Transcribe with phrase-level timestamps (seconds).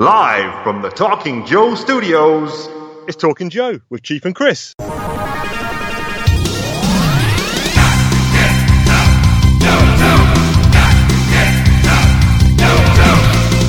[0.00, 2.68] Live from the Talking Joe studios,
[3.08, 4.76] It's Talking Joe with Chief and Chris.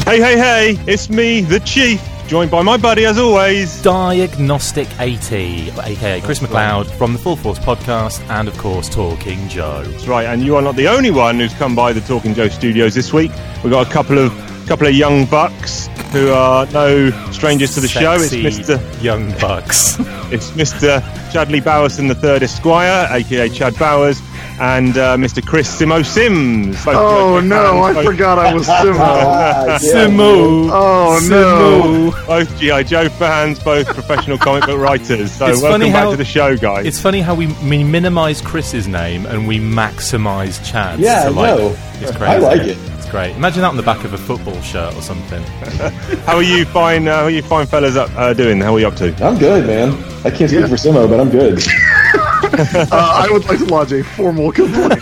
[0.06, 2.00] Hey, hey, hey, it's me, the Chief,
[2.30, 3.82] joined by my buddy as always.
[3.82, 9.84] Diagnostic 80, aka Chris McLeod from the Full Force podcast, and of course, Talking Joe.
[9.84, 12.48] That's right, and you are not the only one who's come by the Talking Joe
[12.48, 13.32] studios this week.
[13.64, 14.32] We've got a couple of
[14.68, 18.14] couple of young bucks who are no strangers to the show.
[18.14, 19.04] It's Mr.
[19.04, 19.98] Young Bucks.
[20.32, 21.02] It's Mr.
[21.32, 24.22] Chadley Bowerson the third Esquire, aka Chad Bowers,
[24.60, 25.46] and uh, Mr.
[25.46, 26.84] Chris Simo Sims.
[26.86, 27.42] Both Oh G.I.
[27.42, 29.78] Joe no, I both- forgot I was Simo.
[29.80, 30.70] Simo.
[30.72, 32.12] Oh no.
[32.12, 32.28] Simo.
[32.28, 35.32] Both GI Joe fans, both professional comic book writers.
[35.32, 36.86] So It's welcome funny back how- to the show, guys.
[36.86, 41.02] It's funny how we, we minimise Chris's name and we maximise Chad's.
[41.02, 41.78] Yeah, to I like, know.
[42.02, 42.24] It's crazy.
[42.26, 42.78] I like it.
[42.98, 43.36] It's great.
[43.36, 45.42] Imagine that on the back of a football shirt or something.
[46.26, 47.08] How are you fine?
[47.08, 48.60] Uh, how are you fine fellas up, uh, doing?
[48.62, 49.14] How are you up to?
[49.26, 49.94] I'm good, man.
[50.26, 50.68] I can't speak Yeah.
[50.68, 51.60] for Simo, but I'm good.
[52.92, 54.90] Uh, I would like to lodge a formal complaint.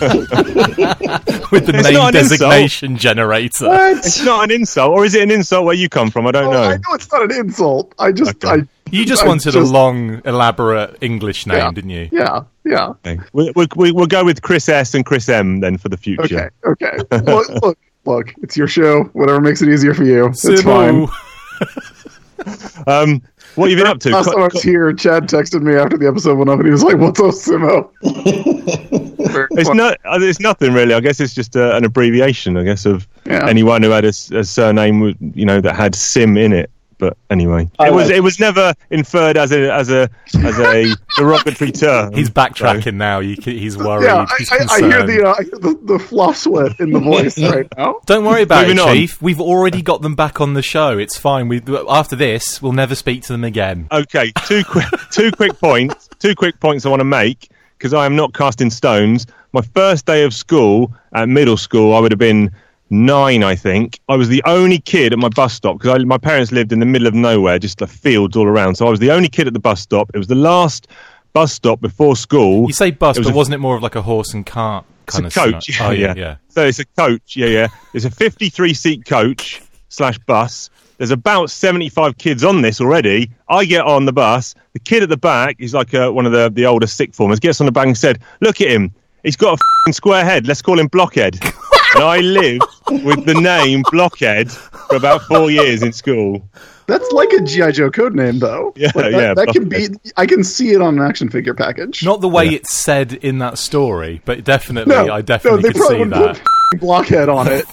[1.50, 2.40] With the It's name not an insult.
[2.40, 3.66] designation generator.
[3.70, 6.26] It's not an insult, or is it an insult where you come from?
[6.26, 6.62] I don't Oh, know.
[6.62, 7.94] I know it's not an insult.
[7.98, 8.62] I just, Okay.
[8.62, 8.68] I.
[8.90, 11.70] You just I wanted a long, elaborate English name, Yeah.
[11.72, 12.08] didn't you?
[12.10, 12.88] Yeah, yeah.
[13.06, 13.18] Okay.
[13.32, 16.50] We, we, we, we'll go with Chris S and Chris M then for the future.
[16.64, 16.96] okay.
[17.26, 18.34] look, look, look.
[18.42, 19.04] It's your show.
[19.12, 20.26] Whatever makes it easier for you.
[20.28, 21.06] It's fine.
[22.86, 23.22] Um,
[23.58, 24.10] what have you been up to?
[24.10, 26.72] Last time I was here, Chad texted me after the episode went up, and he
[26.72, 27.90] was like, "What's up, Simo?"
[29.52, 29.94] It's not.
[30.04, 30.94] uh, It's nothing really.
[30.94, 32.56] I guess it's just uh, an abbreviation.
[32.56, 33.46] I guess of Yeah.
[33.46, 36.70] anyone who had a surname, you know, that had Sim in it.
[36.98, 40.58] But anyway, I it was like- it was never inferred as a as a as
[40.58, 42.12] a derogatory term.
[42.12, 43.20] He's backtracking now.
[43.20, 44.06] You, can- he's worried.
[44.06, 46.90] Yeah, I, he's I, I hear the, uh, I hear the the fluff sweat in
[46.90, 48.00] the voice right now.
[48.06, 48.94] Don't worry about Moving it, on.
[48.96, 49.22] Chief.
[49.22, 50.98] We've already got them back on the show.
[50.98, 51.46] It's fine.
[51.46, 53.86] We after this, we'll never speak to them again.
[53.92, 56.08] Okay, two quick two quick points.
[56.18, 59.24] Two quick points I want to make because I am not casting stones.
[59.52, 62.50] My first day of school at middle school, I would have been
[62.90, 63.98] nine, I think.
[64.08, 66.86] I was the only kid at my bus stop because my parents lived in the
[66.86, 68.76] middle of nowhere, just the fields all around.
[68.76, 70.10] So I was the only kid at the bus stop.
[70.14, 70.88] It was the last
[71.32, 72.66] bus stop before school.
[72.66, 74.84] You say bus, was but a- wasn't it more of like a horse and cart
[75.06, 75.68] It's kind a of coach.
[75.68, 76.36] Yeah, Oh, yeah, yeah.
[76.48, 77.36] So it's a coach.
[77.36, 77.68] Yeah, yeah.
[77.94, 80.70] It's a 53 seat coach slash bus.
[80.96, 83.30] There's about 75 kids on this already.
[83.48, 84.56] I get on the bus.
[84.72, 87.38] The kid at the back is like uh, one of the, the older sick formers.
[87.38, 88.92] Gets on the back and said, "Look at him.
[89.22, 90.48] He's got a fing square head.
[90.48, 91.38] Let's call him Blockhead."
[91.94, 96.42] and I lived with the name Blockhead for about four years in school.
[96.86, 98.72] That's like a GI Joe code name, though.
[98.74, 99.88] Yeah, Like, that, yeah, That can be.
[100.16, 102.02] I can see it on an action figure package.
[102.02, 105.72] Not the way it's said in that story, but definitely, no, I definitely no, they
[105.72, 106.42] could probably see would that.
[106.70, 107.66] put blockhead on it.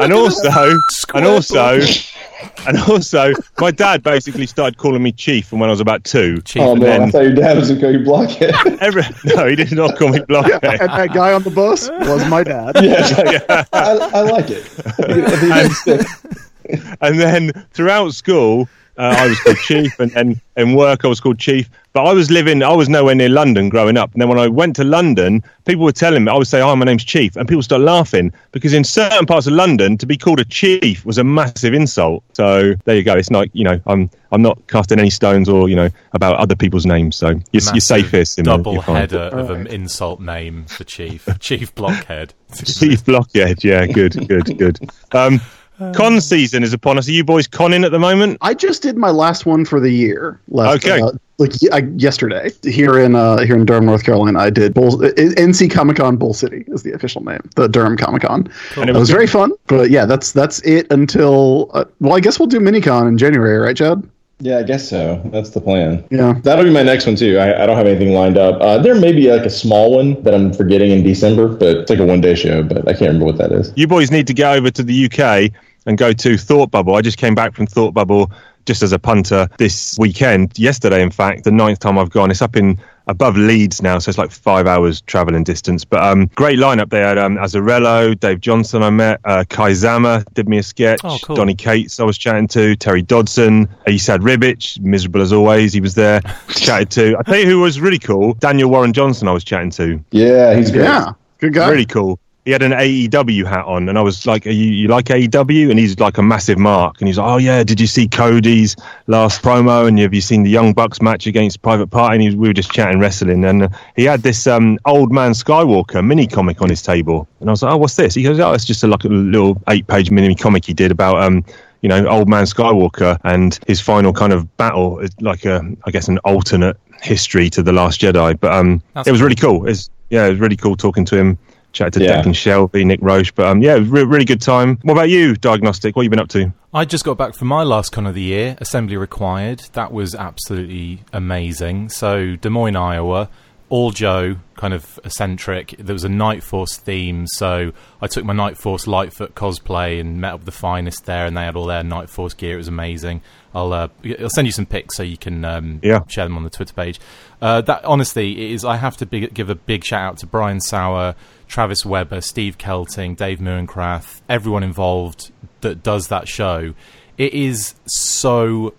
[0.00, 0.50] and also,
[1.14, 2.17] and also, Square
[2.66, 6.40] and also, my dad basically started calling me Chief from when I was about two.
[6.42, 8.54] Chief, Oh And man, I thought your dad was gonna call you Blockhead.
[8.80, 10.60] Every, no, he did not call me Blockhead.
[10.62, 12.76] Yeah, and that guy on the bus was my dad.
[12.82, 14.64] yeah, I, I like it.
[14.86, 16.96] I I think it sticks.
[17.00, 21.20] and then throughout school, uh, I was called Chief, and then in work I was
[21.20, 21.70] called Chief.
[21.92, 24.12] But I was living, I was nowhere near London growing up.
[24.12, 26.74] And then when I went to London, people were telling me, I would say, "Hi,
[26.74, 30.16] my name's Chief," and people start laughing because in certain parts of London, to be
[30.16, 32.22] called a chief was a massive insult.
[32.34, 33.14] So there you go.
[33.14, 36.56] It's not, you know, I'm I'm not casting any stones or you know about other
[36.56, 37.16] people's names.
[37.16, 38.38] So you're, you're safest.
[38.38, 41.28] in the- double you're header of an insult name for Chief.
[41.40, 42.34] Chief Blockhead.
[42.64, 43.62] Chief Blockhead.
[43.64, 44.78] Yeah, good, good, good.
[45.12, 45.40] Um,
[45.94, 47.08] con season is upon us.
[47.08, 48.38] Are you boys conning at the moment?
[48.40, 50.40] I just did my last one for the year.
[50.48, 51.00] Last, Okay.
[51.00, 54.74] uh, like y- I, yesterday here in uh, here in Durham, North Carolina, I did
[54.74, 58.48] Bull, NC Comic Con Bull City is the official name, the Durham Comic Con.
[58.76, 62.38] And It was very fun, but yeah, that's that's it until uh, well, I guess
[62.38, 64.02] we'll do MiniCon in January, right, Chad?
[64.40, 65.20] Yeah, I guess so.
[65.32, 66.04] That's the plan.
[66.12, 66.34] Yeah.
[66.44, 67.38] That'll be my next one too.
[67.38, 68.60] I, I don't have anything lined up.
[68.60, 71.90] Uh, there may be like a small one that I'm forgetting in December, but it's
[71.90, 72.62] like a one day show.
[72.62, 73.72] But I can't remember what that is.
[73.74, 75.50] you boys need to get over to the UK
[75.88, 76.94] and go to Thought Bubble.
[76.94, 78.30] I just came back from Thought Bubble
[78.66, 82.30] just as a punter this weekend, yesterday, in fact, the ninth time I've gone.
[82.30, 85.86] It's up in above Leeds now, so it's like five hours traveling distance.
[85.86, 87.18] But um, great lineup there.
[87.18, 89.20] Um, Azzarello, Dave Johnson, I met.
[89.24, 91.00] Uh, Kei Zama did me a sketch.
[91.02, 91.36] Oh, cool.
[91.36, 92.76] Donny Cates, I was chatting to.
[92.76, 93.66] Terry Dodson.
[93.86, 95.72] Esad Ribic, miserable as always.
[95.72, 96.20] He was there,
[96.50, 97.16] chatted to.
[97.18, 98.34] I tell you who was really cool.
[98.34, 100.84] Daniel Warren Johnson, I was chatting to Yeah, he's great.
[100.84, 101.70] Yeah, good guy.
[101.70, 102.20] really cool.
[102.48, 105.68] He had an AEW hat on, and I was like, Are you, "You like AEW?"
[105.68, 108.74] And he's like a massive mark, and he's like, "Oh yeah, did you see Cody's
[109.06, 109.86] last promo?
[109.86, 112.54] And have you seen the Young Bucks match against Private Party?" And he, we were
[112.54, 116.70] just chatting wrestling, and uh, he had this um, old man Skywalker mini comic on
[116.70, 118.86] his table, and I was like, "Oh, what's this?" He goes, "Oh, it's just a,
[118.86, 121.44] like a little eight-page mini comic he did about um,
[121.82, 125.90] you know, old man Skywalker and his final kind of battle, is like a, I
[125.90, 128.40] guess, an alternate history to the Last Jedi.
[128.40, 129.68] But um, That's it was really cool.
[129.68, 131.38] It's yeah, it was really cool talking to him.
[131.72, 132.22] Chatted to Yeah.
[132.22, 134.78] Declan Shalvey, Nick Roche, but um, yeah, it was re- really good time.
[134.82, 135.94] What about you, Diagnostic?
[135.94, 136.52] What have you been up to?
[136.72, 139.60] I just got back from my last con of the year, Assembly Required.
[139.74, 141.90] That was absolutely amazing.
[141.90, 143.28] So, Des Moines, Iowa,
[143.68, 145.74] all Joe, kind of eccentric.
[145.78, 150.20] There was a Night Force theme, so I took my Night Force Lightfoot cosplay and
[150.22, 152.54] met up with the finest there, and they had all their Night Force gear.
[152.54, 153.20] It was amazing.
[153.54, 153.88] I'll uh,
[154.20, 156.00] I'll send you some pics so you can um, Yeah.
[156.08, 156.98] share them on the Twitter page.
[157.42, 158.64] Uh, that honestly it is.
[158.64, 161.14] I have to big, give a big shout out to Brian Sauer,
[161.48, 166.74] Travis Weber, Steve Kelting, Dave Murenkrath, everyone involved that does that show.
[167.16, 168.74] It is so.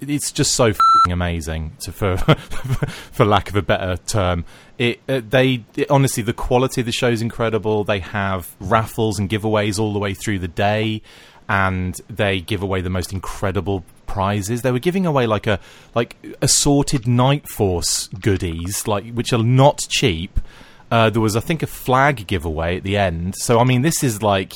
[0.00, 0.72] It's just so
[1.08, 2.16] amazing, to, for
[3.12, 4.44] for lack of a better term.
[4.76, 7.84] It uh, they it, honestly the quality of the show is incredible.
[7.84, 11.02] They have raffles and giveaways all the way through the day,
[11.48, 14.62] and they give away the most incredible prizes.
[14.62, 15.60] They were giving away like a
[15.94, 20.40] like assorted Night Force goodies, like which are not cheap.
[20.90, 23.34] Uh, there was, I think, a flag giveaway at the end.
[23.36, 24.54] So, I mean, this is like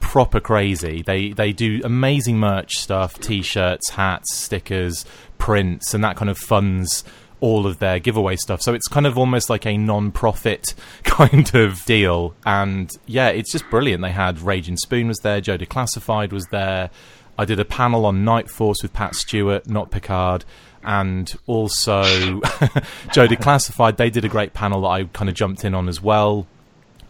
[0.00, 1.02] proper crazy.
[1.02, 5.04] They they do amazing merch stuff, t-shirts, hats, stickers,
[5.38, 7.04] prints, and that kind of funds
[7.40, 8.62] all of their giveaway stuff.
[8.62, 10.74] So it's kind of almost like a non-profit
[11.04, 12.34] kind of deal.
[12.46, 14.02] And yeah, it's just brilliant.
[14.02, 16.90] They had Raging Spoon was there, Joe Declassified was there.
[17.38, 20.44] I did a panel on Night Force with Pat Stewart, not Picard.
[20.86, 22.02] And also
[23.12, 26.00] Joe Declassified, they did a great panel that I kind of jumped in on as
[26.00, 26.46] well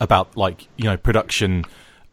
[0.00, 1.64] about like you know production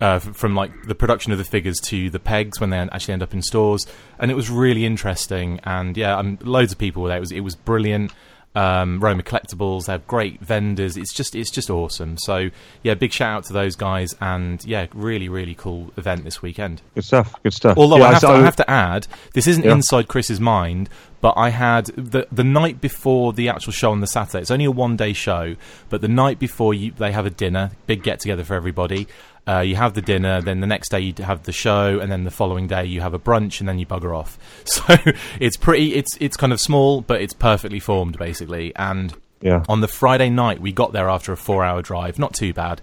[0.01, 3.23] uh, from like the production of the figures to the pegs when they actually end
[3.23, 3.87] up in stores,
[4.19, 5.61] and it was really interesting.
[5.63, 7.17] And yeah, um, loads of people were there.
[7.17, 8.11] It was it was brilliant.
[8.55, 10.95] Um, Roma Collectibles, they have great vendors.
[10.95, 12.17] It's just it's just awesome.
[12.19, 12.49] So
[12.83, 16.81] yeah, big shout out to those guys, and yeah, really really cool event this weekend.
[16.93, 17.33] Good stuff.
[17.41, 17.77] Good stuff.
[17.77, 19.71] Although Yeah, I, have to, I have to add, this isn't Yeah.
[19.71, 20.87] inside Chris's mind,
[21.19, 24.41] but I had the the night before the actual show on the Saturday.
[24.41, 25.55] It's only a one day show,
[25.89, 29.07] but the night before you, they have a dinner, big get together for everybody.
[29.45, 32.23] Uh, you have the dinner, then the next day you have the show, and then
[32.23, 34.37] the following day you have a brunch, and then you bugger off.
[34.65, 34.95] So
[35.39, 38.73] it's pretty, it's it's kind of small, but it's perfectly formed basically.
[38.75, 39.63] And Yeah.
[39.67, 42.81] on the Friday night, we got there after a four-hour drive, not too bad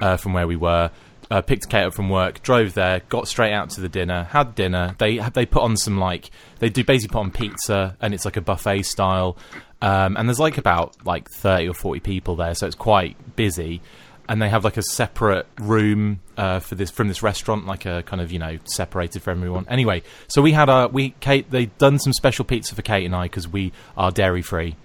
[0.00, 0.90] uh, from where we were.
[1.30, 4.54] Uh, picked Kate up from work, drove there, got straight out to the dinner, had
[4.54, 4.94] dinner.
[4.96, 8.38] They they put on some like they do basically put on pizza, and it's like
[8.38, 9.36] a buffet style.
[9.82, 13.82] Um, and there's like about like thirty or forty people there, so it's quite busy.
[14.28, 18.02] And they have like a separate room uh, for this from this restaurant, like a
[18.02, 19.66] kind of you know separated for everyone.
[19.68, 23.14] Anyway, so we had our we Kate they'd done some special pizza for Kate and
[23.14, 24.76] I because we are dairy free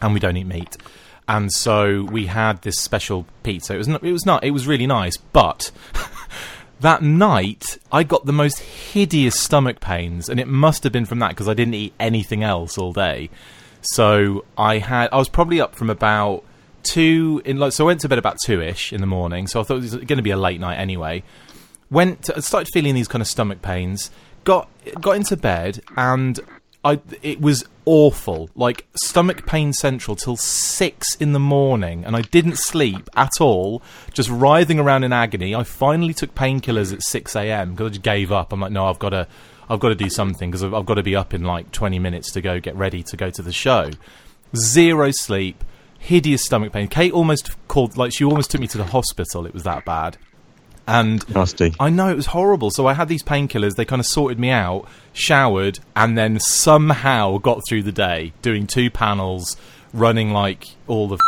[0.00, 0.76] and we don't eat meat.
[1.26, 3.74] And so we had this special pizza.
[3.74, 5.70] It was not, it was not it was really nice, but
[6.80, 11.18] that night I got the most hideous stomach pains, and it must have been from
[11.20, 13.30] that because I didn't eat anything else all day.
[13.80, 16.44] So I had I was probably up from about
[16.84, 19.46] two in like so I went to bed about two ish in the morning.
[19.46, 21.22] So I thought it was going to be a late night anyway.
[21.90, 24.10] Went to, started feeling these kind of stomach pains.
[24.44, 24.68] Got
[25.00, 26.40] got into bed and
[26.84, 28.50] I it was awful.
[28.54, 33.82] Like stomach pain central till six in the morning, and I didn't sleep at all.
[34.12, 35.54] Just writhing around in agony.
[35.54, 37.72] I finally took painkillers at six a.m.
[37.72, 38.52] because I just gave up.
[38.52, 39.26] I'm like, no, I've got to,
[39.68, 41.98] I've got to do something because I've, I've got to be up in like twenty
[41.98, 43.90] minutes to go get ready to go to the show.
[44.54, 45.64] Zero sleep,
[46.04, 46.86] hideous stomach pain.
[46.86, 49.46] Kate almost called, like, she almost took me to the hospital.
[49.46, 50.18] It was that bad.
[50.86, 51.72] And Nasty.
[51.80, 52.70] I know it was horrible.
[52.70, 53.74] So I had these painkillers.
[53.74, 58.66] They kind of sorted me out, showered, and then somehow got through the day doing
[58.66, 59.56] two panels,
[59.94, 61.18] running like all the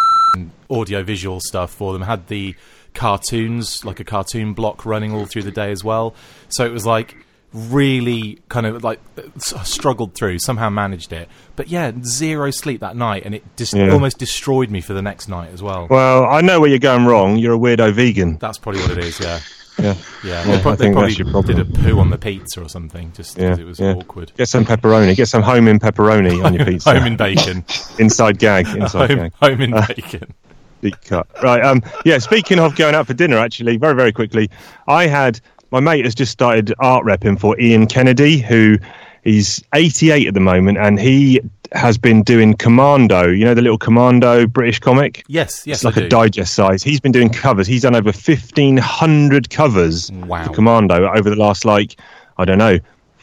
[0.68, 2.02] audio visual stuff for them.
[2.02, 2.54] Had the
[2.92, 6.14] cartoons, like a cartoon block running all through the day as well.
[6.50, 7.16] So it was like
[7.56, 9.00] really kind of like
[9.38, 11.28] struggled through, somehow managed it.
[11.56, 13.90] But yeah, zero sleep that night, and it just Yeah.
[13.90, 15.86] almost destroyed me for the next night as well.
[15.88, 17.36] Well, I know where you're going wrong.
[17.36, 18.36] You're a weirdo vegan.
[18.38, 19.40] That's probably what it is, yeah.
[19.78, 19.94] Yeah.
[20.24, 21.56] Yeah, Yeah, they, pro- I they probably that's your problem.
[21.56, 23.50] did a poo on the pizza or something, just Yeah.
[23.50, 23.92] because it was yeah.
[23.94, 24.32] awkward.
[24.36, 25.14] Get some pepperoni.
[25.16, 26.94] Get some home in pepperoni on your pizza.
[26.94, 27.64] Home in bacon.
[27.98, 28.66] inside gag.
[28.68, 29.32] Inside home, gag.
[29.34, 30.34] home in bacon.
[30.82, 31.26] Deep cut.
[31.42, 31.62] Right.
[31.62, 31.82] Um.
[32.04, 32.18] Yeah.
[32.18, 34.50] Speaking of going out for dinner, actually, very very quickly,
[34.86, 35.40] I had
[35.80, 38.78] my mate has just started art repping for Ian Kennedy, who
[39.24, 41.40] he's 88 at the moment, and he
[41.72, 43.28] has been doing Commando.
[43.28, 45.22] You know the little Commando British comic.
[45.28, 46.08] Yes, yes, It's like I a do.
[46.08, 46.82] digest size.
[46.82, 47.66] He's been doing covers.
[47.66, 50.46] He's done over 1,500 covers Wow.
[50.46, 52.00] for Commando over the last, like,
[52.38, 52.78] I don't know,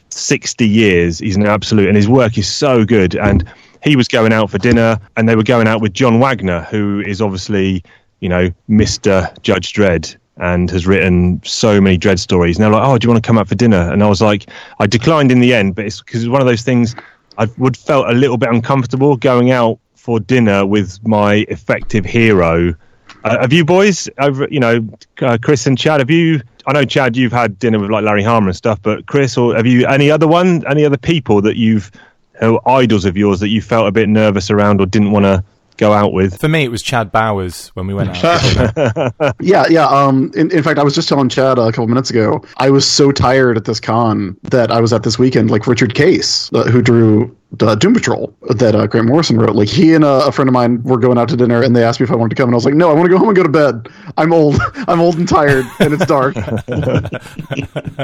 [0.09, 1.17] 60 years.
[1.19, 3.15] He's an absolute, and his work is so good.
[3.15, 3.45] And
[3.83, 6.99] he was going out for dinner, and they were going out with John Wagner, who
[6.99, 7.83] is obviously,
[8.19, 9.41] you know, Mr.
[9.41, 12.57] Judge Dredd and has written so many Dredd stories.
[12.57, 14.21] And they're like, "Oh, do you want to come out for dinner?" And I was
[14.21, 14.47] like,
[14.79, 16.95] I declined in the end, but it's because it's one of those things.
[17.37, 22.75] I would felt a little bit uncomfortable going out for dinner with my effective hero.
[23.23, 24.85] Uh, have you boys, over, you know,
[25.21, 26.01] uh, Chris and Chad?
[26.01, 26.41] Have you?
[26.65, 29.55] I know Chad, you've had dinner with like Larry Hama and stuff, but Chris, or
[29.55, 31.91] have you any other one, any other people that you've
[32.39, 35.23] who are idols of yours that you felt a bit nervous around or didn't want
[35.23, 35.43] to
[35.77, 36.39] go out with?
[36.39, 39.13] For me, it was Chad Bowers when we went out.
[39.39, 39.87] Yeah, yeah.
[39.87, 42.43] Um, in, in fact, I was just telling Chad a couple minutes ago.
[42.57, 45.51] I was so tired at this con that I was at this weekend.
[45.51, 49.55] Like Richard Case, uh, who drew uh, Doom Patrol that uh, Grant Morrison wrote.
[49.55, 51.83] Like he and a, a friend of mine were going out to dinner, and they
[51.83, 53.09] asked me if I wanted to come, and I was like, "No, I want to
[53.09, 53.89] go home and go to bed.
[54.17, 54.57] I'm old.
[54.87, 56.35] I'm old and tired, and it's dark."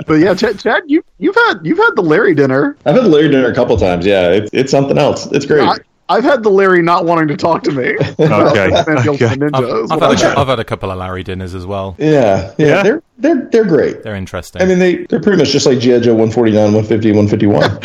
[0.08, 2.78] but yeah, Chad, Chad, you you've had you've had the Larry dinner.
[2.86, 4.06] I've had the Larry dinner a couple times.
[4.06, 5.32] Yeah, it's it's something else.
[5.32, 5.62] It's great.
[5.62, 5.78] I,
[6.10, 7.90] I've had the Larry not wanting to talk to me.
[8.00, 8.18] Okay.
[8.20, 9.94] Batman the Ultimate Okay.
[9.94, 11.96] I've, I've, had I- a, I've had a couple of Larry dinners as well.
[12.00, 12.84] yeah, yeah, Yeah?
[12.84, 14.02] They're they're they're great.
[14.04, 14.62] They're interesting.
[14.62, 17.80] I mean, they they're pretty much just like GI Joe 149, 150, 151.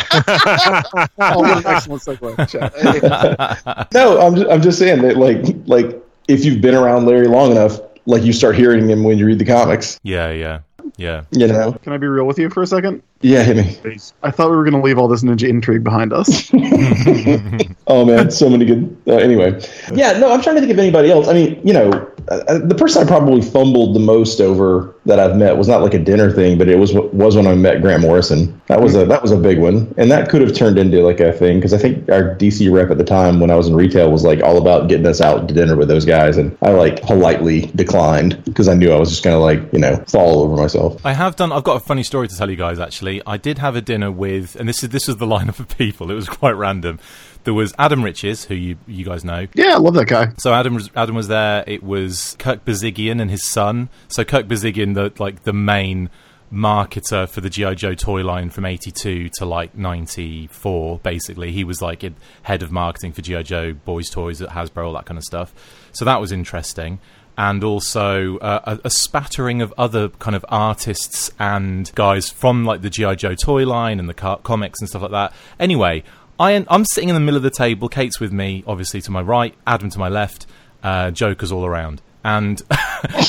[1.18, 3.88] Oh, excellent segue.
[3.94, 7.50] No, I'm just, I'm just saying that like like if you've been around Larry long
[7.52, 9.98] enough, like you start hearing him when you read the comics.
[10.02, 10.60] yeah, yeah,
[10.96, 11.24] yeah.
[11.30, 11.72] You know?
[11.72, 13.02] Can I be real with you for a second?
[13.20, 13.98] Yeah, hit me.
[14.22, 16.50] I thought we were going to leave all this ninja intrigue behind us.
[17.86, 18.96] Oh man, so many good.
[19.06, 19.60] Uh, anyway,
[19.92, 21.28] yeah, no, I'm trying to think of anybody else.
[21.28, 25.56] I mean, you know, the person I probably fumbled the most over that I've met
[25.58, 28.60] was not like a dinner thing, but it was was when I met Grant Morrison.
[28.66, 31.20] That was a that was a big one, and that could have turned into like
[31.20, 33.74] a thing because I think our DC rep at the time when I was in
[33.74, 36.70] retail was like all about getting us out to dinner with those guys, and I
[36.70, 40.56] like politely declined because I knew I was just gonna like you know fall over
[40.56, 41.04] myself.
[41.04, 41.52] I have done.
[41.52, 42.78] I've got a funny story to tell you guys.
[42.78, 45.76] Actually, I did have a dinner with, and this is this was the lineup of
[45.76, 46.10] people.
[46.10, 46.98] It was quite random.
[47.44, 49.46] There was Adam Riches, who you you guys know.
[49.54, 50.32] yeah, I love that guy.
[50.38, 51.62] So Adam was, Adam was there.
[51.66, 53.88] It was Kirk Bozigian and his son.
[54.08, 56.10] So Kirk Bozigian, the like the main
[56.52, 61.00] marketer for the GI Joe toy line from '82 to like '94.
[61.00, 62.04] Basically, he was like
[62.42, 65.52] head of marketing for GI Joe boys toys at Hasbro, all that kind of stuff.
[65.92, 66.98] So that was interesting.
[67.36, 72.82] And also uh, a, a spattering of other kind of artists and guys from like
[72.82, 75.32] the GI Joe toy line and the car- comics and stuff like that.
[75.58, 76.04] Anyway,
[76.38, 77.88] I, I'm sitting in the middle of the table.
[77.88, 79.54] Kate's with me, obviously to my right.
[79.66, 80.46] Adam to my left.
[80.82, 82.60] Uh, Joker's all around, and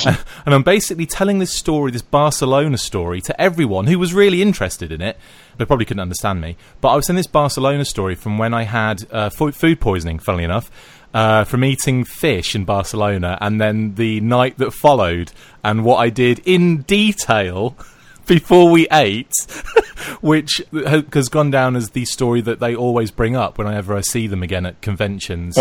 [0.05, 4.91] and I'm basically telling this story, this Barcelona story, to everyone who was really interested
[4.91, 5.17] in it.
[5.57, 8.63] They probably couldn't understand me, but I was telling this Barcelona story from when I
[8.63, 10.19] had uh, fo- food poisoning.
[10.19, 10.69] Funnily enough.
[11.13, 15.31] Uh, from eating fish in Barcelona, and then the night that followed,
[15.63, 17.77] and what I did in detail
[18.25, 19.35] before we ate,
[20.21, 24.27] which has gone down as the story that they always bring up whenever I see
[24.27, 25.55] them again at conventions.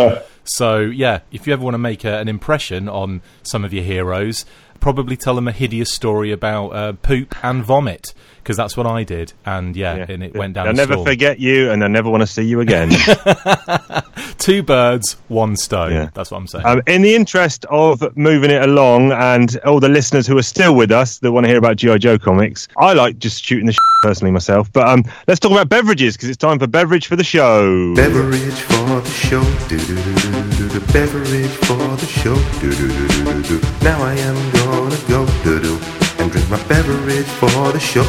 [0.45, 3.85] So, yeah, if you ever want to make a, an impression on some of your
[3.85, 4.45] heroes,
[4.81, 8.13] probably tell them a hideous story about uh, poop and vomit,
[8.45, 9.33] because that's what I did.
[9.47, 10.67] And yeah, and it went down.
[10.67, 11.07] They'll never storm.
[11.07, 12.91] forget you, and they'll never want to see you again.
[14.39, 15.93] Two birds, one stone.
[15.93, 16.11] Yeah.
[16.13, 16.67] That's what I'm saying.
[16.67, 20.77] um, in the interest of moving it along, and all the listeners who are still
[20.77, 23.73] with us that want to hear about GI Joe comics, I like just shooting the
[23.73, 24.71] shit personally myself.
[24.73, 27.95] But um, let's talk about beverages because it's time for beverage for the show.
[27.95, 30.81] Beverage for the show, do do do do do do.
[30.93, 33.67] Beverage for the show, do do do do do do.
[33.83, 38.03] Now I am gonna go do do and drink my beverage for the show.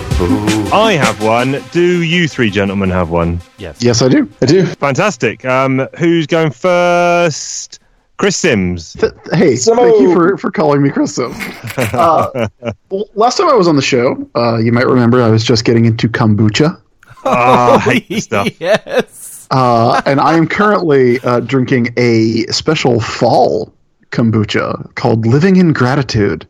[0.73, 1.61] I have one.
[1.71, 3.41] Do you three gentlemen have one?
[3.57, 3.83] yes.
[3.83, 4.29] Yes, I do.
[4.41, 4.65] I do.
[4.65, 5.43] Fantastic.
[5.45, 7.79] Um, who's going first?
[8.17, 8.93] Chris Sims.
[8.93, 11.33] Th- hey, So- thank you for, for calling me Chris Sim.
[11.77, 12.47] Uh,
[12.89, 15.65] well, last time I was on the show, uh, you might remember I was just
[15.65, 16.81] getting into kombucha.
[17.25, 18.47] I hate stuff.
[18.61, 19.47] yes.
[19.51, 23.73] Uh, and I am currently uh, drinking a special fall
[24.11, 26.47] kombucha called Living in Gratitude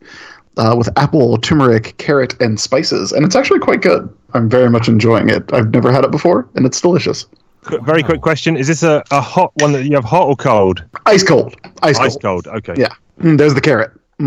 [0.56, 3.12] uh, with apple, turmeric, carrot, and spices.
[3.12, 4.08] And it's actually quite good.
[4.34, 5.52] I'm very much enjoying it.
[5.52, 7.26] I've never had it before, and it's delicious.
[7.62, 10.36] Qu- Very quick question: Is this a, a hot one that you have hot or
[10.36, 10.84] cold?
[11.06, 11.54] Ice cold.
[11.82, 12.46] Ice, Ice cold.
[12.46, 12.74] Okay.
[12.76, 12.94] Yeah.
[13.20, 13.90] Mm, there's the carrot.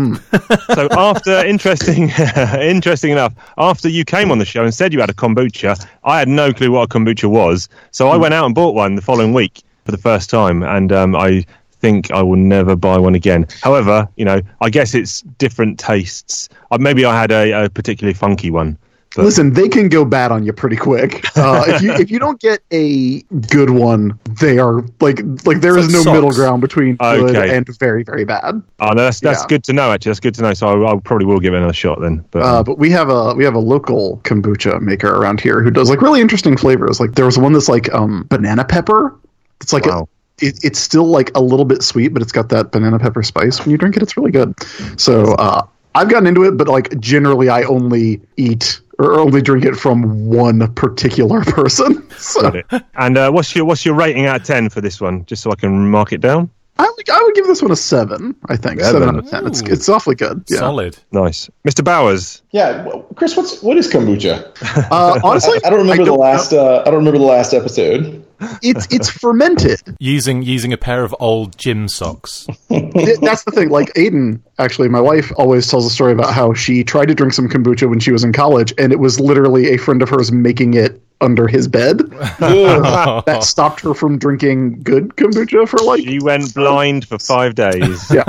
[0.74, 2.10] So after interesting,
[2.60, 6.18] interesting enough, after you came on the show and said you had a kombucha, I
[6.20, 7.68] had no clue what a kombucha was.
[7.90, 10.92] So I went out and bought one the following week for the first time, and
[10.92, 11.44] um, I
[11.80, 13.46] think I will never buy one again.
[13.62, 16.48] However, you know, I guess it's different tastes.
[16.70, 18.76] Uh, maybe I had a, a particularly funky one.
[19.16, 21.26] But Listen, they can go bad on you pretty quick.
[21.36, 25.76] Uh, if you if you don't get a good one, they are like like there
[25.76, 27.56] It's is like no middle ground between good Okay.
[27.56, 28.62] and very very bad.
[28.78, 29.46] oh, no, that's that's Yeah.
[29.48, 29.90] good to know.
[29.90, 30.54] Actually, that's good to know.
[30.54, 32.24] So I, I probably will give it another shot then.
[32.30, 35.72] But Uh, but we have a we have a local kombucha maker around here who
[35.72, 37.00] does like really interesting flavors.
[37.00, 39.18] Like there was one that's like um, banana pepper.
[39.60, 40.02] It's like Wow.
[40.02, 40.06] a,
[40.40, 43.60] it, it's still like a little bit sweet, but it's got that banana pepper spice.
[43.60, 44.54] When you drink it, it's really good.
[45.00, 49.64] So uh, I've gotten into it, but like generally, I only eat or only drink
[49.64, 52.08] it from one particular person.
[52.10, 52.62] So
[52.94, 55.24] And uh, what's your what's your rating out of ten for this one?
[55.24, 56.50] Just so I can mark it down.
[56.80, 58.34] I would, I would give this one a seven.
[58.48, 59.08] I think seven, Seven.
[59.16, 59.46] out of ten.
[59.46, 59.66] It's Ooh.
[59.72, 60.44] it's awfully good.
[60.48, 60.58] Yeah.
[60.58, 60.96] Solid.
[61.12, 61.84] Nice, Mr.
[61.84, 62.42] Bowers.
[62.52, 64.46] Yeah, well, Chris, what's what is kombucha?
[64.90, 66.52] Uh, honestly, I, I don't remember the last.
[66.52, 68.24] Uh, I don't remember the last episode.
[68.62, 69.80] It's it's fermented.
[70.00, 72.46] Using using a pair of old gym socks.
[72.70, 73.68] It- that's the thing.
[73.68, 77.34] Like Aiden, actually, my wife always tells a story about how she tried to drink
[77.34, 80.32] some kombucha when she was in college, and it was literally a friend of hers
[80.32, 81.98] making it under his bed
[82.40, 86.02] that stopped her from drinking good kombucha for like.
[86.02, 88.10] She went blind for five days.
[88.12, 88.24] Yeah.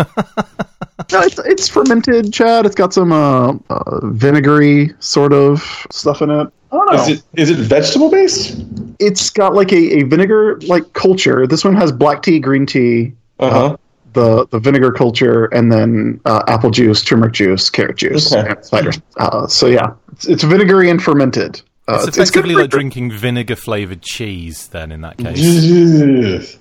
[1.12, 2.66] No, it's, it's fermented, Chad.
[2.66, 6.48] It's got some uh, uh, vinegary sort of stuff in it.
[6.72, 7.02] I don't know.
[7.02, 8.64] Is it is it vegetable based?
[9.00, 11.48] it's got like a, a vinegar like culture.
[11.48, 13.78] This one has black tea, green tea, Uh huh.
[14.14, 18.50] the the vinegar culture, and then uh, apple juice, turmeric juice, carrot juice, Okay.
[18.52, 18.92] and cider.
[19.18, 21.62] Uh, so yeah, it's, it's vinegary and fermented.
[21.88, 24.68] Uh, It's it's, it's effectively like drinking vinegar flavored cheese.
[24.68, 25.40] Then in that case,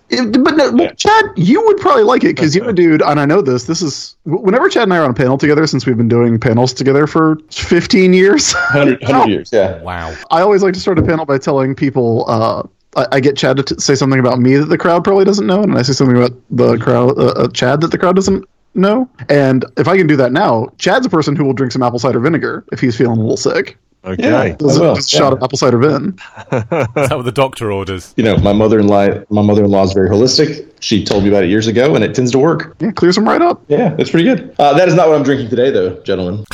[0.09, 3.21] It- but no, well, Chad, you would probably like it because you're a dude, and
[3.21, 3.65] I know this.
[3.65, 6.41] This is whenever Chad and I are on a panel together, since we've been doing
[6.41, 8.53] panels together for 15 years.
[8.73, 9.51] 100, 100 years.
[9.53, 9.81] Yeah.
[9.83, 10.15] wow.
[10.31, 12.25] I always like to start a panel by telling people.
[12.29, 12.63] Uh,
[12.97, 15.47] I, I get Chad to t- say something about me that the crowd probably doesn't
[15.47, 18.45] know, and I say something about the crowd, uh, uh, Chad, that the crowd doesn't
[18.75, 19.09] know.
[19.29, 21.99] And if I can do that now, Chad's a person who will drink some apple
[22.01, 23.77] cider vinegar if he's feeling a little sick.
[24.03, 24.23] Okay.
[24.23, 24.57] Yeah.
[24.57, 25.37] Does I a, just a shot yeah.
[25.37, 26.15] of apple cider vin.
[26.15, 26.19] Is
[26.51, 28.15] that what the doctor orders?
[28.17, 30.67] You know, my mother-in-law, my mother-in-law is very holistic.
[30.81, 32.77] She told me about it years ago, and it tends to work.
[32.81, 33.63] Yeah, clears them right up.
[33.69, 34.55] Yeah, it's pretty good.
[34.59, 36.45] Uh, that is not what I'm drinking today, though, gentlemen.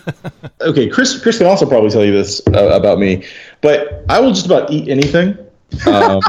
[0.60, 1.20] okay, Chris.
[1.20, 3.24] Chris can also probably tell you this uh, about me,
[3.60, 5.36] but I will just about eat anything.
[5.86, 6.20] Um,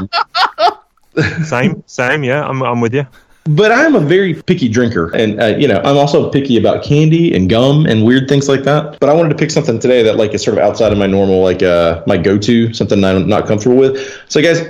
[1.44, 2.24] Same, same.
[2.24, 3.06] Yeah, I'm I'm with you.
[3.48, 7.34] But I'm a very picky drinker, and uh, you know, I'm also picky about candy
[7.34, 8.98] and gum and weird things like that.
[9.00, 11.06] But I wanted to pick something today that like is sort of outside of my
[11.06, 13.98] normal, like uh, my go-to, something I'm not comfortable with.
[14.28, 14.62] So, guys,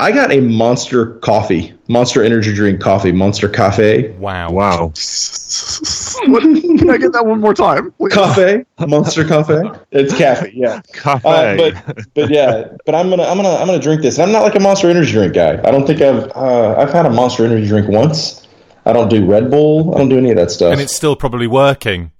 [0.00, 4.10] I got a Monster coffee, Monster energy drink coffee, Monster Cafe.
[4.18, 4.50] Wow.
[4.50, 4.86] Wow.
[6.26, 7.92] what, can I get that one more time?
[7.92, 8.12] please?
[8.12, 9.62] Cafe, Monster Cafe.
[9.92, 10.80] It's cafe, yeah.
[10.94, 11.28] Cafe.
[11.28, 14.16] Uh, but but yeah, but I'm gonna I'm gonna I'm gonna drink this.
[14.18, 15.60] And I'm not like a Monster Energy drink guy.
[15.62, 18.46] I don't think I've uh, I've had a Monster Energy drink once.
[18.86, 19.94] I don't do Red Bull.
[19.94, 20.72] I don't do any of that stuff.
[20.72, 22.10] And it's still probably working.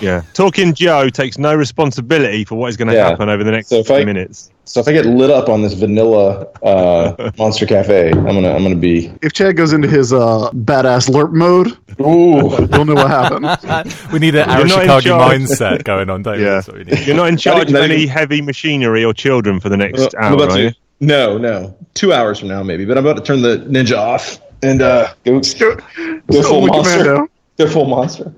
[0.00, 0.22] yeah.
[0.32, 3.10] Talking Joe takes no responsibility for what is going to Yeah.
[3.10, 4.50] happen over the next So if I- minutes.
[4.68, 8.62] So if I get lit up on this vanilla uh, Monster Cafe, I'm gonna I'm
[8.62, 11.68] gonna be If Chad goes into his uh, badass lerp mode,
[12.00, 12.50] ooh.
[12.76, 13.92] you'll know what happened.
[14.12, 15.40] We need an You're not in Arashikage charge.
[15.40, 16.44] mindset going on, don't we?
[16.44, 16.62] Yeah.
[16.72, 17.06] We need.
[17.06, 20.18] You're not in charge of any even- heavy machinery or children for the next Uh,
[20.18, 20.70] hour, about are you?
[20.70, 22.84] to, no, no, two hours from now maybe.
[22.84, 25.76] But I'm about to turn the ninja off and uh, go go
[26.30, 26.98] Go full monster.
[26.98, 27.28] commando.
[27.58, 28.32] Go full monster.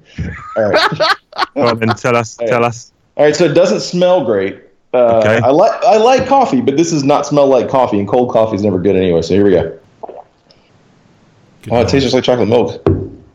[0.57, 0.91] All right.
[1.55, 2.93] Well, then tell us, tell us.
[3.17, 4.63] All right, so it doesn't smell great.
[4.93, 5.37] Uh, Okay.
[5.39, 8.57] I like I like coffee, but this does not smell like coffee, and cold coffee
[8.57, 9.23] is never good anyway.
[9.23, 9.79] So here we go.
[11.63, 12.83] Good Oh, it tastes just like chocolate milk.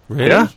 [0.09, 0.29] Really?
[0.29, 0.47] Yeah?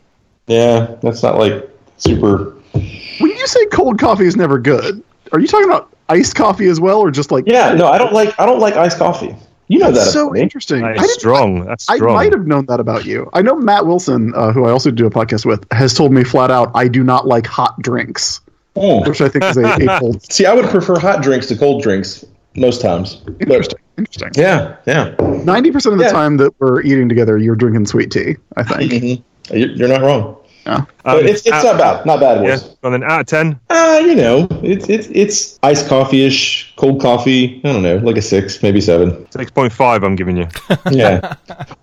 [0.47, 2.55] Yeah, that's not like super.
[2.73, 6.81] When you say cold coffee is never good, are you talking about iced coffee as
[6.81, 9.37] well, or just like Yeah, no, I don't like I don't like iced coffee.
[9.71, 10.07] You know that.
[10.07, 10.41] so me.
[10.41, 10.81] interesting?
[10.81, 11.77] That I is didn't- strong.
[11.91, 13.29] I might have known that about you.
[13.35, 16.25] I know Matt Wilson, uh, who I also do a podcast with, has told me
[16.25, 18.41] flat out I do not like hot drinks,
[18.79, 19.09] Mm.
[19.09, 20.23] which I think is a, a cold.
[20.33, 22.25] See, I would prefer hot drinks to cold drinks
[22.57, 23.17] most times.
[23.17, 23.79] But- Interesting.
[23.99, 24.31] Interesting.
[24.37, 25.15] yeah, yeah.
[25.45, 26.13] Ninety percent of the Yeah.
[26.13, 28.37] time that we're eating together, you're drinking sweet tea.
[28.57, 28.93] I think.
[28.93, 29.23] Mhm.
[29.51, 30.37] You're you're not wrong.
[30.69, 30.85] Yeah.
[31.03, 32.07] But Um, it's it's out- not bad.
[32.07, 32.51] Not bad, Yeah.
[32.57, 32.77] boys.
[32.83, 33.59] Well, then out of 10.
[33.71, 37.61] Uh, you know, it's it's it's iced coffee-ish, cold coffee.
[37.65, 39.13] I don't know, like a six, maybe seven.
[39.31, 40.47] 6.5 I'm giving you.
[40.91, 41.35] Yeah.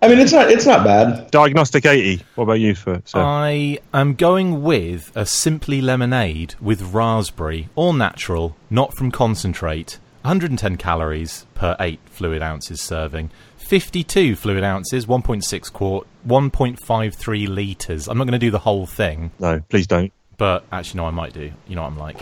[0.02, 1.30] I mean, it's not it's not bad.
[1.32, 2.22] Diagnostic 80.
[2.36, 3.18] What about you, for so?
[3.20, 9.98] I am going with a Simply Lemonade with raspberry, all natural, not from concentrate.
[10.22, 13.30] 110 calories per 8 fluid ounces serving.
[13.66, 18.08] 52 fluid ounces, 1.6 quart, 1.53 litres.
[18.08, 20.12] I'm not going to do the whole thing, no, please don't.
[20.36, 21.50] but actually, no, I might do.
[21.66, 22.18] You know what I'm like.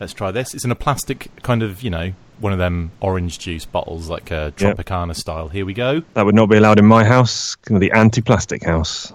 [0.00, 0.54] Let's try this.
[0.54, 4.30] It's in a plastic kind of, you know, one of them orange juice bottles, like
[4.30, 4.76] a Yep.
[4.76, 5.48] Tropicana style.
[5.48, 6.02] Here we go.
[6.14, 7.54] That would not be allowed in my house.
[7.56, 9.12] Kind of the anti-plastic house.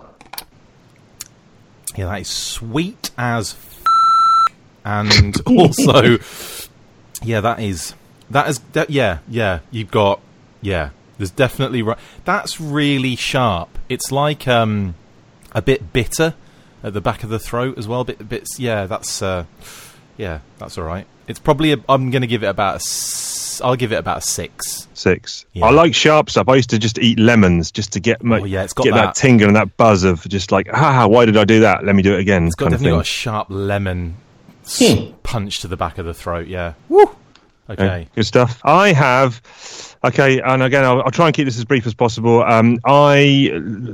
[1.95, 3.83] Yeah, that is sweet as f-
[4.83, 6.17] and also
[7.23, 7.93] yeah, that is
[8.31, 10.19] that is that yeah, yeah, you've got
[10.61, 11.95] yeah, there's definitely ri-
[12.25, 13.77] that's really sharp.
[13.89, 14.95] It's like um
[15.53, 16.33] a bit bitter
[16.83, 19.45] at the back of the throat as well, bit bits yeah, that's uh
[20.17, 21.07] yeah, that's all right.
[21.27, 24.17] It's probably a, I'm going to give it about a s- I'll give it about
[24.17, 24.87] a six.
[24.93, 25.45] Six.
[25.53, 25.65] Yeah.
[25.65, 26.49] I like sharp stuff.
[26.49, 28.93] I used to just eat lemons just to get my, Oh, yeah, it's got get
[28.93, 29.05] that.
[29.05, 31.85] that- tingle and that buzz of just like, ah, why did I do that?
[31.85, 32.45] Let me do it again.
[32.47, 32.97] It's got kind of definitely thing.
[32.97, 34.17] got a sharp lemon
[34.77, 35.11] Hmm.
[35.23, 36.47] punch to the back of the throat.
[36.47, 36.73] Yeah.
[36.89, 37.09] Woo.
[37.69, 38.07] Okay.
[38.15, 38.59] Good stuff.
[38.63, 39.41] I have.
[40.05, 42.43] Okay, and again, I'll, I'll try and keep this as brief as possible.
[42.43, 43.51] Um, I,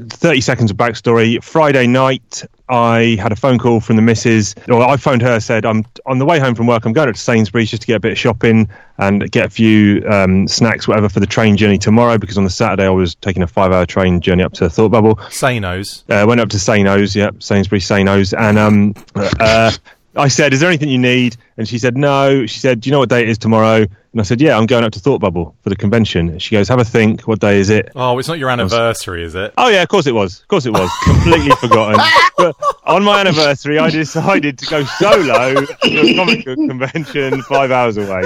[0.10, 1.42] 30 seconds of backstory.
[1.44, 4.56] Friday night, I had a phone call from the missus.
[4.70, 6.86] Or I phoned her, said, I'm on the way home from work.
[6.86, 9.50] I'm going up to Sainsbury's just to get a bit of shopping and get a
[9.52, 12.18] few um, snacks, whatever, for the train journey tomorrow.
[12.18, 14.90] Because on the Saturday, I was taking a five hour train journey up to Thought
[14.90, 15.18] Bubble.
[15.30, 16.04] Sanos.
[16.10, 18.96] Uh, went up to Sanos, yep, Sainsbury's Sanos, and um,
[19.40, 19.72] uh,
[20.16, 22.92] I said, "Is there anything you need?" And she said, "No." She said, "Do you
[22.92, 23.78] know what day it is tomorrow?"
[24.12, 26.56] And I said, "Yeah, I'm going up to Thought Bubble for the convention." And she
[26.56, 27.28] goes, "Have a think.
[27.28, 29.54] What day is it?" Oh, it's not your anniversary, is it?
[29.58, 30.42] Oh yeah, of course it was.
[30.42, 30.90] Of course it was.
[31.04, 32.02] Completely forgotten.
[32.38, 37.70] But on my anniversary, I decided to go solo to a comic book convention five
[37.72, 38.24] hours away.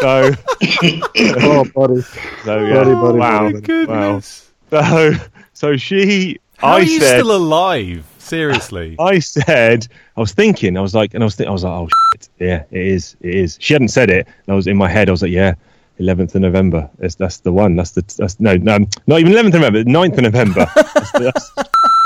[0.00, 2.02] So, oh, buddy.
[2.44, 4.50] so yeah, Buddy, buddy, wow, buddy, goodness.
[4.70, 4.80] wow.
[4.82, 5.12] So,
[5.54, 8.04] so she, How I are you said, still alive?
[8.26, 8.96] Seriously.
[9.00, 9.86] I said,
[10.16, 12.28] I was thinking, I was like, and I was, th- I was like, oh shit,
[12.38, 13.58] yeah, it is, it is.
[13.60, 15.54] She hadn't said it, and I was in my head, I was like, yeah,
[16.00, 16.90] 11th of November.
[16.98, 17.76] That's, that's the one.
[17.76, 20.66] That's the, that's no, no, not even 11th of November, 9th of November.
[20.74, 21.52] that's, that's,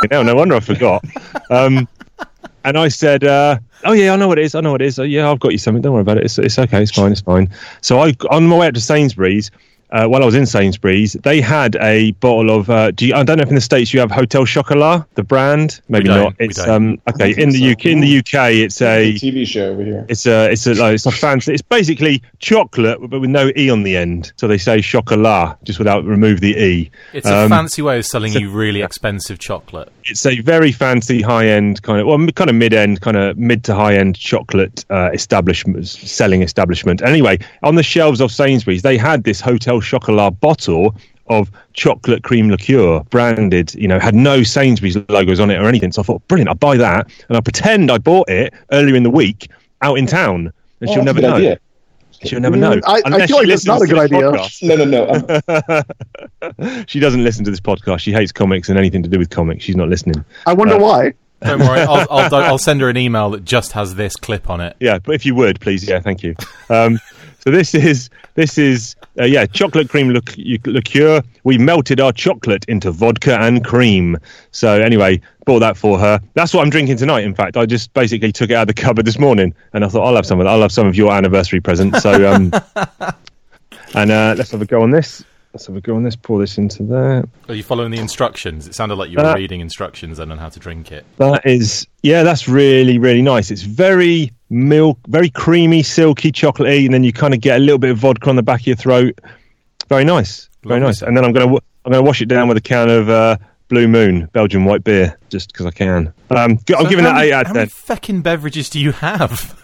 [0.03, 1.05] you know, no wonder I forgot.
[1.51, 1.89] Um,
[2.65, 4.55] and I said, uh, "Oh yeah, I know what it is.
[4.55, 4.99] I know what it is.
[4.99, 5.83] Oh, yeah, I've got you something.
[5.83, 6.25] Don't worry about it.
[6.25, 6.83] It's, it's okay.
[6.83, 7.13] It's fine.
[7.13, 7.49] It's fine."
[7.81, 9.51] So I, on my way up to Sainsbury's,
[9.93, 12.71] uh, while I was in Sainsbury's, they had a bottle of.
[12.71, 15.23] Uh, do you, I don't know if in the states you have Hotel Chocolat, the
[15.23, 15.81] brand.
[15.89, 16.39] Maybe don't, not.
[16.39, 16.71] we It's don't.
[16.71, 17.71] um okay in the so.
[17.73, 17.87] UK.
[17.87, 20.07] In the UK, it's a TV show over here.
[20.09, 21.53] it's a it's a like, it's a fancy.
[21.53, 24.33] It's basically chocolate, but with no e on the end.
[24.37, 26.91] So they say chocolat just without remove the e.
[27.13, 29.91] It's a Um, fancy way of selling you really expensive chocolate.
[30.05, 33.37] it's a very fancy high end kind of well kind of mid end kind of
[33.39, 38.83] mid to high end chocolate uh, establishment selling establishment anyway on the shelves of Sainsbury's
[38.83, 40.95] they had this hotel chocolat bottle
[41.29, 45.93] of chocolate cream liqueur branded you know had no Sainsbury's logos on it or anything
[45.93, 49.05] so I thought brilliant I'll buy that and I'll pretend I bought it earlier in
[49.05, 49.49] the week
[49.83, 51.61] out in town and Oh, she'll never know idea.
[52.25, 54.11] she'll never know I- I Unless feel like she that's not listens a to good
[54.11, 54.31] this idea.
[54.33, 55.63] podcast.
[55.63, 55.85] No, no,
[56.65, 56.85] no.
[56.89, 59.65] She doesn't listen to this podcast she hates comics and anything to do with comics
[59.65, 61.15] she's not listening I wonder why.
[61.43, 64.61] Don't worry, I'll, I'll, I'll send her an email that just has this clip on
[64.61, 64.77] it.
[64.79, 66.35] Yeah, but if you would, please, yeah, thank you.
[66.69, 67.01] Um,
[67.41, 71.23] so this is this is uh, yeah, chocolate cream lic- liqueur.
[71.45, 74.19] We melted our chocolate into vodka and cream.
[74.53, 76.21] So anyway, bought that for her.
[76.35, 77.25] That's what I'm drinking tonight.
[77.25, 79.89] In fact, I just basically took it out of the cupboard this morning, and I
[79.89, 80.51] thought I'll have some of that.
[80.51, 81.97] I'll have some of your anniversary present.
[81.97, 82.53] So um,
[83.95, 85.25] and uh, let's have a go on this.
[85.53, 86.15] Let's have a go on this.
[86.15, 87.25] Pour this into there.
[87.49, 88.69] Are you following the instructions?
[88.69, 91.05] It sounded like you were reading instructions then on how to drink it.
[91.17, 93.51] That is, yeah, that's really, really nice.
[93.51, 97.79] It's very milk, very creamy, silky, chocolatey, and then you kind of get a little
[97.79, 99.19] bit of vodka on the back of your throat.
[99.89, 101.03] Very nice, very Lovely nice.
[101.03, 103.37] And then I'm gonna, I'm gonna wash it down with a can of uh,
[103.69, 106.13] Blue Moon Belgian white beer, just because I can.
[106.31, 109.57] Um, g- I'm giving many- eight out How many feckin' beverages do you have?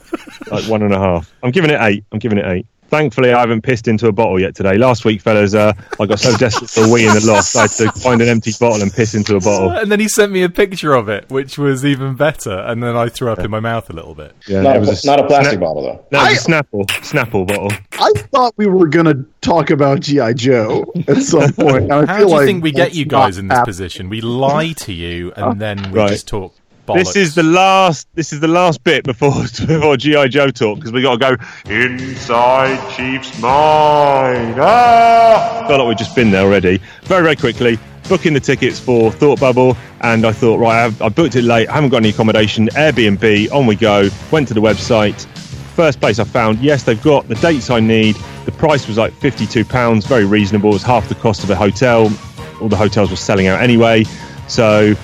[0.50, 1.32] like one and a half.
[1.42, 2.04] I'm giving it eight.
[2.12, 2.66] I'm giving it eight.
[2.88, 4.76] Thankfully, I haven't pissed into a bottle yet today.
[4.78, 7.70] Last week, fellas, uh, I got so desperate for wee in the loft, I had
[7.72, 9.70] to find an empty bottle and piss into a bottle.
[9.70, 12.50] and then he sent me a picture of it, which was even better.
[12.58, 14.34] And then I threw up in my mouth a little bit.
[14.46, 16.06] Yeah, not, it was a, not a plastic sna- bottle though.
[16.12, 17.72] No, it was a Snapple, Snapple bottle.
[17.92, 20.32] I thought we were going to talk about G.I.
[20.34, 21.90] Joe at some point.
[21.90, 23.70] I How feel do you like think we get you guys in this happening.
[23.72, 24.08] position?
[24.08, 26.08] We lie to you, and then we Right.
[26.10, 26.54] just talk
[26.86, 27.04] bollocks.
[27.12, 28.08] This is the last.
[28.14, 29.32] This is the last bit before
[29.66, 34.56] before GI Joe talk because we got to go inside Chief's mind.
[34.58, 35.64] Ah!
[35.68, 36.80] Felt like we've just been there already.
[37.04, 41.08] Very very quickly, booking the tickets for Thought Bubble, and I thought right, I've, I
[41.08, 41.68] booked it late.
[41.68, 42.68] I haven't got any accommodation.
[42.68, 43.52] Airbnb.
[43.52, 44.08] On we go.
[44.30, 45.26] Went to the website.
[45.74, 46.60] First place I found.
[46.60, 48.16] Yes, they've got the dates I need.
[48.46, 50.06] The price was like fifty-two pounds.
[50.06, 50.70] Very reasonable.
[50.70, 52.10] It was half the cost of a hotel.
[52.60, 54.04] All the hotels were selling out anyway.
[54.48, 54.94] So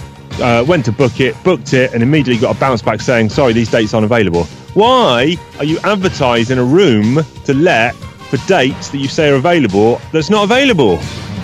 [0.40, 3.52] uh, went to book it, booked it, and immediately got a bounce back saying, "Sorry,
[3.52, 8.98] these dates aren't available." Why are you advertising a room to let for dates that
[8.98, 10.98] you say are available that's not available?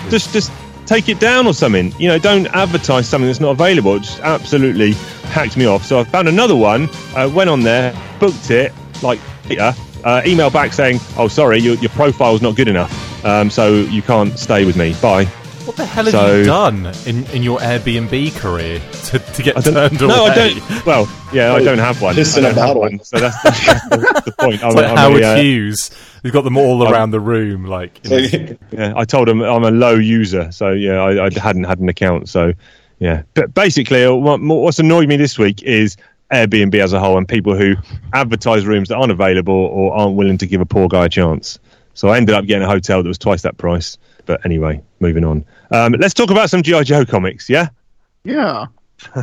[0.08, 0.50] Just, just
[0.86, 1.92] take it down or something.
[1.98, 3.96] You know, don't advertise something that's not available.
[3.96, 4.92] It just absolutely
[5.32, 5.84] hacked me off.
[5.84, 8.72] So I found another one, uh, went on there, booked it,
[9.02, 9.74] like Peter.
[10.04, 14.00] Uh, email back saying, "Oh, sorry, your, your profile's not good enough, um, so you
[14.00, 14.94] can't stay with me.
[15.02, 15.28] Bye."
[15.68, 19.58] What the hell have So- you done in, in your Airbnb career to, to get
[19.58, 20.30] I don't, turned no, away?
[20.30, 20.86] I don't.
[20.86, 22.14] Well, yeah, I don't have one.
[22.14, 22.80] Piss I in don't have bottle.
[22.80, 24.62] one, so that's, that's the, the point.
[24.64, 25.90] I'm, It's like I'm Howard a, uh, Hughes.
[26.22, 27.66] We've got them all around the room.
[27.66, 28.32] Like, in his-
[28.70, 31.90] yeah, I told him I'm a low user, so yeah, I, I hadn't had an
[31.90, 32.30] account.
[32.30, 32.54] So
[32.98, 35.98] yeah, but basically, uh, what, what's annoyed me this week is
[36.32, 37.74] Airbnb as a whole and people who
[38.14, 41.58] advertise rooms that aren't available or aren't willing to give a poor guy a chance.
[41.92, 43.98] So I ended up getting a hotel that was twice that price.
[44.28, 45.44] But anyway, moving on.
[45.72, 47.50] Um, let's talk about some GI Joe comics.
[47.50, 47.70] Yeah.
[48.24, 48.66] Yeah.
[49.14, 49.22] I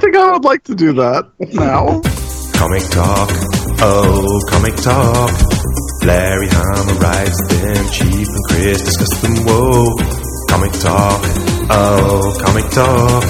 [0.00, 2.00] think I would like to do that now.
[2.54, 3.30] Comic talk,
[3.80, 5.30] oh, comic talk.
[6.04, 9.86] Larry Hama writes them, Chief and Chris discuss them, whoa.
[10.50, 11.22] Comic talk,
[11.70, 13.24] oh, comic talk.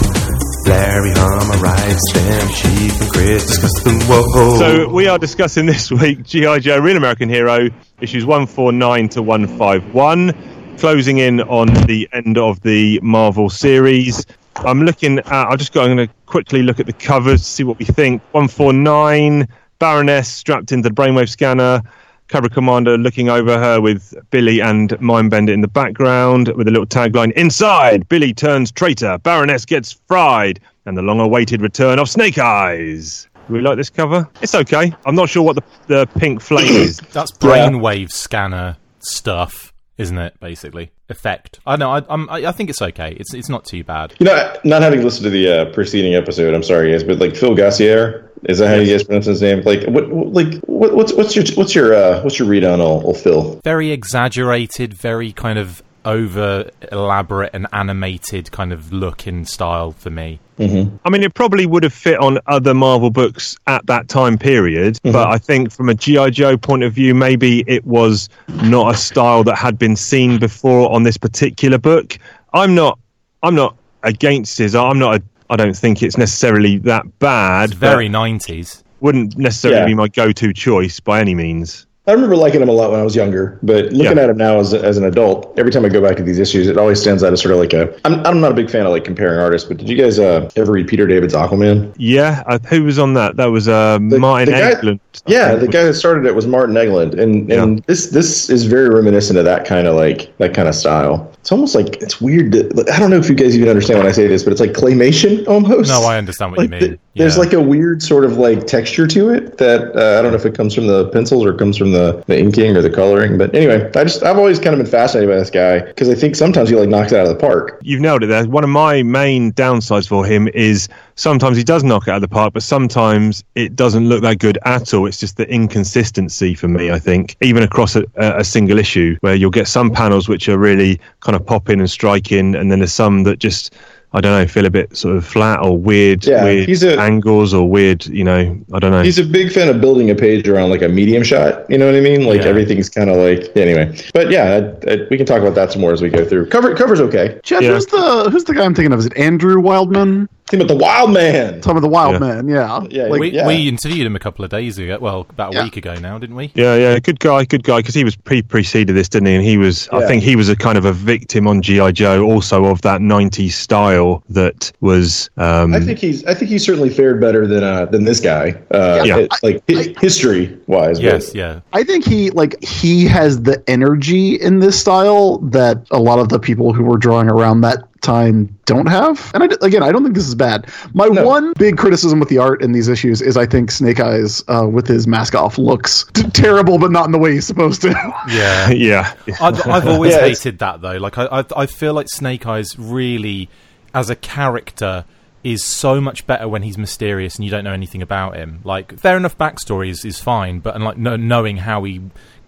[0.67, 4.59] Larry them, Chief and Chris discuss whoa.
[4.59, 7.69] So we are discussing this week GI Joe Real American Hero
[8.01, 14.25] issues 149 to 151, closing in on the end of the Marvel series.
[14.57, 15.27] I'm looking at.
[15.27, 18.23] I'm just going to quickly look at the covers, see what we think.
[18.33, 19.49] 149,
[19.79, 21.83] Baroness strapped into the brainwave scanner.
[22.29, 26.87] Cobra Commander looking over her with Billy and Mindbender in the background with a little
[26.87, 32.39] tagline Inside, Billy turns traitor, Baroness gets fried, and the long awaited return of Snake
[32.39, 33.29] Eyes.
[33.47, 34.29] Do we like this cover?
[34.41, 34.95] It's okay.
[35.05, 36.97] I'm not sure what the, the pink flame is.
[37.13, 40.39] That's brainwave scanner stuff, isn't it?
[40.41, 41.61] Basically, effect.
[41.67, 41.91] I know.
[41.91, 43.13] I, I'm, I think it's okay.
[43.19, 44.15] It's it's not too bad.
[44.19, 47.37] You know, not having listened to the uh, preceding episode, I'm sorry guys, but like
[47.37, 49.63] Phil Gosier, is that how you guys pronounce his name?
[49.63, 52.81] Like, what, what- like, what, what's what's your what's your uh, what's your read on
[52.81, 53.61] old, old Phil?
[53.65, 54.95] Very exaggerated.
[54.95, 60.39] Very kind of over elaborate and animated kind of look and style for me.
[60.59, 60.97] Mm-hmm.
[61.05, 64.95] I mean, it probably would have fit on other Marvel books at that time period,
[64.95, 65.13] mm-hmm.
[65.13, 66.31] but I think from a G.I.
[66.31, 70.93] Joe point of view, maybe it was not a style that had been seen before
[70.93, 72.19] on this particular book.
[72.53, 72.99] I'm not,
[73.43, 74.75] I'm not against his.
[74.75, 75.17] I'm not.
[75.17, 77.71] A, I don't think it's necessarily that bad.
[77.71, 78.83] It's very 90s.
[79.01, 79.87] wouldn't necessarily Yeah.
[79.87, 81.87] be my go-to choice by any means.
[82.07, 84.25] I remember liking him a lot when I was younger, but looking Yeah.
[84.25, 86.69] at him now as, as an adult, every time I go back to these issues,
[86.69, 87.95] it always stands out as sort of like a.
[88.05, 90.51] I'm, I'm not a big fan of like comparing artists, but did you guys uh,
[90.55, 91.95] ever read Peter David's Aquaman?
[91.97, 93.37] Yeah, uh, who was on that?
[93.37, 95.61] That was uh, Martin the guy- Yeah, think.
[95.63, 99.39] the guy that started it was Martin Egeland, and and this this is very reminiscent
[99.39, 101.31] of that kind of like that kind of style.
[101.41, 102.53] It's almost like it's weird.
[102.53, 104.61] To, I don't know if you guys even understand when I say this, but it's
[104.61, 105.89] like claymation almost.
[105.89, 106.81] No, I understand what you Like, mean.
[106.81, 110.33] th- There's like a weird sort of like texture to it that uh, I don't
[110.33, 112.83] know if it comes from the pencils or it comes from the, the inking or
[112.83, 113.39] the coloring.
[113.39, 116.15] But anyway, I just I've always kind of been fascinated by this guy because I
[116.15, 117.81] think sometimes he like knocks it out of the park.
[117.83, 118.47] You've nailed it there.
[118.47, 122.23] One of my main downsides for him is sometimes he does knock it out of
[122.23, 125.07] the park, but sometimes it doesn't look that good at all.
[125.07, 129.35] It's just the inconsistency for me, I think, even across a, a single issue where
[129.35, 132.93] you'll get some panels which are really kind of popping and striking, and then there's
[132.93, 133.75] some that just.
[134.15, 136.99] I don't know, feel a bit sort of flat or weird, Yeah, weird he's a-
[137.01, 139.03] angles or weird, you know, I don't know.
[139.03, 141.69] He's a big fan of building a page around like a medium shot.
[141.69, 142.25] You know what I mean?
[142.25, 142.47] Like Yeah.
[142.47, 143.95] everything's kind of like anyway.
[144.15, 146.47] But yeah, I, I, we can talk about that some more as we go through.
[146.47, 147.41] Cover covers okay.
[147.43, 147.73] Chad, Yeah.
[147.73, 149.01] who's the who's the guy I'm thinking of?
[149.01, 150.29] Is it Andrew Wildman?
[150.51, 151.61] Team with the Wild Man.
[151.63, 152.19] Talking about the Wild Yeah.
[152.19, 152.81] Man, yeah.
[152.91, 153.47] Yeah, like, we, yeah.
[153.47, 154.99] we interviewed him a couple of days ago.
[155.01, 155.65] Well, about a Yeah.
[155.65, 156.53] week ago now, didn't we?
[156.55, 157.79] Yeah, yeah, good guy, good guy.
[157.79, 159.35] Because he was pre preceded this, didn't he?
[159.37, 162.23] And he was, I think, he was a kind of a victim on GI Joe,
[162.25, 165.31] also of that '90s style that was.
[165.39, 166.23] Um, I think he's.
[166.27, 168.55] I think he certainly fared better than uh, than this guy.
[168.71, 169.17] Uh, Yeah.
[169.21, 169.63] it- like
[169.99, 171.01] history wise.
[171.01, 171.61] Yes, yeah.
[171.73, 176.29] I think he like he has the energy in this style that a lot of
[176.29, 179.31] the people who were drawing around that time don't have.
[179.35, 180.69] And I, d- again, I don't think this is bad.
[180.93, 181.27] My No.
[181.27, 184.69] one big criticism with the art in these issues is I think Snake Eyes uh,
[184.71, 187.89] with his mask off looks t- terrible, but not in the way he's supposed to.
[188.29, 188.71] Yeah.
[188.71, 190.99] yeah, I've, I've always Yeah, it's- hated that though.
[190.99, 193.49] Like I, I, I feel like Snake Eyes really,
[193.93, 195.05] as a character,
[195.43, 198.61] is so much better when he's mysterious and you don't know anything about him.
[198.65, 202.01] Like fair enough backstory is, is fine, but and like no, knowing how he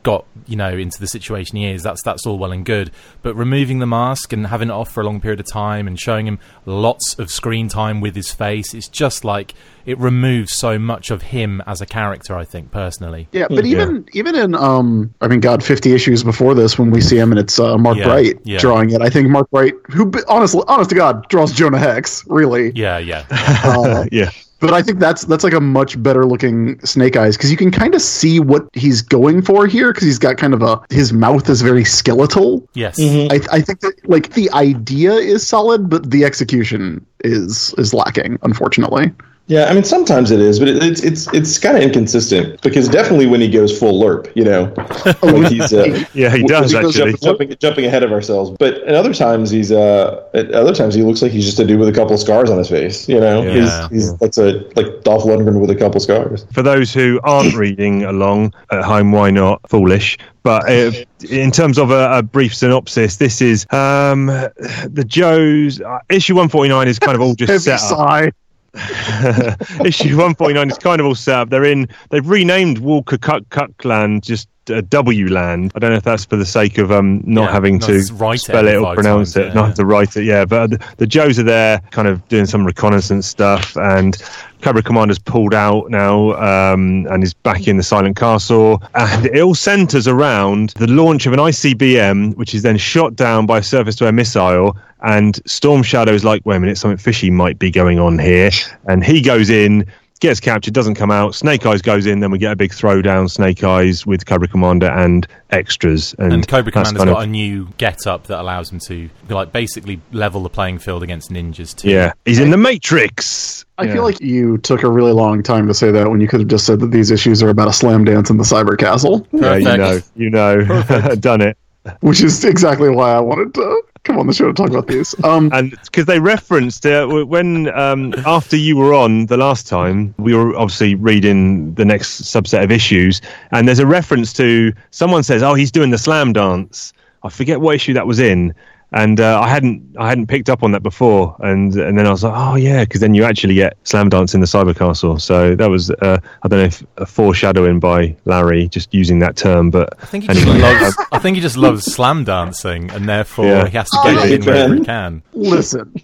[0.07, 2.93] got you know into the situation he is, that's that's all well and good.
[3.23, 5.99] But removing the mask and having it off for a long period of time and
[5.99, 10.79] showing him lots of screen time with his face, it's just like it removes so
[10.79, 12.37] much of him as a character.
[12.37, 13.29] I think personally.
[13.33, 17.01] Yeah, but even even in um, I mean, God, fifty issues before this, when we
[17.01, 18.59] see him and it's uh, Mark Yeah, Bright yeah.
[18.59, 22.25] drawing it, I think Mark Bright, who b- honestly, honest to God, draws Jonah Hex,
[22.29, 22.71] really.
[22.77, 23.25] Yeah, yeah.
[23.67, 24.31] Uh, yeah.
[24.61, 27.71] But I think that's that's like a much better looking Snake Eyes because you can
[27.71, 31.13] kind of see what he's going for here because he's got kind of a his
[31.13, 32.69] mouth is very skeletal.
[32.75, 32.99] yes.
[32.99, 33.33] Mm-hmm.
[33.33, 38.39] I, I think that like the idea is solid, but the execution is is lacking,
[38.43, 39.13] unfortunately.
[39.49, 42.89] Yeah, I mean sometimes it is, but it, it's it's it's kind of inconsistent because
[42.89, 44.73] definitely when he goes full lerp, you know,
[45.23, 47.13] like he's uh, Yeah, he does, goes actually.
[47.13, 48.51] jumping, jumping, jumping ahead of ourselves.
[48.59, 51.65] But at other times he's uh at other times he looks like he's just a
[51.65, 53.09] dude with a couple of scars on his face.
[53.09, 53.89] You know, Yeah.
[53.89, 56.45] he's he's that's a like Dolph Lundgren with a couple scars.
[56.53, 59.61] For those who aren't reading along at home, why not?
[59.71, 60.19] Foolish.
[60.43, 60.91] But uh,
[61.31, 66.87] in terms of a, a brief synopsis, this is um, the Joe's uh, issue 149
[66.89, 68.33] is kind of all just set up.
[69.85, 71.51] issue 1.9 is kind of all set up.
[71.51, 71.89] They're in.
[72.11, 75.73] They've renamed Walker Cuck Cuckland just uh, W Land.
[75.75, 78.15] I don't know if that's for the sake of um not Yeah, having to to
[78.15, 79.67] write it spell it or pronounce times, it, yeah, not yeah.
[79.69, 80.25] have to write it.
[80.25, 84.17] Yeah, but the, the Joes are there, kind of doing some reconnaissance stuff, and
[84.63, 89.41] Cobra Commander's pulled out now um, and is back in the Silent Castle, and it
[89.41, 93.63] all centres around the launch of an ICBM, which is then shot down by a
[93.63, 94.77] surface-to-air missile.
[95.03, 98.51] And Storm Shadow's like, wait a minute, something fishy might be going on here,
[98.87, 99.87] and he goes in
[100.21, 101.35] gets captured, doesn't come out.
[101.35, 103.31] Snake Eyes goes in, then we get a big throwdown.
[103.31, 107.69] Snake Eyes with Cobra Commander and extras, and, And Cobra Commander's kind got a new
[107.77, 111.91] get-up that allows him to like basically level the playing field against ninjas too.
[111.91, 113.66] yeah, he's in the Matrix.
[113.79, 113.93] I Yeah.
[113.95, 116.49] feel like you took a really long time to say that when you could have
[116.49, 119.57] just said that these issues are about a slam dance in the cyber castle, yeah,
[119.57, 121.57] you know, you know, done it.
[122.01, 125.15] which is exactly why I wanted to come on the show to talk about these.
[125.25, 130.15] Um, and because they referenced uh, when um, after you were on the last time,
[130.19, 135.23] we were obviously reading the next subset of issues, and there's a reference to someone
[135.23, 138.55] says, "Oh, he's doing the slam dance." I forget what issue that was in,
[138.93, 142.11] and uh, I hadn't I hadn't picked up on that before, and and then I
[142.11, 145.19] was like, "Oh yeah," because then you actually get slam dance in the cyber castle.
[145.19, 149.37] So that was uh, I don't know if a foreshadowing by Larry just using that
[149.37, 150.61] term, but I think he just anyway.
[150.61, 150.97] loves.
[151.13, 153.67] I think he just loves slam dancing, and therefore Yeah.
[153.69, 155.23] he has to get Oh, it in big wherever he can.
[155.33, 155.95] listen,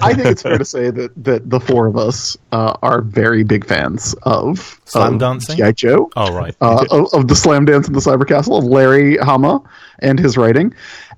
[0.00, 3.42] I think it's fair to say that that the four of us uh, are very
[3.44, 5.56] big fans of Slam of dancing?
[5.56, 5.72] G.I.
[5.72, 6.10] Joe.
[6.16, 6.54] Oh right.
[6.60, 9.60] uh, of, of the slam dance in the cyber castle of Larry Hama
[9.98, 10.72] and his writing.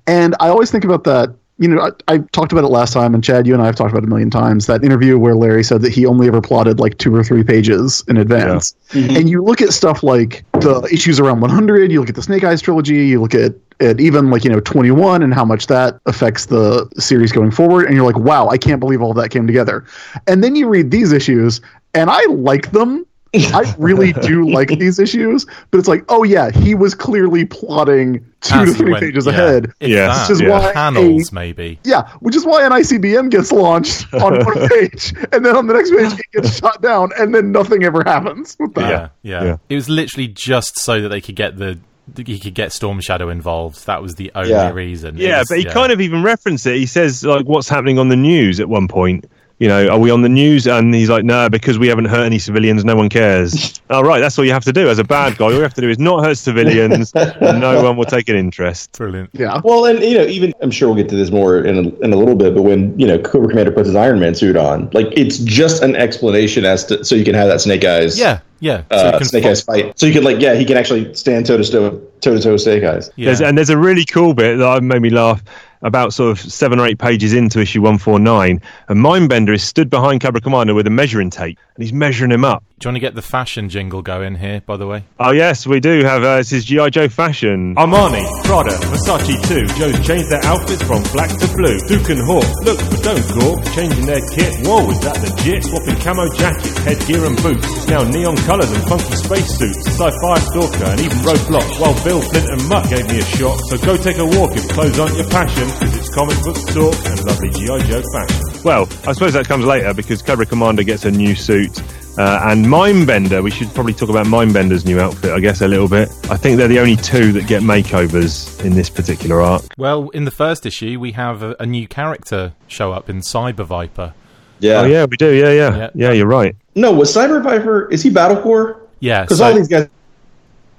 [0.07, 1.35] And I always think about that.
[1.59, 3.75] You know, I, I talked about it last time, and Chad, you and I have
[3.75, 4.67] talked about it a million times.
[4.67, 8.03] That interview where Larry said that he only ever plotted like two or three pages
[8.07, 8.75] in advance.
[8.91, 9.15] Mm-hmm.
[9.15, 11.91] And you look at stuff like the issues around 100.
[11.91, 13.07] You look at the Snake Eyes trilogy.
[13.07, 16.87] You look at at even like you know 21 and how much that affects the
[16.97, 17.85] series going forward.
[17.85, 19.83] And you're like, wow, I can't believe all that came together.
[20.27, 21.59] And then you read these issues,
[21.95, 23.03] and I like them.
[23.35, 28.25] I really do like these issues, but it's like, oh yeah, he was clearly plotting
[28.41, 29.31] two As to three went- pages yeah.
[29.33, 29.73] ahead.
[29.79, 30.21] Yeah.
[30.21, 30.49] Which is Yeah.
[30.49, 31.79] why panels a- maybe.
[31.83, 35.73] yeah, which is why an ICBM gets launched on one page, and then on the
[35.73, 38.89] next page it gets shot down, and then nothing ever happens with that.
[38.89, 39.57] Yeah, yeah, Yeah.
[39.69, 41.79] It was literally just so that they could get the
[42.15, 43.85] he could get Storm Shadow involved.
[43.85, 44.71] That was the only Yeah.
[44.71, 45.17] reason.
[45.17, 46.77] Yeah, was- but he kind of even referenced it.
[46.77, 49.25] He says like, "What's happening on the news?" At one point,
[49.59, 50.67] you know, are we on the news?
[50.67, 52.85] And he's like, "No, because we haven't hurt any civilians.
[52.85, 55.45] No one cares." oh, right, that's all you have to do as a bad guy.
[55.45, 58.35] All you have to do is not hurt civilians, and no one will take an
[58.35, 58.91] interest.
[58.97, 59.29] brilliant.
[59.33, 59.59] Yeah.
[59.63, 62.13] Well, and you know, even I'm sure we'll get to this more in a, in
[62.13, 64.89] a little bit, but when you know Cobra Commander puts his Iron Man suit on,
[64.93, 68.41] like it's just an explanation as to so you can have that Snake Eyes, Yeah,
[68.59, 68.83] yeah.
[68.91, 69.99] So uh, can Snake fo- Eyes fight.
[69.99, 72.51] So you can like, yeah, he can actually stand toe to toe, toe to toe
[72.53, 73.09] with Snake Eyes.
[73.15, 73.25] Yeah.
[73.27, 75.43] There's, and there's a really cool bit that made me laugh
[75.81, 78.61] about sort of seven or eight pages into issue 149.
[78.87, 82.45] And Mindbender is stood behind Cobra Commander with a measuring tape, and he's measuring him
[82.45, 82.63] up.
[82.79, 84.61] Do you want to get the fashion jingle going here?
[84.61, 86.21] By the way, Oh yes, we do have.
[86.21, 87.73] Uh, this is GI Joe fashion.
[87.73, 89.65] Armani, Prada, Versace too.
[89.81, 91.73] Joe's changed their outfits from black to blue.
[91.89, 93.65] Duke and Hawk, look but don't gawk.
[93.73, 95.65] Changing their kit, whoa, is that legit?
[95.65, 97.65] Swapping camo jackets, headgear and boots.
[97.65, 99.81] It's now neon colours and funky spacesuits.
[99.97, 101.81] Sci-fi stalker and even roadblock.
[101.81, 103.57] While Bill, Flint and Mutt gave me a shock.
[103.73, 105.65] So go take a walk if clothes aren't your passion.
[105.81, 108.61] Cause it's comic book talk and lovely GI Joe fashion.
[108.61, 111.81] Well, I suppose that comes later because Cobra Commander gets a new suit.
[112.17, 115.87] Uh, and Mindbender, we should probably talk about Mindbender's new outfit, I guess, a little
[115.87, 116.09] bit.
[116.31, 119.63] I think they're the only two that get makeovers in this particular arc.
[119.77, 123.65] well, in the first issue, we have a, a new character show up in Cyber
[123.65, 124.13] Viper.
[124.59, 124.81] Yeah.
[124.81, 125.31] Oh, yeah, we do.
[125.31, 125.77] Yeah, yeah.
[125.77, 125.89] Yeah.
[125.93, 126.55] Yeah, you're right.
[126.73, 127.87] No, was Cyber Viper?
[127.91, 128.81] Is he Battle Corps?
[128.99, 129.87] Yeah, Because so- all these guys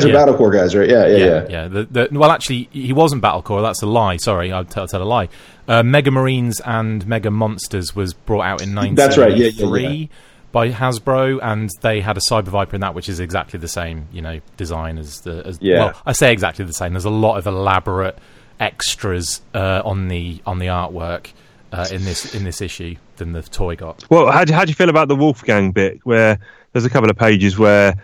[0.00, 0.12] are Yeah.
[0.14, 0.88] Battle Corps guys, right?
[0.88, 1.24] Yeah, yeah, yeah.
[1.26, 1.68] yeah, yeah.
[1.68, 3.62] The, the, well, actually, he wasn't Battle Corps.
[3.62, 4.16] That's a lie.
[4.16, 5.28] Sorry, I'll tell, tell a lie.
[5.68, 10.06] Uh, Mega Marines and Mega Monsters was brought out in That's right, yeah, yeah, yeah.
[10.50, 14.08] By Hasbro, and they had a Cyber Viper in that, which is exactly the same,
[14.12, 15.46] you know, design as the.
[15.46, 15.78] As, Yeah.
[15.78, 16.92] Well, I say exactly the same.
[16.92, 18.18] There's a lot of elaborate
[18.60, 21.32] extras uh, on the on the artwork
[21.72, 24.08] uh, in this in this issue than the toy got.
[24.10, 26.38] Well, how do, how do you feel about the Wolfgang bit where
[26.72, 27.94] there's a couple of pages where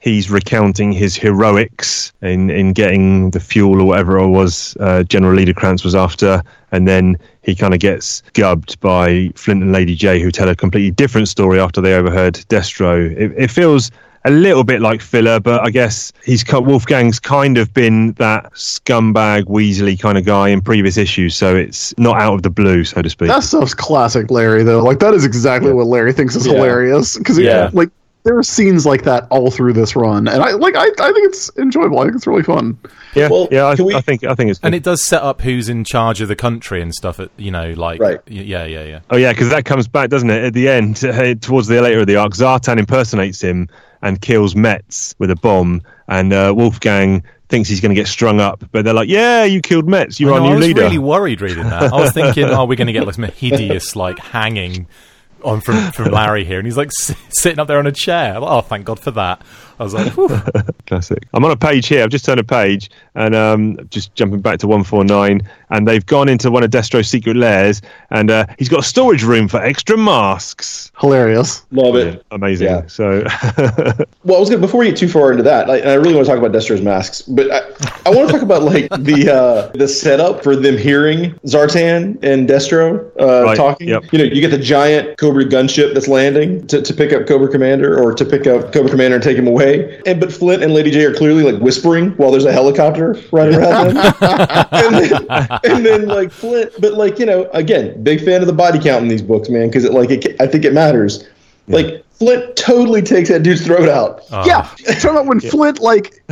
[0.00, 5.36] he's recounting his heroics in, in getting the fuel or whatever it was uh, General
[5.38, 10.20] Liederkrantz was after, and then he kind of gets gubbed by Flint and Lady Jaye,
[10.20, 13.10] who tell a completely different story after they overheard Destro.
[13.16, 13.90] It, it feels
[14.26, 16.64] a little bit like filler, but I guess he's cut.
[16.64, 21.96] Wolfgang's kind of been that scumbag Weasley kind of guy in previous issues, so it's
[21.98, 23.28] not out of the blue, so to speak.
[23.28, 24.82] That stuff's classic Larry, though.
[24.82, 26.52] Like that is exactly what Larry thinks is Yeah.
[26.54, 27.70] hilarious because Yeah.
[27.72, 27.88] like
[28.22, 30.74] there are scenes like that all through this run, and I like.
[30.76, 31.98] I, I think it's enjoyable.
[32.00, 32.76] I think it's really fun.
[33.14, 33.64] Yeah, Well, yeah.
[33.64, 34.58] I, we- I think I think it's.
[34.60, 34.66] Good.
[34.66, 37.18] And it does set up who's in charge of the country and stuff.
[37.18, 38.20] At, you know, like Right.
[38.26, 39.00] Yeah, yeah, yeah.
[39.10, 40.44] Oh yeah, because that comes back, doesn't it?
[40.44, 43.68] At the end, eh, towards the later of the arc, Zartan impersonates him
[44.02, 48.38] and kills Metz with a bomb, and uh, Wolfgang thinks he's going to get strung
[48.40, 50.20] up, but they're like, "Yeah, you killed Metz.
[50.20, 51.92] You're I our know, new I was leader." really worried reading that.
[51.92, 54.86] I was thinking, oh, we're going to get like some hideous like hanging
[55.44, 58.38] on from from Larry here, and he's like s- sitting up there on a chair.
[58.40, 59.42] Like, oh, thank God for that.
[59.78, 60.12] I was like.
[60.86, 61.24] Classic.
[61.32, 62.02] I'm on a page here.
[62.02, 65.40] I've just turned a page, and um, just jumping back to 149,
[65.70, 69.22] and they've gone into one of Destro's secret lairs, and uh, he's got a storage
[69.22, 70.90] room for extra masks.
[70.98, 71.64] Hilarious.
[71.70, 72.24] Love it.
[72.30, 72.68] Amazing.
[72.68, 72.86] Yeah.
[72.86, 73.24] So,
[74.24, 76.14] Well, I was gonna before we get too far into that, like, and I really
[76.14, 77.58] want to talk about Destro's masks, but I,
[78.06, 82.48] I want to talk about like the uh, the setup for them hearing Zartan and
[82.48, 83.88] Destro uh, Right, talking.
[83.88, 84.04] yep.
[84.12, 87.48] You know, you get the giant Cobra gunship that's landing to, to pick up Cobra
[87.48, 90.00] Commander or to pick up Cobra Commander and take him away.
[90.06, 93.54] And but Flint and Lady Jaye are clearly like whispering while there's a helicopter right
[93.54, 94.14] around them.
[94.72, 98.52] and, then, and then like Flint, but like you know, again, big fan of the
[98.52, 101.26] body count in these books, man, because it like it, I think it matters.
[101.68, 104.22] Like Flint totally takes that dude's throat out.
[104.30, 104.62] Uh, yeah,
[104.94, 106.22] talking about when Flint like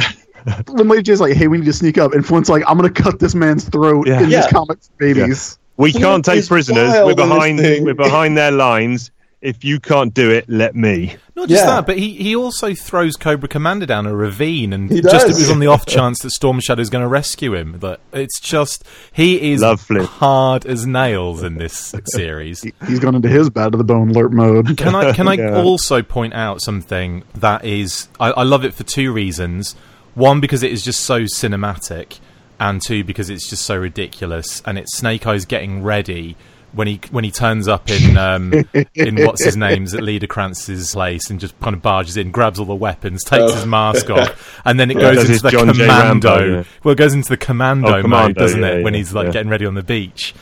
[0.69, 2.91] when Lady Jaye's like, "Hey, we need to sneak up," and Flint's like, "I'm gonna
[2.91, 4.21] cut this man's throat Yeah.
[4.23, 4.43] in Yeah.
[4.43, 6.91] these comics, babies." we Flint can't take prisoners.
[7.05, 7.59] We're behind.
[7.61, 9.11] We're behind their lines.
[9.41, 11.15] If you can't do it, let me.
[11.37, 11.77] not just Yeah.
[11.77, 15.35] that, but he, he also throws Cobra Commander down a ravine, and He just it
[15.35, 17.77] was on the off chance that Storm Shadow is going to rescue him.
[17.79, 18.83] But it's just
[19.13, 20.07] he is Love Flint.
[20.07, 22.63] hard as nails in this series.
[22.89, 24.77] He's gone into his bad to the bone lerp mode.
[24.77, 25.63] Can I can I Yeah.
[25.63, 29.77] also point out something that is I, I love it for two reasons.
[30.15, 32.19] One because it is just so cinematic,
[32.59, 34.61] and two because it's just so ridiculous.
[34.67, 36.37] And it's Snake Eyes getting ready
[36.73, 38.53] when he when he turns up in um,
[38.95, 42.67] in what's his name's at Liederkranz's place and just kind of barges in, grabs all
[42.67, 46.29] the weapons, takes his mask off, and then it goes Does into the John commando.
[46.37, 46.65] Rambo, yeah.
[46.85, 48.85] Well, it goes into the commando, Oh, mode, commando, doesn't yeah, it?
[48.85, 49.33] When he's like yeah.
[49.33, 50.35] getting ready on the beach.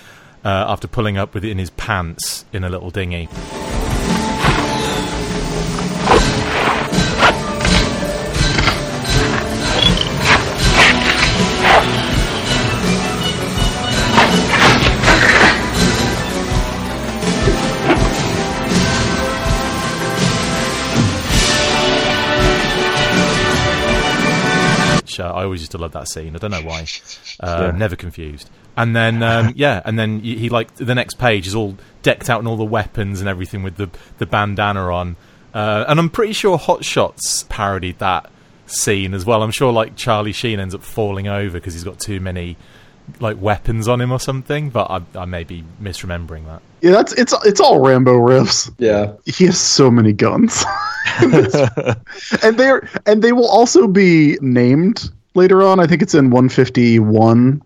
[0.44, 3.28] Uh, after pulling up with it in his pants in a little dinghy.
[25.16, 26.34] Which uh, I always used to love that scene.
[26.34, 26.86] I don't know why.
[27.38, 28.48] Uh, Never confused.
[28.78, 32.30] And then um, yeah, and then he, he like the next page is all decked
[32.30, 35.16] out in all the weapons and everything with the the bandana on.
[35.52, 38.30] Uh, and I'm pretty sure Hot Shots parodied that
[38.66, 39.42] scene as well.
[39.42, 42.56] I'm sure like Charlie Sheen ends up falling over because he's got too many
[43.20, 44.70] like weapons on him or something.
[44.70, 46.62] But I, I may be misremembering that.
[46.80, 48.72] Yeah, that's it's it's all Rambo riffs.
[48.78, 49.14] Yeah.
[49.24, 50.64] He has so many guns,
[51.20, 55.80] and they're and they will also be named later on.
[55.80, 57.62] I think it's in 151.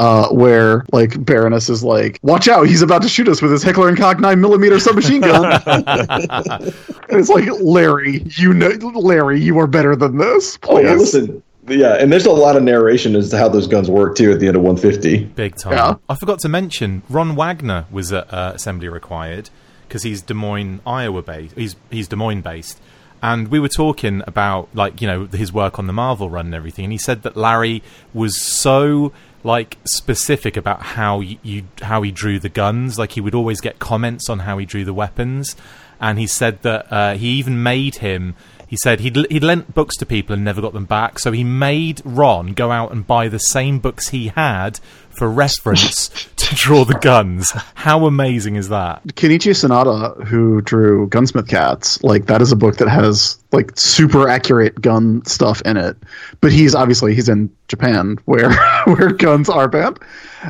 [0.00, 2.66] Uh, where like Baroness is like, "Watch out!
[2.66, 6.74] He's about to shoot us with his Heckler and Koch nine millimeter submachine gun." and
[7.10, 10.58] it's like, Larry, you know, Larry, you are better than this.
[10.64, 10.84] Oh, Please.
[10.84, 11.42] well, listen.
[11.68, 14.40] Yeah, and there's a lot of narration as to how those guns work too at
[14.40, 15.24] the end of 150.
[15.26, 15.72] Big time.
[15.72, 15.94] Yeah.
[16.08, 19.48] I forgot to mention Ron Wagner was at uh, Assembly Required
[19.86, 21.54] because he's Des Moines, Iowa based.
[21.56, 22.80] He's he's Des Moines based,
[23.22, 26.54] and we were talking about like you know his work on the Marvel run and
[26.54, 26.86] everything.
[26.86, 27.82] And he said that Larry
[28.12, 29.12] was so
[29.44, 32.98] like specific about how y- you how he drew the guns.
[32.98, 35.54] Like he would always get comments on how he drew the weapons,
[36.00, 38.34] and he said that uh, he even made him.
[38.72, 41.44] He said he'd, he'd lent books to people and never got them back, so he
[41.44, 44.80] made Ron go out and buy the same books he had
[45.14, 47.52] for reference to draw the guns.
[47.74, 49.04] How amazing is that?
[49.08, 54.28] Kenichi Sonoda, who drew Gunsmith Cats, like that is a book that has like super
[54.28, 55.96] accurate gun stuff in it.
[56.40, 58.50] But he's obviously he's in Japan where
[58.84, 59.98] where guns are banned.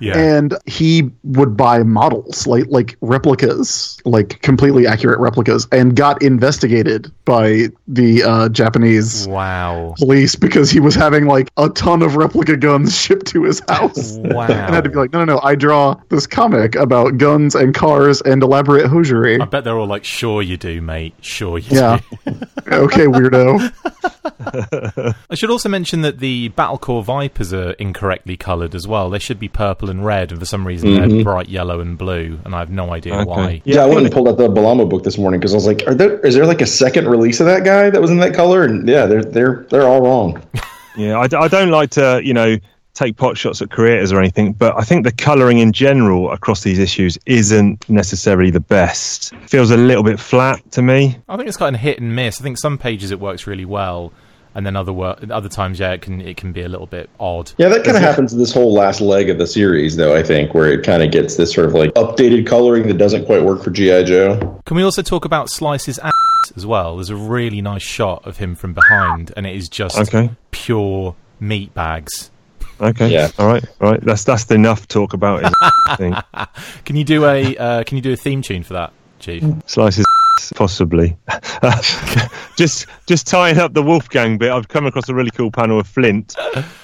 [0.00, 0.16] Yeah.
[0.16, 7.12] And he would buy models, like like replicas, like completely accurate replicas, and got investigated
[7.26, 9.94] by the uh, Japanese Wow.
[9.98, 14.16] police because he was having like a ton of replica guns shipped to his house.
[14.16, 14.46] Wow.
[14.52, 17.54] And I had to be like, no, no, no, I draw this comic about guns
[17.54, 19.40] and cars and elaborate hosiery.
[19.40, 21.14] I bet they're all like, sure you do, mate.
[21.20, 22.00] Sure you Yeah.
[22.26, 22.32] do.
[22.72, 23.72] okay, weirdo.
[25.30, 29.10] I should also mention that the Battle Corps Vipers are incorrectly coloured as well.
[29.10, 31.22] They should be purple and red, and for some reason they're mm-hmm.
[31.22, 33.62] bright yellow and blue, and I have no idea why.
[33.64, 35.86] Yeah, I went and pulled out the Bellomo book this morning because I was like,
[35.86, 36.18] "Are there?
[36.20, 38.88] Is there like a second release of that guy that was in that color?" And
[38.88, 40.42] yeah, they're they're they're all wrong.
[40.94, 42.58] Yeah, I, I, don't like to, you know,
[42.94, 46.62] take pot shots at creators or anything, but I think the colouring in general across
[46.62, 49.34] these issues isn't necessarily the best.
[49.46, 51.16] Feels a little bit flat to me.
[51.28, 52.40] I think it's kind of hit and miss.
[52.40, 54.12] I think some pages it works really well,
[54.54, 57.08] and then other wor- other times, yeah, it can it can be a little bit
[57.18, 57.50] odd.
[57.56, 60.14] Yeah, that kind of happens in this whole last leg of the series, though.
[60.14, 63.24] I think where it kind of gets this sort of like updated coloring that doesn't
[63.24, 64.60] quite work for GI Joe.
[64.66, 66.12] Can we also talk about Slice's ass
[66.56, 66.96] as well?
[66.96, 70.30] There's a really nice shot of him from behind, and it is just Okay.
[70.50, 72.30] pure meat bags.
[72.82, 73.08] Okay.
[73.08, 73.30] Yeah.
[73.38, 73.64] All right.
[73.80, 74.00] All right.
[74.00, 75.52] That's that's enough talk about it.
[75.86, 76.16] I think.
[76.84, 79.44] Can you do a uh, Can you do a theme tune for that, Chief?
[79.66, 80.04] Slices
[80.54, 81.16] possibly.
[82.56, 84.50] just just tying up the Wolfgang bit.
[84.50, 86.34] I've come across a really cool panel of Flint,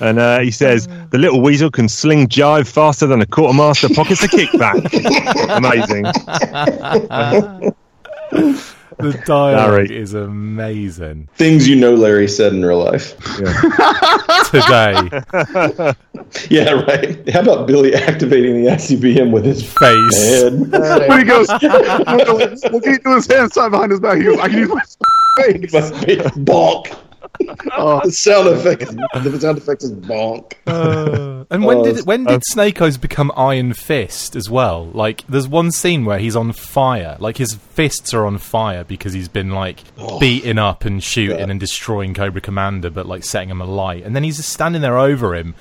[0.01, 4.23] and uh, he says the little weasel can sling jive faster than a quartermaster pockets
[4.23, 4.85] a kickback.
[8.33, 8.75] Amazing.
[8.99, 9.97] The dialogue Larry.
[9.97, 13.17] is amazing Things you know Larry said in real life.
[14.51, 15.95] today.
[16.51, 17.29] Yeah, right.
[17.31, 20.43] How about Billy activating the ICBM with his Face.
[20.43, 21.09] head?
[21.09, 21.49] when he goes,
[22.73, 24.83] looking into his hands tied behind his back, he goes, I can use my
[25.45, 25.73] face.
[25.73, 26.97] Must be bonk.
[27.77, 28.81] Oh, The sound effect.
[28.81, 30.53] The sound effect is bonk.
[30.67, 34.87] Uh, and when Oh, did when did Snake Eyes become Iron Fist as well?
[34.87, 39.13] Like, there's one scene where he's on fire, like his fists are on fire because
[39.13, 39.83] he's been like
[40.21, 41.47] beating up and shooting Yeah.
[41.49, 44.99] and destroying Cobra Commander, but like setting him alight, and then he's just standing there
[44.99, 45.55] over him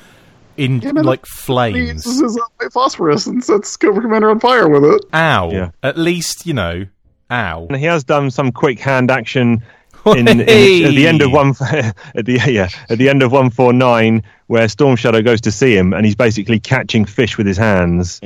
[0.58, 2.06] in Yeah, man, like he flames.
[2.06, 5.06] uses his uh, white phosphorus and sets Cobra Commander on fire with it.
[5.14, 5.52] Ow!
[5.52, 5.70] Yeah.
[5.84, 6.86] At least you know,
[7.32, 7.68] ow.
[7.68, 9.62] And he has done some quick hand action
[10.06, 13.50] in, in, at the end of one at the yeah at the end of one
[13.50, 17.46] four nine where Storm Shadow goes to see him and he's basically catching fish with
[17.46, 18.20] his hands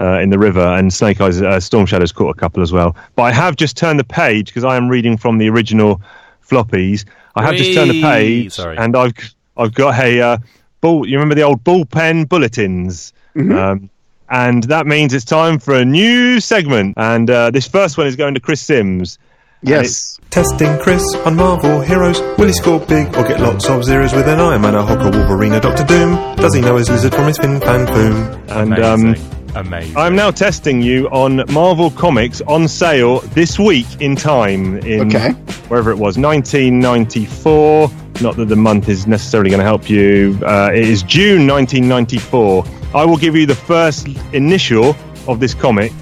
[0.00, 2.96] uh, in the river and Snake Eyes uh, Storm Shadow's caught a couple as well.
[3.14, 6.00] But I have just turned the page because I am reading from the original
[6.44, 7.04] floppies.
[7.36, 8.76] I have just turned the page Sorry.
[8.76, 9.14] and I've
[9.56, 10.38] I've got a uh,
[10.80, 11.06] ball.
[11.06, 13.12] You remember the old bullpen bulletins?
[13.58, 13.90] Um,
[14.32, 16.94] and that means it's time for a new segment.
[16.96, 19.18] And uh, this first one is going to Chris Sims.
[19.62, 20.18] Yes.
[20.30, 22.20] Testing Chris on Marvel Heroes.
[22.38, 25.00] Will he score big or get lots of zeros with an Iron Man, a Hulk,
[25.00, 26.14] a Wolverine, a Doctor Doom?
[26.36, 28.50] Does he know his lizard from his Fin Fang Foom?
[28.50, 29.24] And Amazing.
[29.24, 29.96] um, Amazing.
[29.98, 35.30] I'm now testing you on Marvel Comics on sale this week in time in Okay.
[35.68, 37.90] wherever it was 1994.
[38.22, 40.38] Not that the month is necessarily going to help you.
[40.42, 42.64] Uh, it is June 1994.
[42.94, 44.96] I will give you the first initial
[45.28, 45.92] of this comic,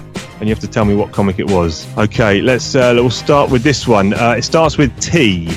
[0.41, 1.87] and you have to tell me what comic it was.
[1.99, 4.13] Okay, let's uh, we'll start with this one.
[4.15, 5.47] Uh, it starts with T,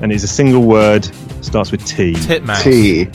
[0.00, 1.04] and it's a single word.
[1.44, 2.14] Starts with T.
[2.14, 2.62] Titmouse.
[2.62, 3.06] T.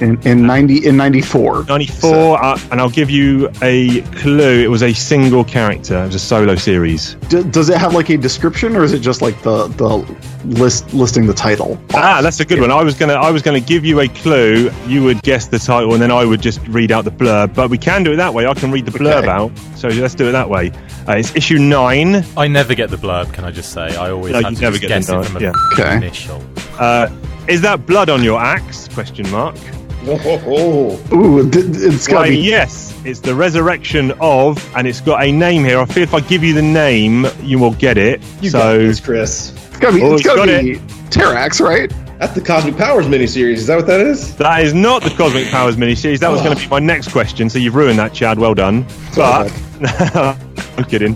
[0.00, 1.64] In, in 90 in 94.
[1.68, 4.62] 94, uh, and I'll give you a clue.
[4.64, 6.02] It was a single character.
[6.02, 7.14] It was a solo series.
[7.28, 9.98] D- does it have like a description or is it just like the the
[10.44, 11.78] list listing the title?
[11.94, 12.70] Ah, that's a good one.
[12.70, 14.70] I was gonna, I was gonna give you a clue.
[14.86, 17.54] You would guess the title, and then I would just read out the blurb.
[17.54, 18.46] But we can do it that way.
[18.46, 19.28] I can read the blurb Okay.
[19.28, 19.52] out.
[19.76, 20.70] So let's do it that way.
[21.08, 22.24] Uh, it's issue nine.
[22.36, 23.32] I never get the blurb.
[23.32, 23.96] Can I just say?
[23.96, 25.52] I always No, have you to never just get guess the it from yeah.
[25.52, 25.96] a Okay.
[25.96, 26.42] initial.
[26.78, 27.08] Uh,
[27.48, 28.88] is that blood on your axe?
[28.88, 29.56] Question mark.
[30.04, 32.36] Oh, Ooh, d- d- it's got be.
[32.36, 35.78] yes, it's the resurrection of, and it's got a name here.
[35.78, 38.20] I feel if I give you the name, you will get it.
[38.40, 39.52] you so got this, Chris.
[39.68, 40.02] It's got to be.
[40.02, 40.74] Oh, it's it's got got to be
[41.10, 41.92] Terrax, right?
[42.18, 43.54] That's the Cosmic Powers miniseries.
[43.54, 44.36] Is that what that is?
[44.36, 46.18] That is not the Cosmic Powers miniseries.
[46.18, 46.70] That was going to be ah.
[46.70, 48.38] my next question, so you've ruined that, Chad.
[48.40, 48.84] Well done.
[49.14, 51.14] But I'm kidding.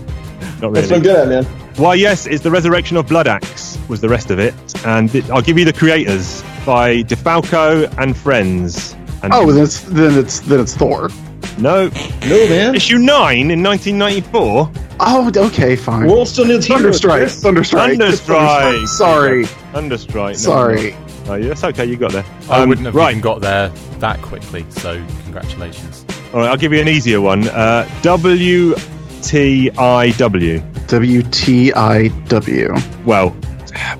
[0.61, 1.01] Not That's what I'm really.
[1.01, 1.45] good at, man.
[1.75, 4.53] Why, yes, it's the resurrection of Blood Axe was the rest of it,
[4.85, 8.93] and it, I'll give you the creators by DeFalco and friends.
[9.23, 11.09] And Oh, then it's then it's then it's Thor.
[11.57, 11.89] no,
[12.27, 12.75] No, man.
[12.75, 14.69] issue nine in 1994.
[14.99, 16.07] Oh, okay, fine.
[16.07, 16.67] World still needs.
[16.67, 17.25] Thunderstrike.
[17.41, 17.97] Thunderstrike.
[17.97, 18.87] Thunderstrike.
[18.87, 19.45] Sorry.
[19.73, 20.13] Thunderstrike.
[20.13, 20.95] No, Sorry.
[21.25, 21.85] No, no, that's okay.
[21.85, 22.25] You got there.
[22.49, 23.11] I Um, wouldn't have right.
[23.11, 24.65] even got there that quickly.
[24.69, 26.05] So congratulations.
[26.33, 27.47] All right, I'll give you an easier one.
[27.47, 28.75] Uh, W
[29.21, 30.61] T I W.
[30.87, 32.73] W T I W.
[33.05, 33.35] Well,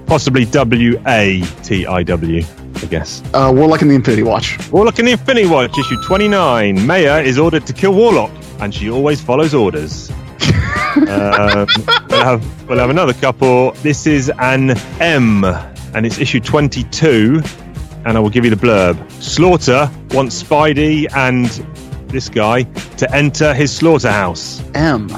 [0.06, 2.44] possibly W A T I W.
[2.84, 3.22] I guess.
[3.34, 4.58] Uh, Warlock in the Infinity Watch.
[4.72, 6.86] Warlock and the Infinity Watch, issue 29.
[6.86, 10.10] Maya is ordered to kill Warlock, and she always follows orders.
[10.96, 11.68] um,
[12.10, 13.72] we'll, have, we'll have another couple.
[13.84, 17.42] This is an M, and it's issue 22.
[18.06, 19.12] And I will give you the blurb.
[19.22, 21.48] Slaughter wants Spidey and
[22.10, 25.10] this guy to enter his slaughterhouse M.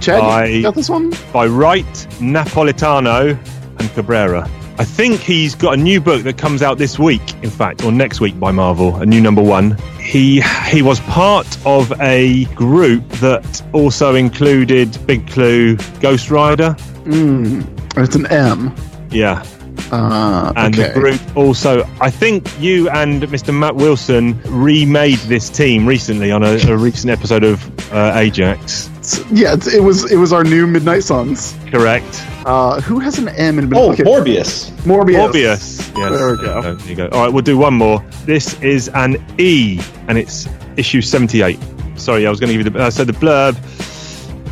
[0.00, 1.12] Chad, you got this one?
[1.32, 1.86] by Wright,
[2.18, 3.38] Napolitano,
[3.78, 4.50] and Cabrera.
[4.78, 7.92] I think he's got a new book that comes out this week, in fact, or
[7.92, 9.76] next week by Marvel, a new number one.
[10.00, 16.74] He he was part of a group that also included Big Clue, Ghost Rider.
[17.04, 17.66] Mm,
[17.98, 18.74] it's an M.
[19.10, 19.44] Yeah,
[19.90, 20.88] Uh, And okay.
[20.88, 23.52] the group also, I think you and Mr.
[23.54, 28.88] Matt Wilson remade this team recently on a, a recent episode of uh, Ajax.
[29.32, 31.54] Yeah, it's, it was it was our new Midnight Suns.
[31.70, 32.22] Correct.
[32.46, 34.70] Uh, who has an M in Oh, okay, Morbius.
[34.84, 35.30] Morbius.
[35.30, 35.34] Morbius.
[35.34, 35.90] Yes.
[35.90, 36.62] There we go.
[36.74, 37.08] There you go.
[37.08, 38.04] All right, we'll do one more.
[38.24, 41.58] This is an E, and it's issue 78.
[41.96, 42.78] Sorry, I was going to give you the.
[42.84, 43.56] Uh, so the blurb.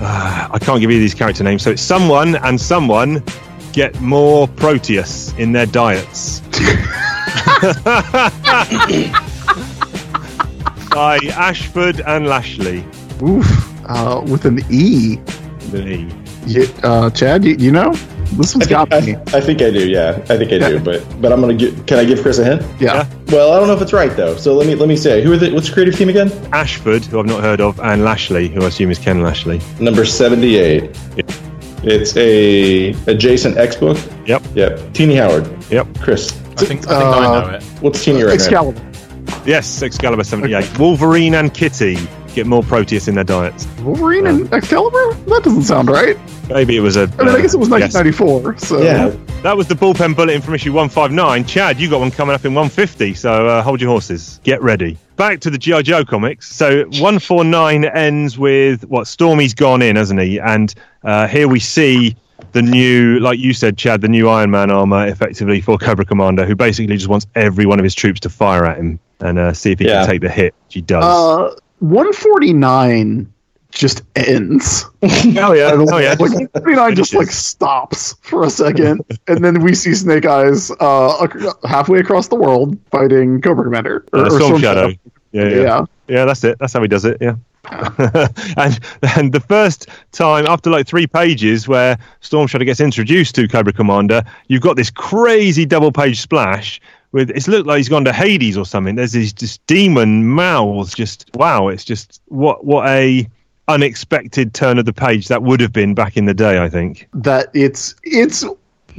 [0.02, 1.62] Uh, I can't give you these character names.
[1.62, 3.22] So it's someone and someone
[3.72, 6.40] get more Proteus in their diets.
[10.90, 12.84] By Ashford and Lashley.
[13.22, 13.69] Oof.
[13.86, 15.16] Uh, with an E.
[15.70, 16.12] The E.
[16.46, 17.92] You, uh, Chad, you, you know
[18.32, 19.32] this one's I got think, me.
[19.34, 19.88] I, I think I do.
[19.88, 20.78] Yeah, I think I do.
[20.80, 21.84] But but I'm gonna give.
[21.86, 22.80] Can I give Chris a hint?
[22.80, 23.06] Yeah.
[23.28, 24.36] Well, I don't know if it's right though.
[24.36, 26.30] So let me let me say who are the what's the creative team again?
[26.52, 29.60] Ashford, who I've not heard of, and Lashley, who I assume is Ken Lashley.
[29.80, 30.96] Number seventy-eight.
[31.82, 33.98] It's a adjacent X book.
[34.26, 34.42] Yep.
[34.54, 34.92] Yep.
[34.92, 35.48] Teeny Howard.
[35.70, 35.98] Yep.
[36.00, 36.30] Chris.
[36.32, 37.62] I think, I, think I Uh, know it.
[37.80, 38.34] What's Teeny right now?
[38.34, 38.80] Excalibur.
[39.46, 40.78] Yes, Excalibur 78.
[40.78, 41.96] Wolverine and Kitty
[42.34, 43.66] get more Proteus in their diets.
[43.82, 45.14] Wolverine and Excalibur?
[45.26, 46.16] That doesn't sound right.
[46.48, 47.02] Maybe it was a.
[47.18, 47.94] I mean, I guess it was uh, yes.
[47.94, 48.58] 1994.
[48.58, 49.14] So Yeah.
[49.42, 51.44] That was the bullpen bulletin from issue 159.
[51.46, 54.40] Chad, you got one coming up in 150, so uh, hold your horses.
[54.44, 54.98] Get ready.
[55.16, 55.82] Back to the G.I.
[55.82, 56.52] Joe comics.
[56.54, 59.06] So 149 ends with what?
[59.06, 60.38] Stormy's gone in, hasn't he?
[60.40, 60.74] And
[61.04, 62.16] uh, here we see
[62.52, 66.44] the new, like you said, Chad, the new Iron Man armor effectively for Cobra Commander,
[66.44, 69.52] who basically just wants every one of his troops to fire at him and uh,
[69.52, 70.00] see if he Yeah.
[70.00, 70.54] can take the hit.
[70.66, 71.04] Which he does.
[71.04, 73.32] Uh, 149
[73.70, 74.84] just ends.
[75.02, 75.72] oh, yeah.
[75.74, 76.10] Oh, yeah.
[76.10, 81.26] Like 149 just like stops for a second, and then we see Snake Eyes uh,
[81.64, 84.04] halfway across the world fighting Cobra Commander.
[84.12, 84.88] Uh, Storm Storm Shadow.
[85.32, 85.62] Yeah, yeah.
[85.62, 85.84] Yeah.
[86.08, 86.58] Yeah, that's it.
[86.58, 87.18] That's how he does it.
[87.20, 87.36] Yeah.
[88.56, 88.80] and
[89.16, 93.72] and the first time after like three pages where Storm Shadow gets introduced to Cobra
[93.72, 96.80] Commander, you've got this crazy double page splash
[97.12, 98.94] with it's looked like he's gone to Hades or something.
[98.94, 100.94] There's these just demon mouths.
[100.94, 101.68] Just wow!
[101.68, 103.28] It's just what what a
[103.68, 106.62] unexpected turn of the page that would have been back in the day.
[106.62, 107.08] I think.
[107.14, 108.44] That it's it's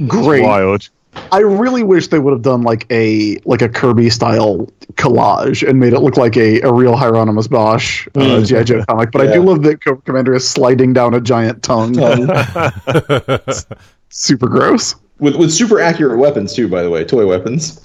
[0.06, 0.42] great.
[0.42, 0.88] Wild.
[1.30, 5.78] I really wish they would have done like a like a Kirby style collage and
[5.78, 8.46] made it look like a, a real Hieronymus Bosch uh, Mm.
[8.46, 9.10] GI Joe comic.
[9.12, 11.94] But I do love that Commander is sliding down a giant tongue.
[14.08, 14.94] Super gross.
[15.22, 17.76] With with super accurate weapons too, by the way, toy weapons.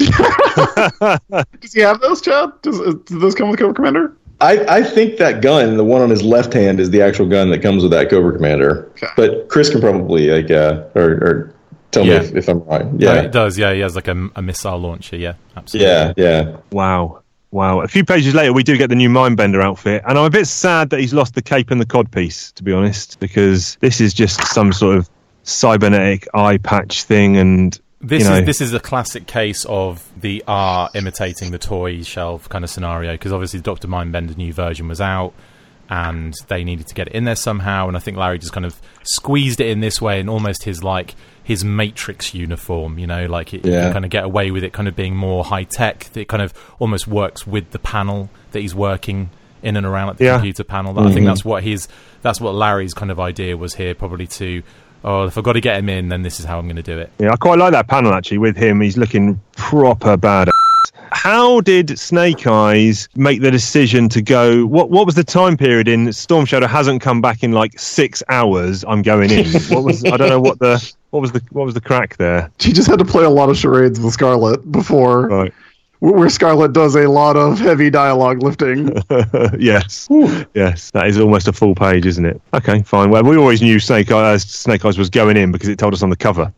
[1.61, 2.49] Does he have those, Chad?
[2.63, 4.15] Does, uh, do those come with Cobra Commander?
[4.41, 7.49] I, I think that gun, the one on his left hand, is the actual gun
[7.51, 8.85] that comes with that Cobra Commander.
[8.91, 9.07] Okay.
[9.15, 11.55] But Chris can probably like uh, or, or
[11.91, 12.19] tell Yeah.
[12.19, 12.85] me if, if I'm right.
[12.97, 13.57] Yeah, Yeah, it does.
[13.57, 15.15] Yeah, he has like a, a missile launcher.
[15.17, 15.91] Yeah, absolutely.
[15.91, 16.57] yeah, yeah.
[16.71, 17.21] Wow.
[17.51, 17.81] Wow.
[17.81, 20.45] A few pages later, we do get the new Mindbender outfit, and I'm a bit
[20.47, 24.13] sad that he's lost the cape and the codpiece, to be honest, because this is
[24.13, 25.09] just some sort of
[25.47, 30.07] cybernetic eye patch thing, and This you know, is this is a classic case of
[30.19, 34.53] the R imitating the toy shelf kind of scenario because obviously the Doctor Mindbender's new
[34.53, 35.33] version was out
[35.89, 38.65] and they needed to get it in there somehow and I think Larry just kind
[38.65, 43.25] of squeezed it in this way in almost his like his Matrix uniform, you know,
[43.25, 43.93] like it, Yeah.
[43.93, 46.09] kind of get away with it kind of being more high tech.
[46.13, 49.29] It kind of almost works with the panel that he's working
[49.63, 50.33] in and around at the Yeah.
[50.35, 50.99] computer panel.
[50.99, 51.25] I think mm-hmm.
[51.27, 51.87] that's what his
[52.21, 54.61] that's what Larry's kind of idea was here, probably to
[55.03, 56.83] oh if I've got to get him in, then this is how I'm going to
[56.83, 57.11] do it.
[57.19, 58.81] yeah, I quite like that panel actually with him.
[58.81, 60.49] He's looking proper bad.
[61.11, 64.65] How did Snake Eyes make the decision to go?
[64.65, 68.21] What what was the time period in Storm Shadow hasn't come back in like six
[68.29, 68.83] hours?
[68.87, 69.45] I'm going in.
[69.69, 70.77] What was I don't know what the
[71.11, 72.51] what was the what was the crack there?
[72.59, 75.53] She just had to play a lot of charades with Scarlet before, Right.
[75.99, 78.87] Wh- where Scarlet does a lot of heavy dialogue lifting.
[79.59, 80.07] yes,
[80.53, 82.41] yes, that is almost a full page, isn't it?
[82.53, 83.09] Okay, fine.
[83.09, 85.93] Well, we always knew Snake Eyes, uh, Snake Eyes was going in because it told
[85.93, 86.53] us on the cover.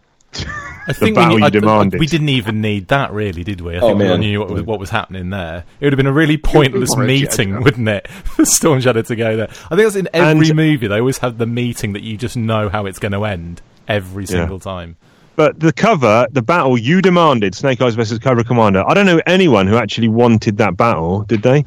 [0.88, 2.00] I think we, you I- demanded.
[2.00, 3.76] we didn't even need that, really, did we?
[3.76, 5.64] I Oh, think we all knew what was, what was happening there.
[5.80, 7.60] It would have been a really pointless meeting, yeah.
[7.60, 9.48] wouldn't it, for Storm Shadow to go there?
[9.50, 10.88] I think that's in every And- movie.
[10.88, 14.24] They always have the meeting that you just know how it's going to end every
[14.24, 14.30] Yeah.
[14.30, 14.98] single time.
[15.40, 18.84] But the cover, the battle you demanded, Snake Eyes versus Cobra Commander.
[18.86, 21.64] I don't know anyone who actually wanted that battle, did they?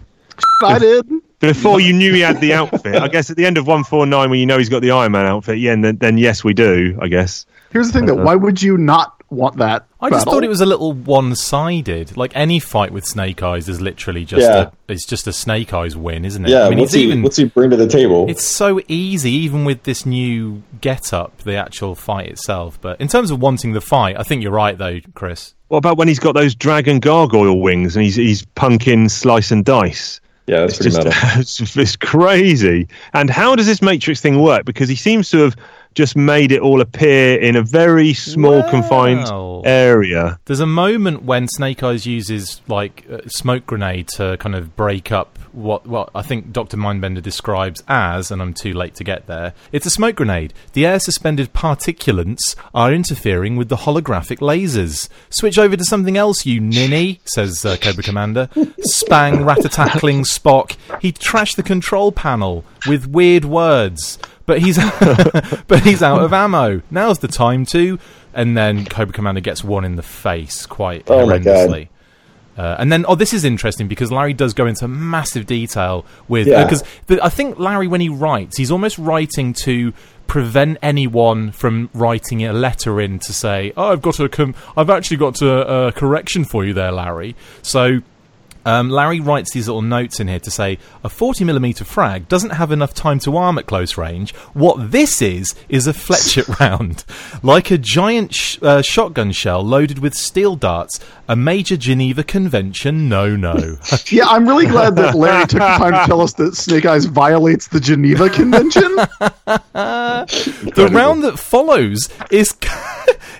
[0.62, 1.08] I did.
[1.38, 4.04] Before you knew he had the outfit, I guess at the end of one four
[4.04, 6.44] nine, when you know he's got the Iron Man outfit, yeah, and then, then yes,
[6.44, 6.98] we do.
[7.00, 7.46] I guess.
[7.70, 8.16] Here's the thing, though.
[8.16, 8.24] Uh-huh.
[8.24, 9.86] Why would you not want that?
[10.00, 10.34] I just battle?
[10.34, 12.16] thought it was a little one-sided.
[12.16, 14.70] Like any fight with Snake Eyes is literally just Yeah.
[14.88, 16.50] a, it's just a Snake Eyes win, isn't it?
[16.50, 18.26] Yeah, I mean, what's it's he even what's he bring to the table?
[18.28, 22.78] It's so easy, even with this new get-up, the actual fight itself.
[22.80, 25.54] But in terms of wanting the fight, I think you're right, though, Chris.
[25.68, 29.64] What about when he's got those dragon gargoyle wings and he's he's punking slice and
[29.64, 30.20] dice?
[30.46, 31.40] yeah, that's It's pretty just metal.
[31.40, 32.88] it's, it's crazy.
[33.14, 34.64] And how does this Matrix thing work?
[34.64, 35.56] Because he seems to have
[35.94, 39.28] just made it all appear in a very small, confined
[39.64, 40.38] area.
[40.46, 45.12] There's a moment when Snake Eyes uses like a smoke grenade to kind of break
[45.12, 46.76] up what what I think Dr.
[46.76, 49.54] Mindbender describes as, and I'm too late to get there.
[49.70, 50.54] It's a smoke grenade.
[50.72, 55.08] The air suspended particulates are interfering with the holographic lasers.
[55.30, 58.48] Switch over to something else, you ninny, says uh, Cobra Commander.
[58.80, 60.76] Spang, rat-a-tackling Spock.
[61.00, 64.18] He trashed the control panel with weird words.
[64.46, 64.76] But he's
[65.68, 66.82] but he's out of ammo.
[66.90, 67.98] Now's the time to.
[68.34, 71.88] And then Cobra Commander gets one in the face quite Oh horrendously.
[72.56, 76.46] Uh, and then, oh, this is interesting because Larry does go into massive detail with
[76.46, 76.64] Yeah.
[76.64, 76.84] because
[77.22, 79.94] I think Larry, when he writes, he's almost writing to
[80.26, 84.90] prevent anyone from writing a letter in to say, "Oh, I've got a, com- I've
[84.90, 88.00] actually got a, a correction for you there, Larry." So
[88.64, 92.70] um, Larry writes these little notes in here to say a 40mm frag doesn't have
[92.72, 94.34] enough time to arm at close range.
[94.54, 97.04] What this is is a flechette round,
[97.42, 101.00] like a giant sh- uh, shotgun shell loaded with steel darts.
[101.28, 103.78] A major Geneva Convention no-no.
[104.10, 107.06] Yeah, I'm really glad that Larry took the time to tell us that Snake Eyes
[107.06, 108.82] violates the Geneva Convention.
[109.72, 112.52] the round that follows is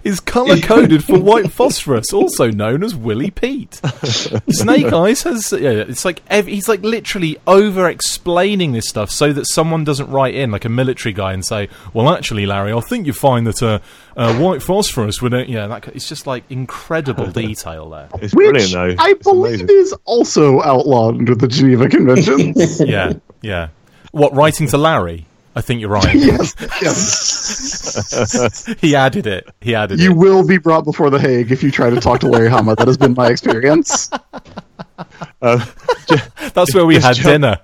[0.05, 3.75] is color coded for white phosphorus, also known as Willy Pete.
[4.49, 9.33] Snake Eyes has yeah, it's like ev- he's like literally over explaining this stuff so
[9.33, 12.81] that someone doesn't write in like a military guy and say, "Well, actually, Larry, I
[12.81, 13.79] think you find that uh,
[14.17, 18.09] uh, white phosphorus would yeah." That, it's just like incredible detail there.
[18.21, 19.03] It's Which brilliant, though.
[19.03, 19.69] I It's believe amazing.
[19.77, 22.55] is also outlawed under the Geneva Convention.
[22.87, 23.69] Yeah, yeah.
[24.13, 25.27] What writing to Larry?
[25.55, 26.15] I think you're right.
[26.15, 28.75] yes, yes.
[28.81, 29.49] he added it.
[29.61, 30.17] He added You it.
[30.17, 32.75] will be brought before the Hague if you try to talk to Larry Hama.
[32.77, 34.09] That has been my experience.
[35.41, 37.59] That's where we had jump- dinner.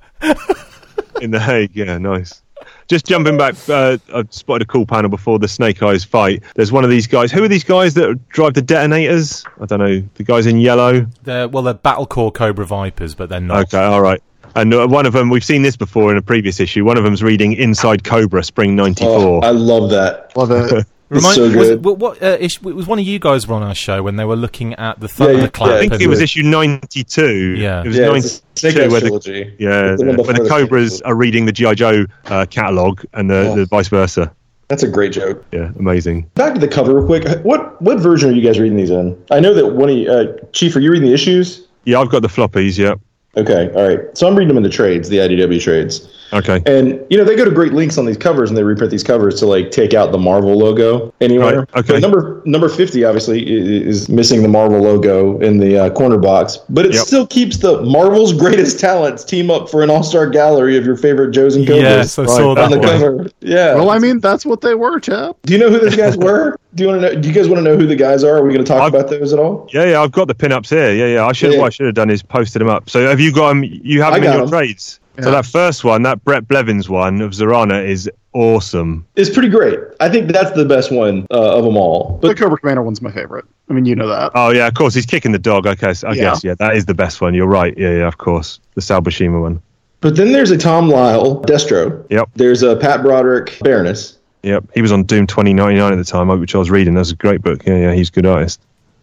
[1.21, 1.75] in the Hague.
[1.75, 2.43] Yeah, nice.
[2.89, 6.43] Just jumping back, uh, I spotted a cool panel before the Snake Eyes fight.
[6.55, 7.31] There's one of these guys.
[7.31, 9.45] Who are these guys that drive the detonators?
[9.61, 10.03] I don't know.
[10.15, 11.07] The guys in yellow.
[11.23, 13.67] They're well, they're Battle Corps Cobra Vipers, but they're not.
[13.75, 14.23] Okay, all right.
[14.57, 16.85] And uh, one of them, we've seen this before in a previous issue.
[16.85, 19.09] One of them's reading Inside Cobra, Spring '94.
[19.11, 20.37] Oh, I love that.
[20.37, 20.87] Love it.
[21.11, 21.85] It's Remind- so was, good.
[21.87, 24.17] what, what, uh, ish, it was one of you guys were on our show when
[24.17, 25.69] they were looking at the Yeah, yeah, Thunderclap.
[25.71, 25.75] yeah.
[25.77, 27.55] I think it was issue 92.
[27.57, 27.81] Yeah.
[27.83, 31.07] it was yeah, it's 92 where the, yeah, It's the where the the Cobras Snake
[31.07, 33.55] are reading the GI Joe uh, catalog and the, Oh.
[33.57, 34.31] the vice versa.
[34.69, 35.43] That's a great joke.
[35.51, 36.31] Yeah, amazing.
[36.35, 37.43] Back to the cover real quick.
[37.43, 39.17] What what version are you guys reading these in?
[39.31, 41.67] I know that one of you, uh, Chief, are you reading the issues?
[41.85, 42.77] Yeah, I've got the floppies.
[42.77, 42.97] Yeah.
[43.39, 44.01] Okay, all right.
[44.19, 46.09] So I'm reading them in the trades, the IDW trades.
[46.33, 46.63] Okay.
[46.67, 49.03] And you know they go to great lengths on these covers, and they reprint these
[49.05, 51.61] covers to like take out the Marvel logo anywhere.
[51.61, 51.93] Right, okay.
[51.95, 56.59] But number number fifty obviously is missing the Marvel logo in the uh, corner box,
[56.69, 57.07] but it Yep.
[57.07, 60.97] still keeps the Marvel's greatest talents team up for an all star gallery of your
[60.97, 62.89] favorite Joes and Cobras Yes, I saw Right, on the one.
[62.89, 63.31] cover.
[63.41, 63.75] Yeah.
[63.75, 65.37] Well, I mean, that's what they were, chap.
[65.45, 66.59] do you know who those guys were?
[66.75, 67.21] Do you want to know?
[67.21, 68.37] Do you guys want to know who the guys are?
[68.37, 69.69] Are we going to talk I've- about those at all?
[69.73, 70.93] Yeah, yeah, I've got the pin-ups here.
[70.93, 71.27] Yeah, yeah.
[71.27, 71.61] I should Yeah.
[71.61, 72.91] what I should have done is posted them up.
[72.91, 73.65] So have you got them?
[73.65, 74.49] You have them in your your 'em.
[74.51, 75.01] trades.
[75.21, 79.07] So that first one, that Brett Blevins one of Zarana, is awesome.
[79.17, 79.79] It's pretty great.
[80.01, 82.19] I think that's the best one uh, of them all.
[82.23, 83.45] But The But Cobra Commander one's my favorite.
[83.69, 84.33] I mean, you know that.
[84.35, 85.67] Oh yeah, of course he's kicking the dog.
[85.67, 86.05] Okay, guess.
[86.05, 86.23] I Yeah.
[86.23, 87.35] guess yeah, that is the best one.
[87.35, 87.77] You're right.
[87.77, 89.61] Yeah, yeah, of course, the Sal Buscema one.
[90.01, 92.05] but then there's a Tom Lyle Destro.
[92.11, 94.17] Yep, There's a Pat Broderick Baroness.
[94.45, 94.65] yep.
[94.75, 96.95] He was on Doom 2099 at the time, which I was reading.
[96.95, 97.67] That's a great book.
[97.67, 97.93] Yeah, yeah.
[97.93, 98.61] He's a good artist.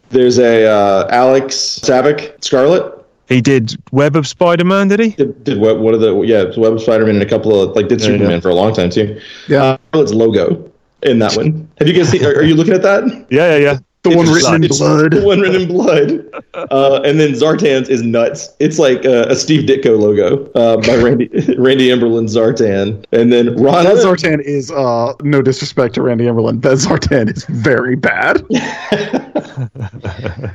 [0.09, 2.93] There's a uh, Alex Saviuk Scarlet.
[3.27, 5.09] He did Web of Spider-Man, did he?
[5.11, 5.79] Did, did what?
[5.79, 6.21] What are the?
[6.21, 8.55] Yeah, it's Web of Spider-Man and a couple of like did Yeah, Superman for a
[8.55, 9.19] long time too.
[9.47, 9.77] Yeah.
[9.93, 10.71] its logo
[11.01, 11.69] in that one.
[11.79, 12.23] Have you guys seen?
[12.25, 13.03] Are, are you looking at that?
[13.29, 13.77] Yeah, yeah, yeah.
[14.05, 15.13] The one It's written in blood.
[15.13, 16.23] The one written in blood.
[16.53, 18.53] Uh, and then Zartan's is nuts.
[18.59, 23.03] It's like uh, a Steve Ditko logo uh, by Randy Randy Emberlin Zartan.
[23.11, 27.45] And then Ron That Zartan is, uh, no disrespect to Randy Emberlin, that Zartan is
[27.45, 28.43] very bad.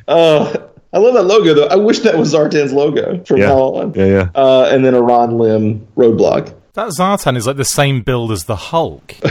[0.93, 1.67] I love that logo though.
[1.67, 3.47] I wish that was Zartan's logo from Yeah.
[3.49, 3.95] now on.
[3.95, 4.29] Yeah, yeah.
[4.35, 6.53] Uh, and then a Ron Lim roadblock.
[6.75, 9.15] That Zartan is like the same build as the Hulk.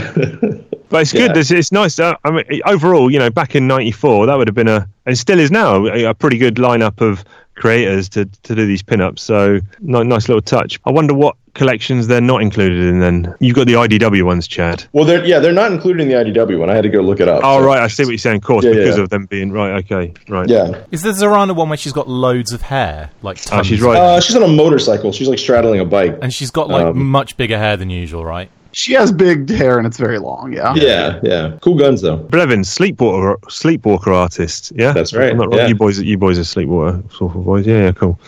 [0.90, 1.28] But it's Yeah.
[1.28, 1.36] good.
[1.36, 2.00] It's, it's nice.
[2.00, 5.16] Uh, I mean, overall, you know, back in '94, that would have been a, and
[5.16, 7.24] still is now, a, a pretty good lineup of
[7.60, 9.20] creators to to do these pinups.
[9.20, 10.80] So ni- nice little touch.
[10.84, 13.00] I wonder what collections they're not included in.
[13.00, 14.84] Then you've got the IDW ones, Chad.
[14.92, 16.70] Well, they're yeah, they're not included in the IDW one.
[16.70, 17.42] I had to go look it up.
[17.44, 18.38] Oh So, right, I see what you're saying.
[18.38, 19.02] Of course, Yeah, because yeah.
[19.04, 19.84] of them being right.
[19.84, 20.48] Okay, right.
[20.48, 20.84] Yeah.
[20.90, 23.96] Is the Zarana one where she's got loads of hair, like Oh, she's right.
[23.98, 25.12] Uh, she's on a motorcycle.
[25.12, 26.18] She's like straddling a bike.
[26.22, 28.48] and she's got like Um, much bigger hair than usual, right?
[28.72, 30.74] She has big hair and it's very long, yeah.
[30.74, 31.58] Yeah, yeah.
[31.60, 32.18] Cool guns though.
[32.18, 34.72] Brevin, sleepwalker, sleepwalker artist.
[34.74, 35.58] Yeah, That's right, I'm not wrong.
[35.58, 35.66] yeah.
[35.68, 37.66] You boys, you boys are sleepwalker sort of boys.
[37.66, 38.18] Yeah, yeah, cool.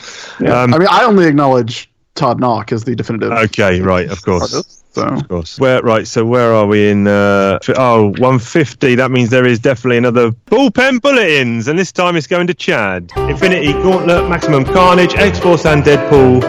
[0.41, 0.61] Yeah.
[0.63, 4.55] Um, I mean, I only acknowledge Todd Nauck as the definitive Okay, right, of course.
[4.55, 4.79] artist.
[4.95, 5.59] So Of course.
[5.59, 6.07] Where right?
[6.07, 7.07] So where are we in?
[7.07, 8.95] Uh, oh, 150.
[8.97, 13.11] That means there is definitely another bullpen bulletins, and this time it's going to Chad.
[13.17, 16.43] Infinity Gauntlet, Maximum Carnage, X Force, and Deadpool.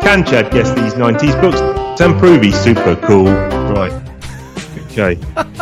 [0.00, 1.60] Can Chad guess these 90s books
[2.00, 3.26] and prove he's super cool?
[3.26, 3.92] Right.
[4.92, 5.18] Okay.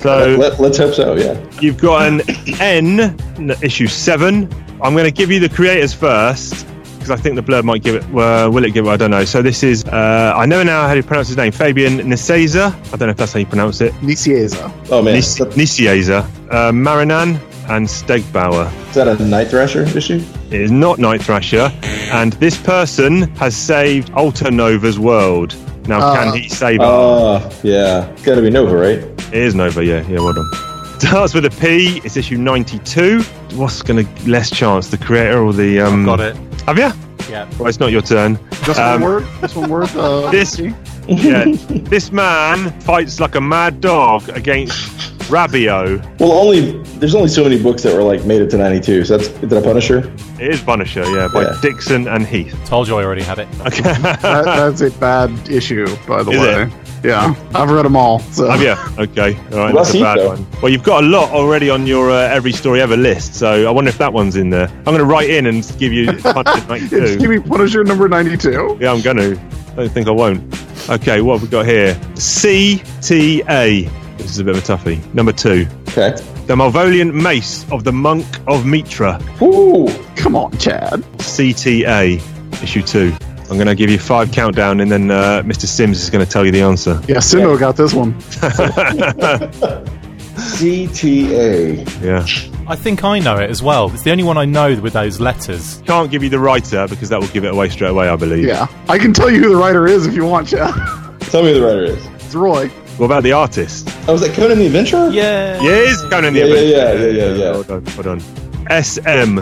[0.00, 1.14] So Let, let's hope so.
[1.14, 1.34] Yeah.
[1.62, 2.20] You've got an
[2.60, 3.00] N,
[3.38, 4.52] n- issue seven.
[4.82, 7.94] I'm going to give you the creators first because I think the blurb might give
[7.94, 8.02] it.
[8.14, 8.90] Uh, will it give it?
[8.90, 9.24] I don't know.
[9.24, 9.82] So this is.
[9.86, 11.52] Uh, I know now how to pronounce his name.
[11.52, 12.66] Fabian Niseza.
[12.92, 13.94] I don't know if that's how you pronounce it.
[13.94, 14.70] Nicieza.
[14.90, 16.22] Oh man, Nis- Nicieza,
[16.52, 17.40] uh, Marrinan,
[17.70, 18.70] and Stegbauer.
[18.90, 20.22] Is that a Night Thrasher issue?
[20.50, 21.72] It is not Night Thrasher,
[22.12, 25.56] and this person has saved Alter Nova's world.
[25.86, 26.84] Now, Uh, can he save it?
[26.86, 28.10] Uh, yeah.
[28.24, 28.98] Got to be Nova, right?
[28.98, 30.50] It is Nova, yeah, yeah, well done.
[31.00, 32.00] Starts with a P.
[32.04, 33.20] It's issue 92.
[33.56, 36.04] What's going to less chance, the creator or the um?
[36.06, 36.36] Got it.
[36.66, 36.90] Have you?
[37.30, 37.46] Yeah.
[37.58, 38.38] Well, it's not your turn.
[38.64, 39.26] Just Um, one word.
[39.40, 39.90] Just one word.
[39.96, 40.58] Uh, This,
[41.06, 46.18] yeah, this man fights like a mad dog against Rabio.
[46.20, 49.04] Well, only there's only so many books that were like made it to 92.
[49.04, 49.98] So that's is that a Punisher?
[50.40, 51.58] It is Punisher, yeah, by Yeah.
[51.62, 52.54] Dixon and Heath.
[52.66, 53.48] Told you I already had it.
[53.60, 53.82] Okay.
[53.82, 56.62] that, that's a bad issue, by the Is way.
[56.64, 56.72] it?
[57.04, 58.18] Yeah, I've read them all.
[58.20, 59.02] So Have you?
[59.02, 59.34] Okay.
[59.52, 59.74] All right.
[59.74, 60.28] Well, That's a bad though.
[60.28, 60.46] one.
[60.62, 63.70] Well, you've got a lot already on your uh, every story ever list, so I
[63.70, 64.68] wonder if that one's in there.
[64.68, 67.18] I'm going to write in and give you Punisher 92.
[67.18, 68.78] Give me Punisher number ninety-two.
[68.80, 69.38] Yeah, I'm going to.
[69.72, 70.42] I don't think I won't.
[70.88, 71.94] Okay, what have we got here?
[72.14, 73.90] CTA.
[74.18, 75.14] This is a bit of a toughie.
[75.14, 75.66] Number two.
[75.88, 76.10] Okay.
[76.46, 79.20] The Malvolian Mace of the Monk of Mitra.
[79.42, 79.88] Ooh.
[80.16, 81.00] Come on, Chad.
[81.18, 82.20] CTA.
[82.62, 83.12] Issue two.
[83.50, 85.66] I'm going to give you five countdown, and then uh, Mr.
[85.66, 87.00] Sims is going to tell you the answer.
[87.06, 88.14] Yeah, Simo got this one.
[90.64, 92.02] CTA.
[92.02, 92.26] Yeah.
[92.66, 93.92] I think I know it as well.
[93.92, 95.82] It's the only one I know with those letters.
[95.86, 98.44] Can't give you the writer because that will give it away straight away, I believe.
[98.44, 100.72] Yeah, I can tell you who the writer is if you want, Chad.
[101.22, 102.06] Tell me who the writer is.
[102.06, 102.70] it's Roy.
[102.96, 103.88] What about the artist?
[104.08, 105.08] Oh, was that Conan the Adventurer?
[105.10, 105.60] Yeah.
[105.60, 106.54] Yeah, it is Conan the Yeah, yeah,
[106.90, 107.10] Adventurer.
[107.10, 107.52] yeah, yeah, yeah, yeah.
[107.54, 108.20] Hold on, hold on.
[108.82, 109.36] SM.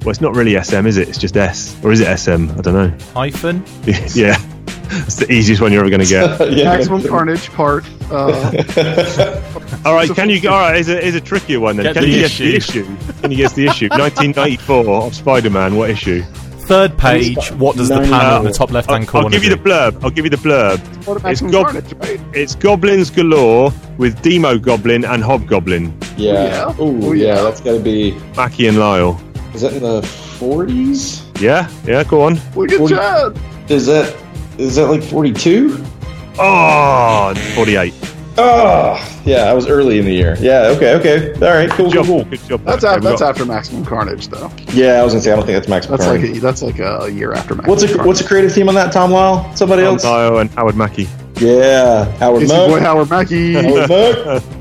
[0.00, 1.08] Well, it's not really SM, is it?
[1.08, 1.76] It's just S.
[1.84, 2.50] Or is it SM?
[2.50, 2.92] I don't know.
[3.14, 3.64] Hyphen.
[4.14, 4.36] yeah.
[4.90, 6.52] It's the easiest one you're ever going to get.
[6.56, 6.64] yeah.
[6.64, 7.84] Maximum Carnage part.
[8.10, 8.52] Uh,
[9.84, 10.48] All right, can you?
[10.48, 11.84] All right, is a, here's a trickier one then.
[11.86, 12.80] Get can the you guess the issue.
[12.84, 12.96] issue?
[13.20, 13.88] Can you guess the issue?
[13.88, 15.76] 1994 of Spider-Man.
[15.76, 16.22] What issue?
[16.68, 17.50] Third page.
[17.52, 19.56] What does the panel in the top left hand I'll, corner I'll give you the
[19.56, 20.04] blurb.
[20.04, 20.78] I'll give you the blurb.
[21.24, 25.96] It's gob- It's goblins galore with Demogoblin and Hobgoblin.
[26.18, 26.32] Yeah.
[26.32, 26.74] Yeah.
[26.78, 27.26] Oh, yeah.
[27.36, 27.42] yeah.
[27.42, 28.12] That's got to be.
[28.36, 29.18] Mackie and Lyle.
[29.54, 31.40] Is that in the 40s?
[31.40, 32.04] Yeah, yeah.
[32.04, 32.34] Go on.
[32.54, 33.38] Look at Well, Chad.
[33.70, 34.14] Is that
[34.58, 35.74] is that like 42?
[36.38, 37.94] Oh, ah, 48.
[38.38, 39.44] Oh, yeah.
[39.50, 40.36] I was early in the year.
[40.38, 40.72] Yeah.
[40.76, 40.94] Okay.
[40.94, 41.32] Okay.
[41.34, 41.70] All right.
[41.70, 41.92] Cool.
[41.92, 42.24] Cool.
[42.24, 42.58] cool.
[42.58, 44.50] That's after, we after Maximum Carnage, though.
[44.72, 45.96] Yeah, I was gonna say I don't think that's Maximum.
[45.98, 46.30] That's Carnage.
[46.30, 48.06] like a, that's like a year after Maximum What's a Carnage.
[48.06, 48.92] what's a creative team on that?
[48.92, 49.54] Tom Lyle?
[49.56, 50.04] Somebody Tom else?
[50.04, 51.08] Lyle and Howard Mackie.
[51.36, 53.54] Yeah, Howard It's boy Howard Mackie.
[53.54, 54.42] Howard Muck.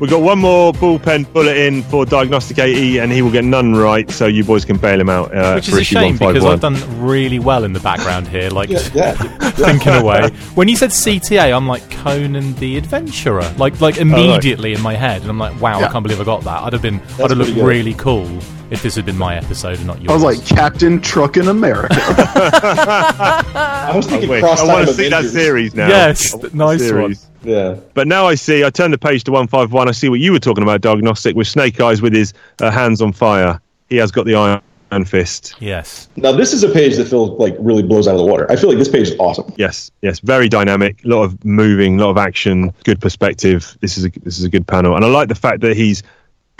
[0.00, 4.10] We've got one more bullpen bulletin for Diagnostic AE, and he will get none right,
[4.10, 5.34] so you boys can bail him out.
[5.34, 8.70] Uh, Which is a shame because I've done really well in the background here, like
[8.70, 9.12] yeah, yeah.
[9.50, 10.30] thinking away.
[10.54, 15.20] When you said CTA, I'm like Conan the Adventurer, like like immediately in my head,
[15.20, 16.62] and I'm like, wow, I can't believe I got that.
[16.62, 18.26] I'd have been, I'd have looked really cool
[18.70, 20.10] if this had been my episode and not yours.
[20.10, 21.94] I was like Captain Truck in America.
[21.98, 24.40] I was thinking wish.
[24.42, 25.88] cross I want to see that series now.
[25.88, 27.26] Yes, I want the nice series.
[27.42, 27.76] Yeah.
[27.94, 29.88] But now I see, I turn the page to 151.
[29.88, 33.00] I see what you were talking about, Diagnostic, with Snake Eyes with his uh, hands
[33.00, 33.60] on fire.
[33.88, 35.54] He has got the iron fist.
[35.60, 38.50] yes, Now this is a page that feels like really blows out of the water.
[38.50, 39.52] I feel like this page is awesome.
[39.56, 41.04] Yes, yes, very dynamic.
[41.04, 43.76] A lot of moving, a lot of action, good perspective.
[43.80, 46.02] This is a, this is a good panel, and I like the fact that he's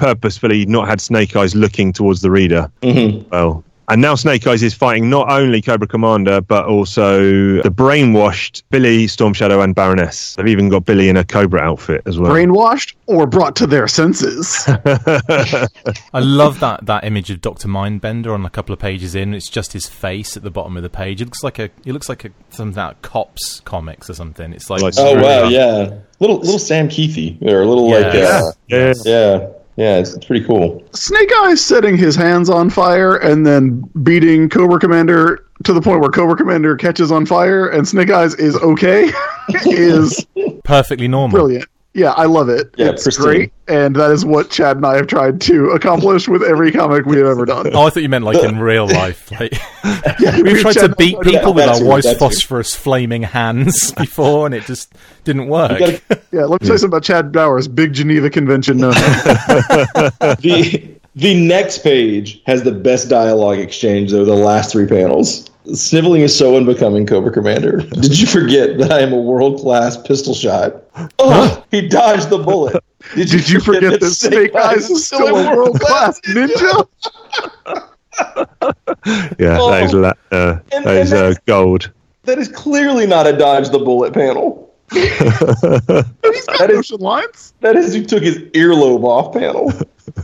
[0.01, 2.71] purposefully not had Snake Eyes looking towards the reader.
[2.83, 3.29] Mm-hmm.
[3.31, 7.21] Well, and now Snake Eyes is fighting not only Cobra Commander but also
[7.61, 10.37] the brainwashed Billy, Storm Shadow, and Baroness.
[10.37, 12.31] They've even got Billy in a Cobra outfit as well.
[12.33, 14.65] Brainwashed or brought to their senses.
[14.69, 19.35] I love that that image of Doctor Mindbender on a couple of pages in.
[19.35, 21.21] It's just his face at the bottom of the page.
[21.21, 24.53] It looks like a, it looks like a something out of Cops comics or something.
[24.53, 25.51] It's like, Like- Oh wow, nice.
[25.53, 25.99] yeah.
[26.21, 28.51] Little little Sam Keithy or a little like uh, yeah.
[28.69, 28.93] yeah.
[29.05, 29.49] Yeah,
[29.81, 30.83] it's, it's pretty cool.
[30.93, 36.01] Snake Eyes setting his hands on fire and then beating Cobra Commander to the point
[36.01, 39.11] where Cobra Commander catches on fire and Snake Eyes is okay
[39.67, 40.27] is
[40.65, 41.35] perfectly normal.
[41.35, 41.67] brilliant.
[41.93, 42.73] Yeah, I love it.
[42.79, 43.25] Yeah, it's pristine.
[43.25, 47.05] great, and that is what Chad and I have tried to accomplish with every comic
[47.05, 47.75] we have ever done.
[47.75, 49.29] Oh, I thought you meant like in real life.
[49.33, 49.55] Like
[50.21, 52.19] Yeah, we've tried to beat people with our too, white that too.
[52.21, 54.93] phosphorus flaming hands before, and it just
[55.25, 55.81] didn't work.
[55.81, 58.77] gotta- Yeah, let me tell you something about Chad Bowers, big Geneva Convention.
[58.79, 64.25] No, The the next page has the best dialogue exchange though.
[64.25, 65.50] The last three panels.
[65.75, 67.77] Sniveling is so unbecoming, Cobra Commander.
[68.01, 70.75] Did you forget that I am a world class pistol shot?
[71.19, 72.83] Oh, he dodged the bullet.
[73.15, 76.87] Did you forget that Snake Eyes is still a world class ninja?
[79.39, 81.91] Yeah, that is la- uh, And- that is and uh, gold.
[82.25, 84.70] That is clearly not a dodge the bullet panel.
[84.93, 87.55] He's got That is- motion lines.
[87.61, 89.73] That is who took his earlobe off panel.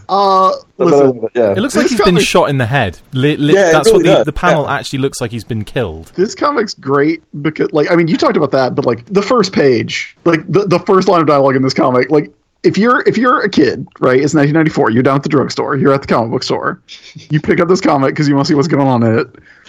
[0.09, 1.53] Uh, listen, uh, yeah.
[1.53, 2.99] It looks like This he's been shot in the head.
[3.13, 4.75] Li- li- Yeah, that's really what the, the panel yeah.
[4.75, 5.31] actually looks like.
[5.31, 6.07] He's been killed.
[6.17, 9.53] this comic's great because, like, I mean, you talked about that, but like the first
[9.53, 12.33] page, like the, the first line of dialogue in this comic, like
[12.65, 14.17] if you're if you're a kid, right?
[14.21, 14.91] It's 1994.
[14.91, 15.77] You're down at the drugstore.
[15.77, 16.83] You're at the comic book store.
[17.31, 19.27] You pick up this comic because you want to see what's going on in it.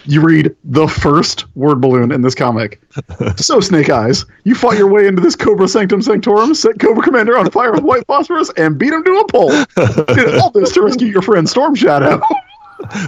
[0.07, 2.81] You read the first word balloon in this comic.
[3.35, 7.37] so, Snake Eyes, you fought your way into this Cobra Sanctum Sanctorum, set Cobra Commander
[7.37, 9.51] on fire with white phosphorus, and beat him to a pulp.
[10.15, 12.21] Did all this to rescue your friend Storm Shadow.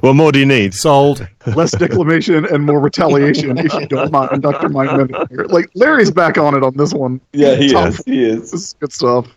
[0.01, 0.73] What more do you need?
[0.73, 1.27] Sold.
[1.55, 4.67] less declamation and more retaliation if you don't mind Dr.
[4.67, 4.89] Mike
[5.29, 5.43] here.
[5.45, 7.21] Like Larry's back on it on this one.
[7.33, 8.01] yeah, he Top- is.
[8.03, 8.49] He is.
[8.51, 9.27] This is good stuff.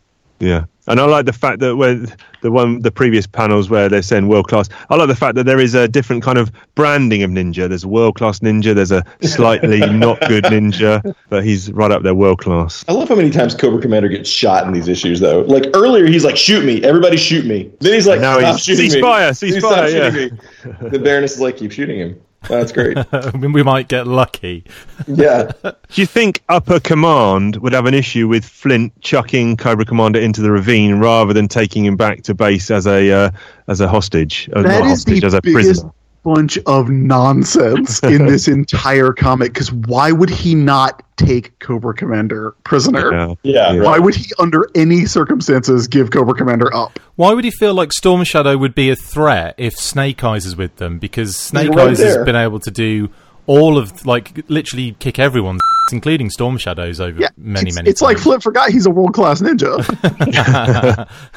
[0.41, 2.07] Yeah, and I like the fact that when
[2.43, 4.69] the one the previous panels where they're saying world class.
[4.91, 7.69] I like the fact that there is a different kind of branding of ninja.
[7.69, 8.75] There's a world class ninja.
[8.75, 12.85] There's a slightly not good ninja, but he's right up there, world class.
[12.89, 15.43] I love how many times Cobra Commander gets shot in these issues, though.
[15.43, 18.65] Like earlier, he's like, "Shoot me, everybody, shoot me." Then he's like, Now "Stop he's,
[18.65, 19.89] shooting cease me, fire, cease Please stop fire.
[19.91, 20.83] shooting Yeah.
[20.83, 22.97] me." The Baroness is like, "Keep shooting him." That's great.
[23.35, 24.65] we might get lucky.
[25.07, 30.21] yeah, Do you think Upper Command would have an issue with Flint chucking Cobra Commander
[30.21, 33.31] into the ravine rather than taking him back to base as a uh,
[33.69, 35.93] as a hostage, uh, That not is hostage, the as a biggest prisoner?
[36.23, 39.53] Bunch of nonsense in this entire comic.
[39.53, 43.37] Because why would he not take Cobra Commander prisoner?
[43.43, 43.73] Yeah.
[43.73, 43.83] yeah.
[43.83, 46.99] Why would he, under any circumstances, give Cobra Commander up?
[47.17, 50.57] Why would he feel like Storm Shadow would be a threat if Snake Eyes is
[50.57, 50.99] with them?
[50.99, 52.19] Because Snake right Eyes there.
[52.19, 53.11] has been able to do
[53.47, 55.61] all of, like, literally kick everyone's
[55.93, 58.19] including Storm Shadows over Yeah, many, it's, many it's like.
[58.19, 59.79] Flip forgot he's a world class ninja.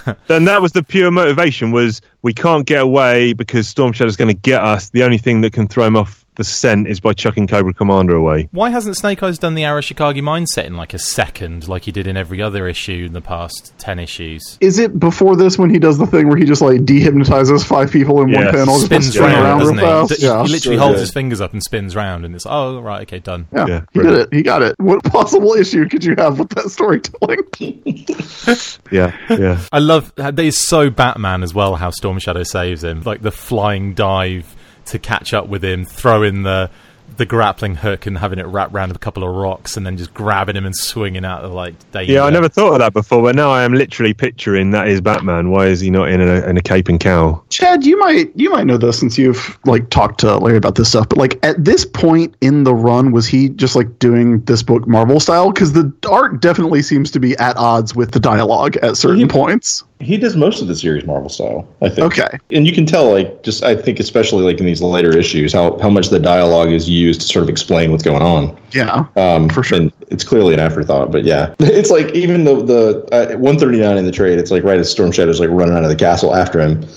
[0.27, 4.27] Then that was the pure motivation was we can't get away because Storm Shadow's going
[4.27, 4.89] to get us.
[4.89, 8.15] The only thing that can throw him off the scent is by chucking Cobra Commander
[8.15, 8.49] away.
[8.51, 12.07] Why hasn't Snake Eyes done the Arashikage mindset in like a second, like he did
[12.07, 14.57] in every other issue in the past ten issues?
[14.61, 17.91] Is it before this when he does the thing where he just like dehypnotizes five
[17.91, 18.51] people in one Yes.
[18.51, 19.81] panel, just Spins spin round, around real doesn't he?
[19.83, 20.21] fast?
[20.21, 20.43] Yeah.
[20.43, 21.01] He literally So holds good.
[21.01, 23.47] his fingers up and spins round, and it's oh right, okay, done.
[23.53, 24.29] Yeah, Yeah, he brilliant.
[24.31, 24.37] did it.
[24.37, 24.75] He got it.
[24.77, 27.39] What possible issue could you have with that storytelling?
[28.91, 29.61] Yeah, yeah.
[29.71, 31.75] I love that is so Batman as well.
[31.75, 34.55] How Storm Shadow saves him, like the flying dive
[34.85, 36.69] to catch up with him, throwing the
[37.17, 40.13] the grappling hook and having it wrap around a couple of rocks, and then just
[40.13, 42.13] grabbing him and swinging out of like danger.
[42.13, 45.01] Yeah, I never thought of that before, but now I am literally picturing that is
[45.01, 45.51] Batman.
[45.51, 47.45] Why is he not in a, in a cape and cowl?
[47.49, 50.89] Chad, you might you might know this since you've like talked to Larry about this
[50.89, 51.07] stuff.
[51.07, 54.87] But like at this point in the run, was he just like doing this book
[54.87, 55.51] Marvel style?
[55.51, 59.27] Because the art definitely seems to be at odds with the dialogue at certain He-
[59.27, 59.83] points.
[59.99, 62.13] He does most of the series Marvel style, I think.
[62.13, 62.37] Okay.
[62.51, 65.79] And you can tell, like, just I think, especially like in these later issues, how
[65.79, 68.57] how much the dialogue is used to sort of explain what's going on.
[68.71, 69.05] Yeah.
[69.15, 69.79] Um, For sure.
[69.79, 74.05] And it's clearly an afterthought, but yeah, it's like even though the uh, 139 in
[74.05, 76.59] the trade, it's like right as Storm Shadow's like running out of the castle after
[76.59, 76.85] him.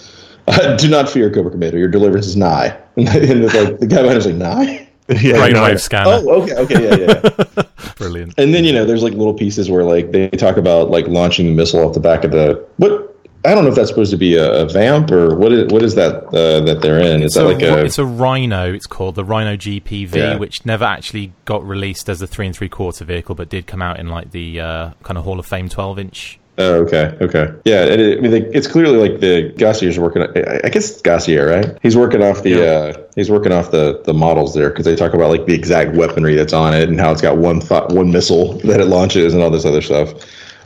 [0.48, 1.76] Uh, do not fear, Cobra Commander.
[1.76, 2.74] Your deliverance is nigh.
[2.96, 3.06] And,
[3.44, 4.87] it's like the guy behind is like nigh.
[5.22, 5.76] yeah, brainwave no.
[5.76, 7.44] scanner, Oh, okay, okay, yeah, yeah.
[7.56, 7.62] yeah.
[7.96, 8.34] brilliant.
[8.38, 11.46] and then you know, there's like little pieces where like they talk about like launching
[11.46, 13.06] the missile off the back of the what.
[13.44, 15.82] I don't know if that's supposed to be a, a vamp or what is what
[15.82, 17.22] is that uh, that they're in?
[17.22, 18.74] Is So that like a it's a Rhino.
[18.74, 20.36] It's called the Rhino GPV, Yeah.
[20.36, 23.80] which never actually got released as a three and three quarter vehicle, but did come
[23.80, 26.37] out in like the uh, kind of Hall of Fame twelve inch.
[26.60, 27.84] Oh, okay, okay, yeah.
[27.84, 30.22] And it, I mean, it's clearly like the Gosier's working.
[30.22, 31.78] I I guess it's Gosier, right?
[31.82, 35.14] He's working off the uh, he's working off the the models there because they talk
[35.14, 38.10] about like the exact weaponry that's on it and how it's got one thought, one
[38.10, 40.12] missile that it launches and all this other stuff.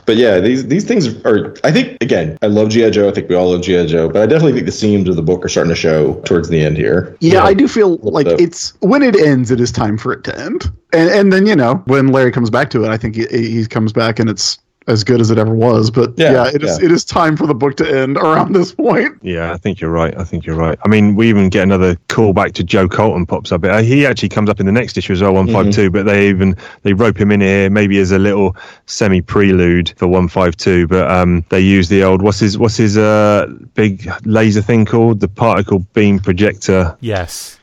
[0.05, 1.55] But yeah, these these things are.
[1.63, 3.07] I think again, I love GI Joe.
[3.07, 5.21] I think we all love GI Joe, but I definitely think the seams of the
[5.21, 7.15] book are starting to show towards the end here.
[7.19, 8.39] Yeah, I do feel like up?
[8.39, 10.71] it's when it ends, it is time for it to end.
[10.91, 13.65] And and then you know when Larry comes back to it, I think he, he
[13.65, 14.57] comes back and it's
[14.87, 15.89] as good as it ever was.
[15.91, 16.85] But Yeah, yeah, it is yeah.
[16.85, 19.17] it is time for the book to end around this point.
[19.21, 20.17] Yeah, I think you're right.
[20.17, 20.77] I think you're right.
[20.85, 23.63] I mean, we even get another callback to Joe Colton pops up.
[23.63, 25.89] Uh, He actually comes up in the next issue as well, one five two.
[25.89, 28.55] But they even they rope him in here maybe as a little
[28.85, 30.87] semi prelude for one five two.
[30.87, 35.19] But um, they use the old what's his what's his uh big laser thing called
[35.19, 36.95] the particle beam projector.
[37.01, 37.59] Yes,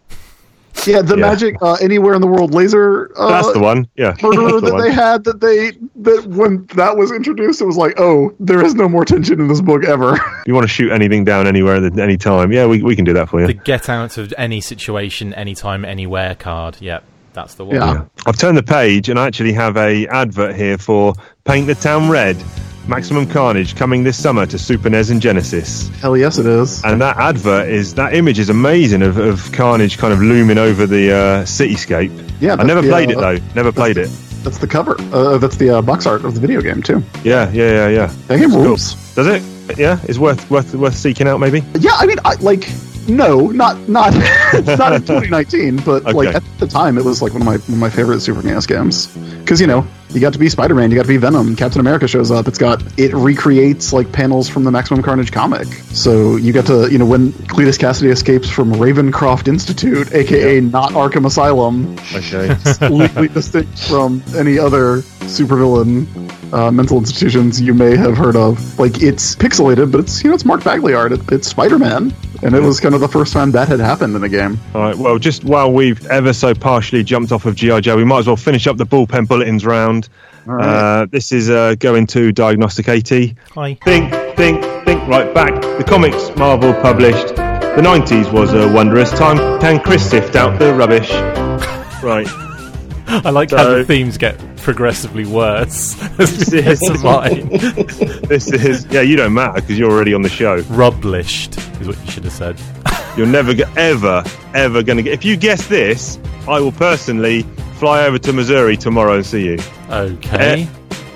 [0.86, 1.20] Yeah, the Yeah.
[1.20, 3.10] magic uh, anywhere in the world laser.
[3.16, 3.86] Uh, That's the one.
[3.96, 4.82] Yeah, Murderer the that one.
[4.82, 5.72] they had that they
[6.02, 9.48] that when that was introduced, it was like, oh, there is no more tension in
[9.48, 10.18] this book ever.
[10.46, 13.12] You want to shoot anything down anywhere at any time, yeah, we, we can do
[13.12, 13.46] that for you.
[13.46, 16.78] The get out of any situation, anytime, anywhere card.
[16.80, 17.04] Yep,
[17.34, 17.76] that's the one.
[17.76, 18.04] Yeah.
[18.26, 21.12] I've turned the page and I actually have a advert here for
[21.44, 22.36] Paint the Town Red,
[22.88, 25.88] Maximum Carnage coming this summer to Super NES and Genesis.
[26.00, 26.82] Hell yes, it is.
[26.84, 30.86] And that advert is that image is amazing of, of Carnage kind of looming over
[30.86, 32.10] the uh, cityscape.
[32.40, 33.54] Yeah, I never the, played uh, it though.
[33.54, 34.10] Never played it.
[34.42, 34.96] That's the cover.
[35.12, 37.02] Uh, that's the uh, box art of the video game too.
[37.22, 38.06] Yeah, yeah, yeah, yeah.
[38.26, 38.62] That game Cool.
[38.64, 39.14] rules.
[39.14, 39.78] Does it?
[39.78, 41.62] Yeah, it's worth worth worth seeking out maybe.
[41.78, 42.68] Yeah, I mean, I, like,
[43.10, 44.14] no, not not
[44.78, 47.74] not in 2019, but like at the time, it was like one of my one
[47.74, 49.06] of my favorite Super NES games.
[49.40, 51.56] Because you know, you got to be Spider Man, you got to be Venom.
[51.56, 52.46] Captain America shows up.
[52.48, 55.66] It's got it recreates like panels from the Maximum Carnage comic.
[55.92, 60.92] So you got to you know when Cletus Cassidy escapes from Ravencroft Institute, aka not
[60.92, 62.54] Arkham Asylum, Okay.
[62.86, 64.98] completely distinct from any other
[65.30, 68.78] supervillain uh, mental institutions you may have heard of.
[68.78, 71.12] Like it's pixelated, but it's you know it's Mark Bagley art.
[71.12, 74.14] It, it's Spider Man, and it was kind of the first time that had happened
[74.14, 74.58] in the game.
[74.74, 74.96] All right.
[74.96, 78.26] Well, just while we've ever so partially jumped off of GI Joe, we might as
[78.26, 80.08] well finish up the bullpen bulletins round.
[80.48, 83.10] Uh, this is uh, going to Diagnostic AT.
[83.54, 83.74] Hi.
[83.84, 85.60] Think, think, think right back.
[85.60, 87.36] The comics Marvel published.
[87.36, 89.60] The 90s was a wondrous time.
[89.60, 91.10] Can Chris sift out the rubbish?
[92.02, 92.26] Right.
[93.06, 97.48] I like how the themes get progressively worse as we get This to is- mine.
[98.30, 99.00] This is yeah.
[99.00, 100.60] You don't matter because you're already on the show.
[100.70, 102.60] Rublished is what you should have said.
[103.16, 104.22] You're never go- ever
[104.54, 105.12] ever going to get.
[105.12, 107.42] If you guess this, I will personally
[107.78, 109.58] fly over to Missouri tomorrow and see you.
[109.90, 110.62] Okay.
[110.62, 110.66] Eh.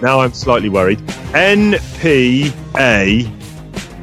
[0.03, 0.99] Now I'm slightly worried.
[1.33, 3.31] NPA.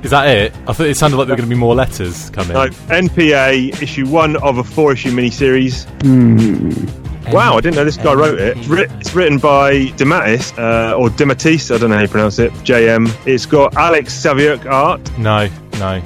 [0.05, 0.53] Is that it?
[0.67, 2.53] I thought it sounded like there were going to be more letters coming.
[2.53, 5.85] No, NPA issue one of a four issue miniseries.
[7.29, 8.57] Wow, I didn't know this guy wrote it.
[8.57, 12.39] It's, writ- it's written by DeMatteis, uh, or DeMatteis, I don't know how you pronounce
[12.39, 13.09] it, JM.
[13.27, 15.01] It's got Alex Saviuk art.
[15.17, 16.01] No, no,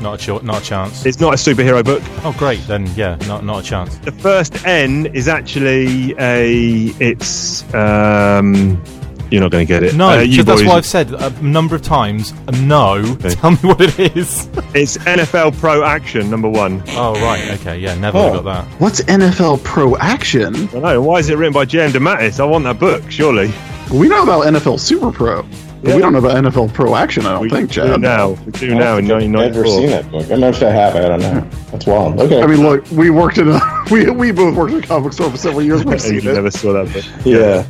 [0.00, 1.04] not a ch- not a chance.
[1.06, 2.02] It's not a superhero book.
[2.24, 2.60] oh, great.
[2.66, 3.96] Then yeah, not not a chance.
[3.98, 6.92] The first N is actually a.
[7.00, 7.62] It's.
[7.74, 8.82] um
[9.30, 9.94] You're not going to get it.
[9.94, 12.32] No, Uh, you just- that's boys- why I've said a number of times.
[12.46, 14.48] uh, No, tell me what it is.
[14.74, 16.82] It's NFL Pro Action, number one.
[16.90, 18.40] oh right, okay, yeah, never Oh.
[18.40, 18.64] got that.
[18.80, 20.54] What's NFL Pro Action?
[20.54, 21.00] I don't know.
[21.02, 22.38] Why is it written by JM DeMatteis?
[22.38, 23.50] I want that book, surely.
[23.90, 25.42] We know about NFL Super Pro,
[25.82, 27.24] but we don't know about NFL Pro Action.
[27.26, 28.00] I don't We think, do Chad.
[28.00, 28.36] now.
[28.44, 30.26] We do now in I've never seen that book.
[30.26, 30.94] I don't know if I have.
[30.96, 31.46] I don't know.
[31.72, 32.20] That's wild.
[32.20, 32.42] Okay.
[32.42, 33.60] I mean, look, we worked in a
[33.90, 35.82] we we both worked in a comic store for several years.
[35.84, 36.34] We've And seen you it.
[36.34, 37.04] never saw that book.
[37.24, 37.64] yeah.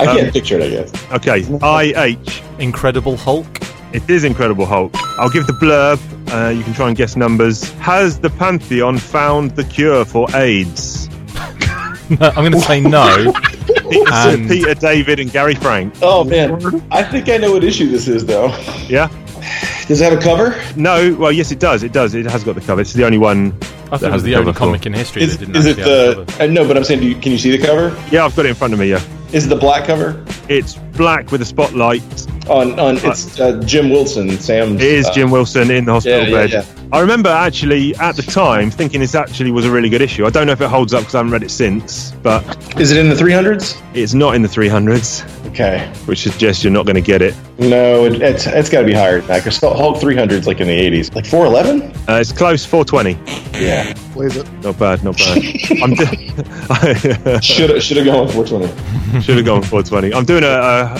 [0.00, 0.62] I Um, can't picture it.
[0.62, 0.92] I guess.
[1.12, 2.42] Okay, IH.
[2.58, 3.46] Incredible Hulk.
[3.92, 4.92] It is Incredible Hulk.
[5.18, 5.98] I'll give the blurb.
[6.32, 7.70] Uh, you can try and guess numbers.
[7.74, 11.08] Has the Pantheon found the cure for AIDS?
[12.10, 13.32] no, I'm going to say no.
[13.90, 15.94] Peter, And- Peter David and Gary Frank.
[16.00, 18.46] Oh man, I think I know what issue this is though.
[18.88, 19.08] Yeah?
[19.88, 20.58] Does it have a cover?
[20.76, 21.82] No, well, yes, it does.
[21.82, 22.14] It does.
[22.14, 22.80] It has got the cover.
[22.80, 23.52] It's the only one.
[23.90, 25.86] I thought it was the only comic in history Is, that didn't is it have
[25.86, 26.24] a the?
[26.32, 26.42] cover.
[26.44, 27.88] Uh, no, but I'm saying, do you, can you see the cover?
[28.10, 28.86] Yeah, I've got it in front of me.
[28.88, 29.02] Yeah,
[29.32, 30.22] Is the black cover?
[30.48, 32.02] it's black with a spotlight.
[32.50, 34.80] On on it's uh, Jim Wilson, Sam's.
[34.82, 36.50] It is uh, Jim Wilson in the hospital yeah, yeah, bed.
[36.50, 36.64] yeah.
[36.92, 40.26] I remember actually at the time thinking this actually was a really good issue.
[40.26, 42.42] I don't know if it holds up because I haven't read it since, but
[42.78, 43.80] Is it in the 300s?
[43.94, 45.90] it's not in the 300s, Okay.
[46.04, 47.34] which suggests you're not going to get it.
[47.58, 50.66] No, it, it's it's got to be higher than that because Hulk 300's like in
[50.66, 51.92] the 80s, like 411.
[52.08, 53.62] Uh, it's close, 420.
[53.64, 53.94] Yeah.
[54.12, 54.52] Blaze it.
[54.62, 55.38] Not bad, not bad.
[55.82, 59.01] I'm do- Should have should have gone with 420.
[59.22, 60.14] should have gone 420.
[60.14, 60.48] I'm doing a,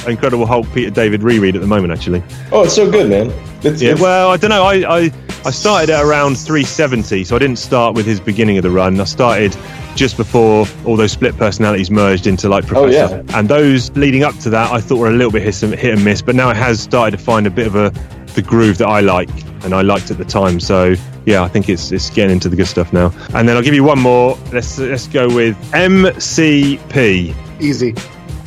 [0.07, 2.23] a Incredible Hulk Peter David reread at the moment, actually.
[2.53, 3.31] Oh, it's so good, man.
[3.63, 4.65] It's, Yeah, it's- well, I don't know.
[4.65, 5.11] I, I
[5.45, 9.01] I started at around 370, so I didn't start with his beginning of the run.
[9.01, 9.57] I started
[9.97, 13.17] just before all those split personalities merged into like Professor.
[13.17, 13.39] Oh, yeah.
[13.39, 15.95] And those leading up to that, I thought were a little bit hit and, hit
[15.95, 17.93] and miss, but now it has started to find a bit of a
[18.35, 19.29] the groove that I like
[19.65, 20.61] and I liked at the time.
[20.61, 20.95] So
[21.27, 23.13] yeah, I think it's it's getting into the good stuff now.
[23.35, 24.39] And then I'll give you one more.
[24.53, 27.35] Let's let's go with MCP.
[27.63, 27.95] Easy.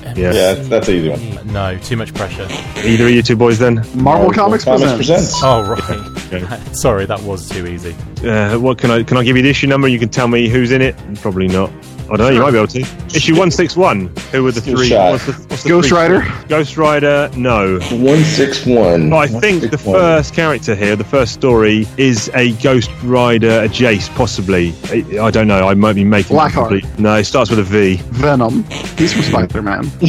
[0.03, 0.13] Yeah.
[0.16, 1.51] yeah, that's, that's an easy one.
[1.51, 2.47] No, too much pressure.
[2.88, 3.84] Either of you two boys then.
[3.95, 5.34] Marvel Comics, presents.
[5.43, 6.76] Oh right.
[6.76, 7.95] Sorry, that was too easy.
[8.24, 9.88] Uh, what can I can I give you the issue number?
[9.88, 10.95] You can tell me who's in it.
[11.22, 11.72] Probably not.
[12.05, 12.29] I don't know.
[12.29, 12.81] You might be able to.
[13.15, 14.07] Issue one six one.
[14.31, 14.87] Who were the Good three?
[14.89, 15.11] shot.
[15.13, 16.33] What's the, what's the Ghost three- Rider.
[16.47, 17.29] Ghost Rider.
[17.36, 17.79] No.
[17.79, 19.09] 161.
[19.09, 23.67] But I think the first character here, the first story, is a Ghost Rider, a
[23.67, 24.73] Jace, possibly.
[24.86, 25.67] I, I don't know.
[25.67, 26.36] I might be making.
[26.36, 26.69] that Blackheart.
[26.82, 27.95] complete- No, it starts with a V.
[28.11, 28.63] Venom.
[28.97, 29.89] He's from Spider Man.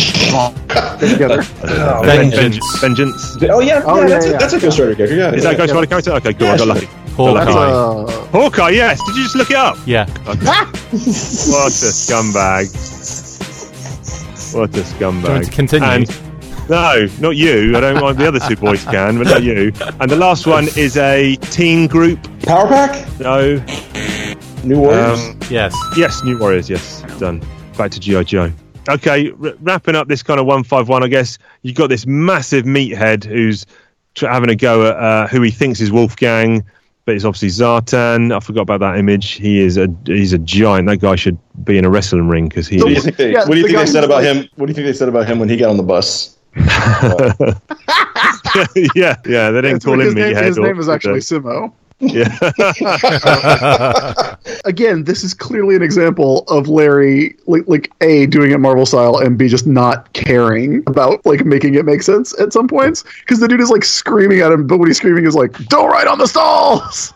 [1.00, 1.42] together.
[2.04, 2.80] Vengeance.
[2.80, 3.36] Vengeance.
[3.42, 4.32] Oh yeah, Oh, yeah, yeah, that's, yeah.
[4.34, 5.16] A, that's a Ghost Rider character.
[5.16, 6.12] Yeah, Is that a Ghost Rider character?
[6.12, 6.48] Okay, cool.
[6.48, 6.88] I got lucky.
[7.16, 7.44] Hawkeye.
[7.44, 8.70] That's uh, Hawkeye.
[8.70, 9.00] Yes.
[9.06, 9.76] Did you just look it up?
[9.86, 10.06] Yeah.
[10.86, 12.66] What a scumbag.
[14.54, 15.44] What a Do you want scumbag.
[15.44, 15.88] to continue?
[15.88, 17.76] And No, not you.
[17.76, 19.72] I don't mind the other two boys can, but not you.
[20.00, 22.18] And the last one is a teen group.
[22.42, 23.62] Power Pack, No.
[24.64, 25.20] New Warriors.
[25.20, 25.74] Um, Yes.
[25.96, 26.68] yes, New Warriors.
[26.70, 27.40] Yes, done.
[27.76, 28.52] Back to GI Joe.
[28.88, 31.02] Okay, r- wrapping up this kind of one five one.
[31.04, 33.66] I guess you've got this massive meathead who's
[34.14, 36.64] tr- having a go at uh, who he thinks is Wolfgang,
[37.06, 38.34] but it's obviously Zartan.
[38.36, 39.32] I forgot about that image.
[39.32, 40.86] He is a he's a giant.
[40.88, 43.32] That guy should be in a wrestling ring because he what do you think they,
[43.32, 44.48] Yeah, what do you the think they said about like- him?
[44.56, 46.36] What do you think they said about him when he got on the bus?
[48.94, 49.50] yeah, yeah.
[49.50, 50.44] They didn't It's call him his name, meathead.
[50.44, 51.72] his name is actually Simo.
[51.98, 52.28] Yeah.
[54.66, 59.16] Again, this is clearly an example of Larry, like, like a doing it Marvel style,
[59.18, 63.02] and b just not caring about like making it make sense at some points.
[63.20, 65.90] Because the dude is like screaming at him, but what he's screaming is like, "Don't
[65.90, 67.14] ride on the stalls."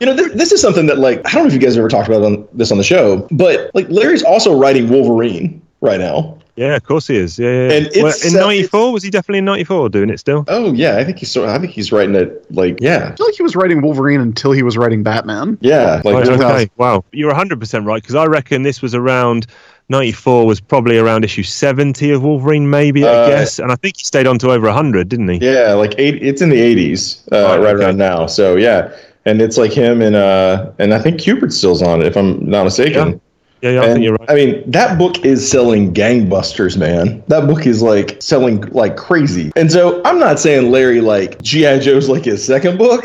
[0.00, 1.80] You know, this, this is something that like I don't know if you guys have
[1.80, 6.00] ever talked about on, this on the show, but like Larry's also writing Wolverine right
[6.00, 6.35] now.
[6.56, 7.38] Yeah, of course he is.
[7.38, 7.72] Yeah, yeah.
[7.72, 10.44] And Well, in '94 was he definitely in '94 doing it still?
[10.48, 13.26] Oh yeah, I think he's so I think he's writing it like yeah, I feel
[13.26, 15.58] like he was writing Wolverine until he was writing Batman.
[15.60, 16.32] yeah, like Right, yeah.
[16.34, 19.46] okay, wow, you're 100 percent right because I reckon this was around
[19.90, 23.98] '94 was probably around issue 70 of Wolverine, maybe I Uh, guess, and I think
[23.98, 25.38] he stayed on to over 100, didn't he?
[25.38, 26.22] yeah, like eight.
[26.22, 27.84] It's in the eighties, uh, Right, right okay.
[27.84, 28.26] around now.
[28.26, 28.90] So yeah,
[29.26, 32.48] and it's like him and uh and I think Kubert still's on it if I'm
[32.48, 33.08] not mistaken.
[33.10, 33.14] Yeah,
[33.62, 34.30] yeah, I And, think you're right.
[34.30, 37.22] I mean, that book is selling gangbusters, man.
[37.28, 39.52] That book is like selling like crazy.
[39.56, 41.78] And so I'm not saying Larry like G.I.
[41.78, 43.04] Joe's like his second book.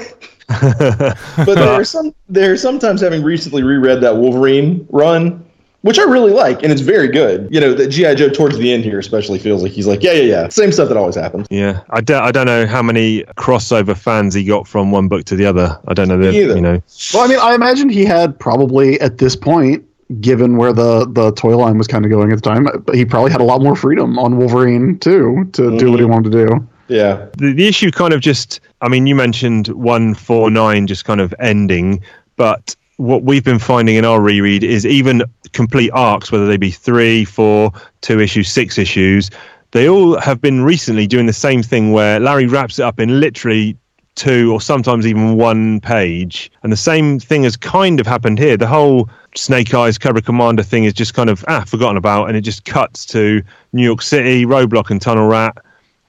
[0.61, 5.45] but there are some there are sometimes having recently reread that Wolverine run,
[5.81, 7.47] which I really like, and it's very good.
[7.49, 8.15] You know, that G.I.
[8.15, 10.47] Joe towards the end here especially feels like he's like, yeah, yeah, yeah.
[10.49, 11.47] Same stuff that always happens.
[11.49, 15.23] Yeah, I don't, I don't know how many crossover fans he got from one book
[15.25, 15.79] to the other.
[15.87, 16.17] I don't know.
[16.17, 16.55] The, either.
[16.55, 16.83] you know,
[17.13, 19.85] Well, I mean, I imagine he had probably at this point,
[20.19, 23.05] given where the the toy line was kind of going at the time, but he
[23.05, 26.11] probably had a lot more freedom on Wolverine too to do what he mm-hmm.
[26.11, 26.67] wanted to do.
[26.87, 27.27] Yeah.
[27.37, 32.01] the, the issue kind of just i mean you mentioned 149 just kind of ending
[32.35, 35.23] but what we've been finding in our reread is even
[35.53, 37.71] complete arcs whether they be three four
[38.01, 39.29] two issues six issues
[39.71, 43.21] they all have been recently doing the same thing where larry wraps it up in
[43.21, 43.77] literally
[44.15, 48.57] two or sometimes even one page and the same thing has kind of happened here
[48.57, 52.37] the whole snake eyes cobra commander thing is just kind of ah forgotten about and
[52.37, 53.41] it just cuts to
[53.73, 55.57] new york city roadblock and tunnel rat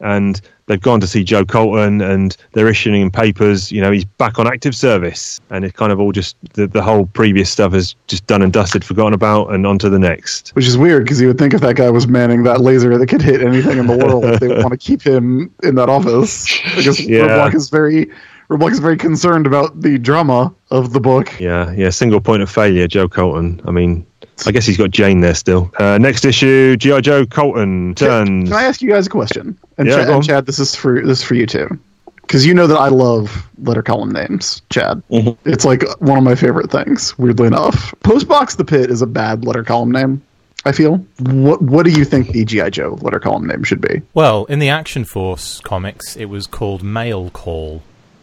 [0.00, 3.70] and they've gone to see Joe Colton and they're issuing him papers.
[3.70, 6.82] You know, he's back on active service, and it's kind of all just the, the
[6.82, 10.50] whole previous stuff is just done and dusted, forgotten about, and on to the next.
[10.54, 13.06] Which is weird because you would think if that guy was manning that laser that
[13.06, 16.46] could hit anything in the world, they would want to keep him in that office.
[16.76, 17.20] Because Yeah.
[17.20, 18.10] Roadblock is very
[18.58, 21.38] Roadblock is very concerned about the drama of the book.
[21.40, 23.60] Yeah, yeah, single point of failure, Joe Colton.
[23.66, 24.06] I mean,
[24.46, 25.70] I guess he's got Jane there still.
[25.78, 28.48] Uh, next issue, GI Joe Colton turns.
[28.50, 29.58] Can I ask you guys a question?
[29.78, 30.16] And, Yeah, Chad, go on.
[30.18, 31.78] and Chad, this is for this is for you too,
[32.22, 34.62] because you know that I love letter column names.
[34.70, 35.48] Chad, Mm-hmm.
[35.48, 37.16] it's like one of my favorite things.
[37.18, 40.22] Weirdly enough, Postbox the Pit is a bad letter column name.
[40.64, 40.98] I feel.
[41.18, 44.00] What What do you think the GI Joe letter column name should be?
[44.14, 47.82] Well, in the Action Force comics, it was called Mail Call,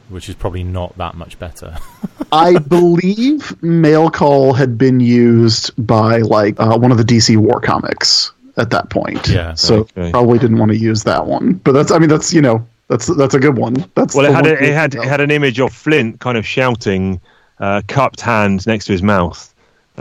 [0.09, 1.77] which is probably not that much better.
[2.31, 7.59] I believe mail call had been used by like uh, one of the DC War
[7.61, 9.27] comics at that point.
[9.27, 9.53] Yeah.
[9.53, 10.11] So Okay.
[10.11, 11.53] probably didn't want to use that one.
[11.53, 13.75] But that's I mean that's you know that's that's a good one.
[13.95, 16.45] That's well, it had a, it had it had an image of Flint kind of
[16.45, 17.21] shouting,
[17.59, 19.48] uh, cupped hands next to his mouth,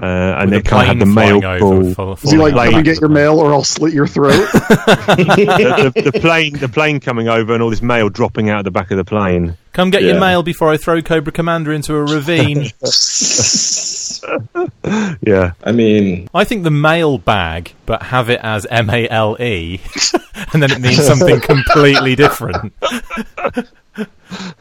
[0.00, 1.72] uh, and With it kind of had the mail flying call.
[1.74, 4.06] over, fall- Is he like, falling come and get your mail or I'll slit your
[4.06, 4.30] throat?
[4.52, 8.64] the, the, the plane, the plane coming over, and all this mail dropping out of
[8.64, 9.56] the back of the plane.
[9.72, 10.12] Come get Yeah.
[10.12, 12.66] your mail before I throw Cobra Commander into a ravine.
[15.22, 19.40] Yeah, I mean, I think the mail bag, but have it as M A L
[19.40, 19.80] E,
[20.52, 22.72] and then it means something completely different.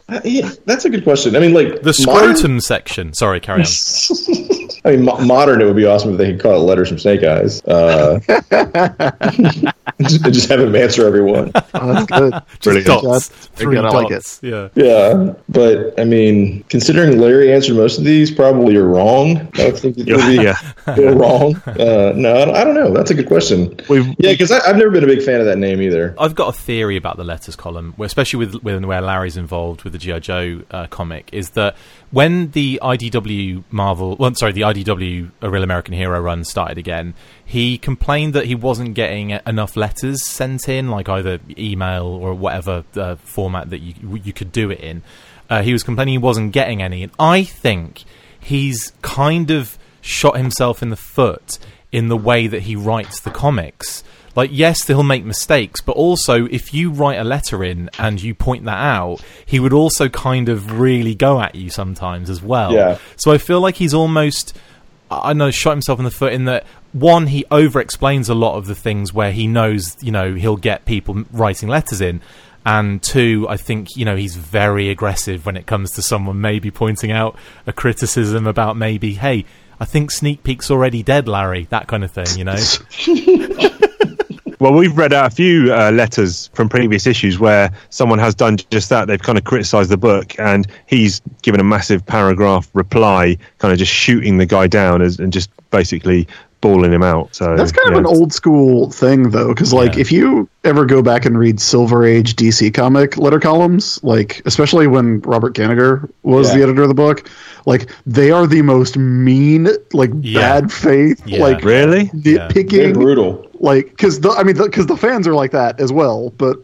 [0.08, 1.36] Uh, yeah, that's a good question.
[1.36, 3.12] I mean, like The modern- scrotum section.
[3.14, 3.66] Sorry, carry on.
[4.84, 6.98] I mean, mo- modern it would be awesome if they could call it letters from
[6.98, 7.62] Snake Eyes.
[7.64, 8.20] Uh,
[10.02, 11.50] just, just have him answer everyone.
[11.74, 12.32] Oh, that's good.
[12.48, 12.86] Just Brilliant.
[12.86, 13.28] dots.
[13.28, 14.22] Very Three good, I like.
[14.42, 14.68] Yeah.
[14.74, 19.36] Yeah, but I mean, considering Larry answered most of these, probably you're wrong.
[19.54, 20.56] I think it would be yeah.
[20.96, 21.56] you're wrong.
[21.66, 22.92] Uh, no, I don't- know.
[22.94, 23.78] That's a good question.
[23.88, 26.14] We've, Yeah, because I've never been a big fan of that name either.
[26.18, 29.92] I've got a theory about the letters column, especially with, with where Larry's involved with
[29.92, 31.76] the GI Joe uh, comic, is that
[32.10, 37.14] when the IDW Marvel, well, sorry, the IDW A Real American Hero run started again,
[37.44, 42.84] he complained that he wasn't getting enough letters sent in, like either email or whatever
[42.96, 45.02] uh, format that you you could do it in.
[45.50, 48.04] Uh, he was complaining he wasn't getting any, and I think
[48.38, 51.58] he's kind of shot himself in the foot
[51.92, 54.04] in the way that he writes the comics.
[54.36, 58.34] Like, yes, he'll make mistakes, but also if you write a letter in and you
[58.34, 62.72] point that out, he would also kind of really go at you sometimes as well.
[62.72, 62.98] Yeah.
[63.16, 64.56] So I feel like he's almost,
[65.10, 68.56] I know, shot himself in the foot in that one, he over explains a lot
[68.56, 72.20] of the things where he knows, you know, he'll get people writing letters in.
[72.64, 76.70] And two, I think, you know, he's very aggressive when it comes to someone maybe
[76.70, 77.34] pointing out
[77.66, 79.46] a criticism about maybe, hey,
[79.80, 82.56] I think Sneak Peek's already dead, Larry, that kind of thing, you know?
[84.60, 88.56] Well, we've read out a few uh, letters from previous issues where someone has done
[88.70, 89.06] just that.
[89.06, 93.78] They've kind of criticised the book, and he's given a massive paragraph reply, kind of
[93.78, 96.26] just shooting the guy down as, and just basically
[96.60, 97.34] balling him out.
[97.34, 97.98] So That's kind yeah.
[97.98, 100.00] of an old school thing, though, because like Yeah.
[100.00, 104.86] if you ever go back and read Silver Age DC comic letter columns, like especially
[104.86, 106.56] when Robert Kanigher was Yeah.
[106.58, 107.28] the editor of the book,
[107.66, 110.40] like they are the most mean, like Yeah.
[110.60, 111.42] bad faith, Yeah.
[111.42, 112.10] like Really?
[112.12, 113.46] They're nitpicking, brutal.
[113.60, 116.56] like because the I mean because the, fans are like that as well, but.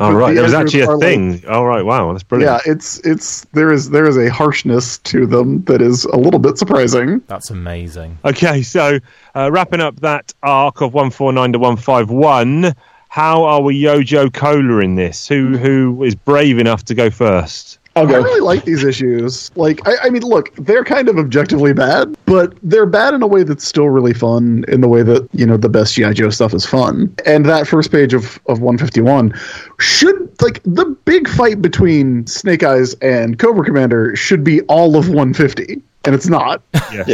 [0.00, 1.42] Oh but right, the there was actually a are, like, thing.
[1.48, 2.62] oh right, wow, that's brilliant.
[2.64, 6.40] yeah, it's it's there is there is a harshness to them that is a little
[6.40, 7.20] bit surprising.
[7.26, 8.18] That's amazing.
[8.24, 8.98] Okay, so
[9.34, 12.74] uh, wrapping up that arc of one four nine to one five one.
[13.10, 15.26] How are we Yojo Cola in this?
[15.26, 17.77] Who who is brave enough to go first?
[17.98, 19.50] I'll I really like these issues.
[19.56, 23.26] Like, I, I mean, look, they're kind of objectively bad, but they're bad in a
[23.26, 24.64] way that's still really fun.
[24.68, 27.14] In the way that you know the best GI Joe stuff is fun.
[27.26, 29.32] And that first page of of 151
[29.78, 35.08] should like the big fight between Snake Eyes and Cobra Commander should be all of
[35.08, 36.62] 150, and it's not.
[36.92, 37.04] Yeah.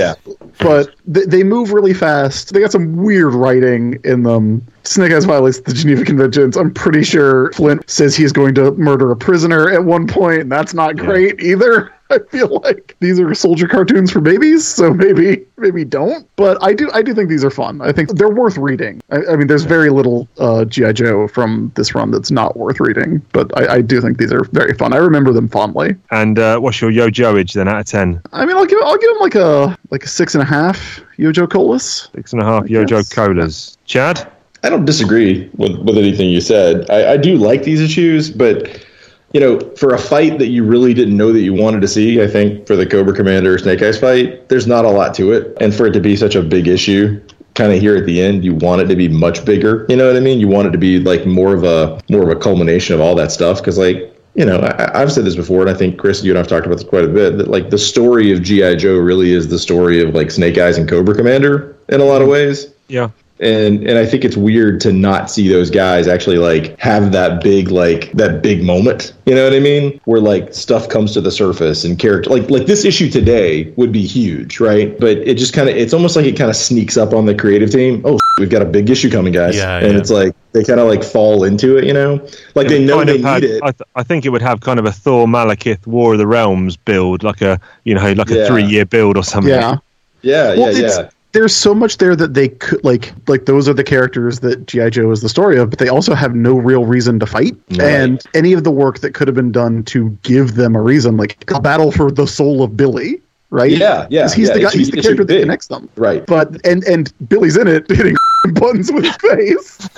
[0.60, 2.52] but they, they move really fast.
[2.52, 4.66] They got some weird writing in them.
[4.84, 6.56] Snake Eyes violates the Geneva Conventions.
[6.56, 10.52] I'm pretty sure Flint says he's going to murder a prisoner at one point, and
[10.52, 11.92] that's not great either.
[12.10, 16.28] I feel like these are soldier cartoons for babies, so maybe maybe don't.
[16.36, 17.80] But I do I do think these are fun.
[17.80, 19.00] I think they're worth reading.
[19.10, 22.78] I, I mean, there's very little uh, GI Joe from this run that's not worth
[22.78, 24.92] reading, but I, I do think these are very fun.
[24.92, 25.96] I remember them fondly.
[26.10, 28.20] And uh, what's your Yojoage then out of ten?
[28.32, 31.00] I mean, I'll give I'll give them like a like a six and a half
[31.16, 32.10] Yojo Colas.
[32.14, 33.12] Six and a half Yojo guess.
[33.12, 33.78] Colas.
[33.86, 34.30] Chad?
[34.64, 36.90] I don't disagree with, with anything you said.
[36.90, 38.84] I, I do like these issues, but
[39.32, 42.22] you know, for a fight that you really didn't know that you wanted to see,
[42.22, 45.56] I think for the Cobra Commander Snake Eyes fight, there's not a lot to it,
[45.60, 47.20] and for it to be such a big issue,
[47.54, 49.86] kind of here at the end, you want it to be much bigger.
[49.88, 50.38] You know what I mean?
[50.38, 53.14] You want it to be like more of a more of a culmination of all
[53.16, 56.24] that stuff, because like you know, I, I've said this before, and I think Chris,
[56.24, 57.38] you and I've talked about this quite a bit.
[57.38, 60.78] That like the story of GI Joe really is the story of like Snake Eyes
[60.78, 63.10] and Cobra Commander in a lot of ways Yeah.
[63.40, 67.42] And and I think it's weird to not see those guys actually like have that
[67.42, 69.12] big like that big moment.
[69.26, 70.00] You know what I mean?
[70.04, 73.90] Where like stuff comes to the surface and character like like this issue today would
[73.90, 74.98] be huge, right?
[75.00, 77.34] But it just kind of it's almost like it kind of sneaks up on the
[77.34, 78.02] creative team.
[78.04, 79.98] Oh, we've got a big issue coming, guys, Yeah, and yeah.
[79.98, 81.84] it's like they kind of like fall into it.
[81.84, 83.62] You know, like they know they of had- need it.
[83.64, 86.26] I, th- I think it would have kind of a Thor Malekith War of the
[86.26, 88.46] Realms build, like a you know, like a Yeah.
[88.46, 89.52] three year build or something.
[89.52, 89.78] Yeah.
[90.22, 91.08] yeah, Well, yeah, it's- yeah.
[91.34, 94.90] There's so much there that they could like like those are the characters that GI
[94.90, 97.56] Joe is the story of, but they also have no real reason to fight.
[97.70, 97.80] Right.
[97.80, 101.16] And any of the work that could have been done to give them a reason,
[101.16, 103.20] like a battle for the soul of Billy,
[103.50, 103.70] right?
[103.70, 104.30] Yeah, yeah.
[104.32, 104.70] He's yeah, the guy.
[104.70, 105.88] He's the character that connects them.
[105.96, 106.24] Right.
[106.24, 108.14] But and and Billy's in it hitting
[108.54, 109.76] buttons with face,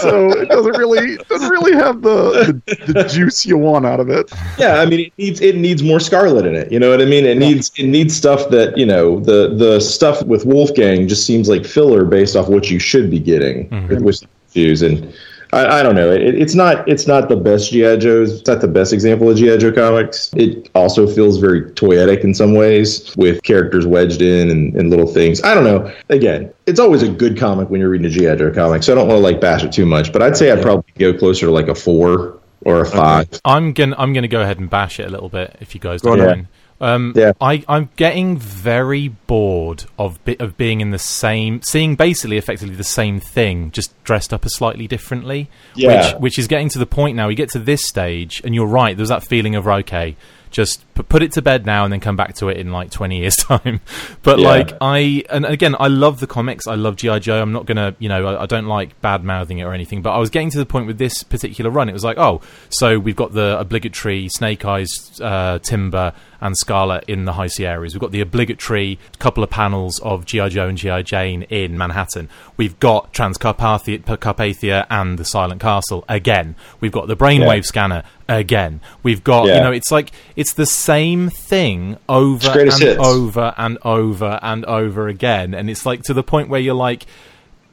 [0.00, 4.08] so it doesn't really doesn't really have the, the the juice you want out of
[4.08, 4.30] it.
[4.58, 6.70] Yeah, I mean, it needs it needs more Scarlet in it.
[6.70, 7.26] You know what I mean?
[7.26, 11.48] It needs it needs stuff that you know the the stuff with Wolfgang just seems
[11.48, 13.88] like filler based off what you should be getting mm-hmm.
[13.88, 14.22] with, with
[14.54, 14.82] issues.
[14.82, 15.12] And
[15.52, 16.12] I, I don't know.
[16.12, 18.40] It, it's not it's not the best GI Joe's.
[18.40, 20.30] It's not the best example of GI Joe comics.
[20.34, 25.06] It also feels very toyetic in some ways with characters wedged in and, and little
[25.06, 25.42] things.
[25.42, 25.92] I don't know.
[26.08, 28.82] Again, it's always a good comic when you're reading a GI Joe comic.
[28.82, 30.12] So I don't want to like bash it too much.
[30.12, 33.28] But I'd say I'd probably go closer to like a four or a five.
[33.44, 36.02] I'm gonna I'm gonna go ahead and bash it a little bit if you guys
[36.02, 36.48] Go don't on, mind.
[36.80, 37.32] Um, Yeah.
[37.40, 42.74] I I'm getting very bored of bi- of being in the same, seeing basically effectively
[42.76, 45.48] the same thing, just dressed up a slightly differently.
[45.74, 46.12] Yeah.
[46.14, 47.28] Which which is getting to the point now.
[47.28, 48.96] You get to this stage, and you're right.
[48.96, 50.16] There's that feeling of okay,
[50.50, 52.90] just p- put it to bed now, and then come back to it in like
[52.90, 53.80] 20 years time.
[54.22, 54.48] But Yeah.
[54.48, 56.66] like I and again, I love the comics.
[56.68, 57.42] I love GI Joe.
[57.42, 60.00] I'm not gonna, you know, I, I don't like bad mouthing it or anything.
[60.00, 61.88] But I was getting to the point with this particular run.
[61.88, 62.40] It was like, oh,
[62.70, 67.94] so we've got the obligatory Snake Eyes, uh, Timber, and Scarlet in the High Sierras.
[67.94, 72.28] We've got the obligatory couple of panels of GI Joe and GI Jane in Manhattan.
[72.56, 76.54] We've got Transcarpathia Carpathia and the Silent Castle again.
[76.80, 77.60] We've got the Brainwave Yeah.
[77.62, 78.80] Scanner again.
[79.02, 82.98] We've got, you know, it's like it's the same thing over and hits.
[83.04, 87.06] over and over and over again, and it's like to the point where you're like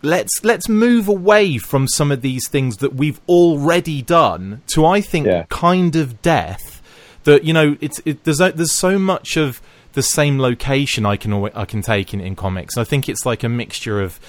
[0.01, 5.01] let's let's move away from some of these things that we've already done to I
[5.01, 5.45] think Yeah.
[5.49, 6.74] kind of death
[7.25, 9.61] that you know it's it, there's there's so much of
[9.93, 12.77] the same location I can alwa- I can take in, in comics.
[12.77, 14.19] I think it's like a mixture of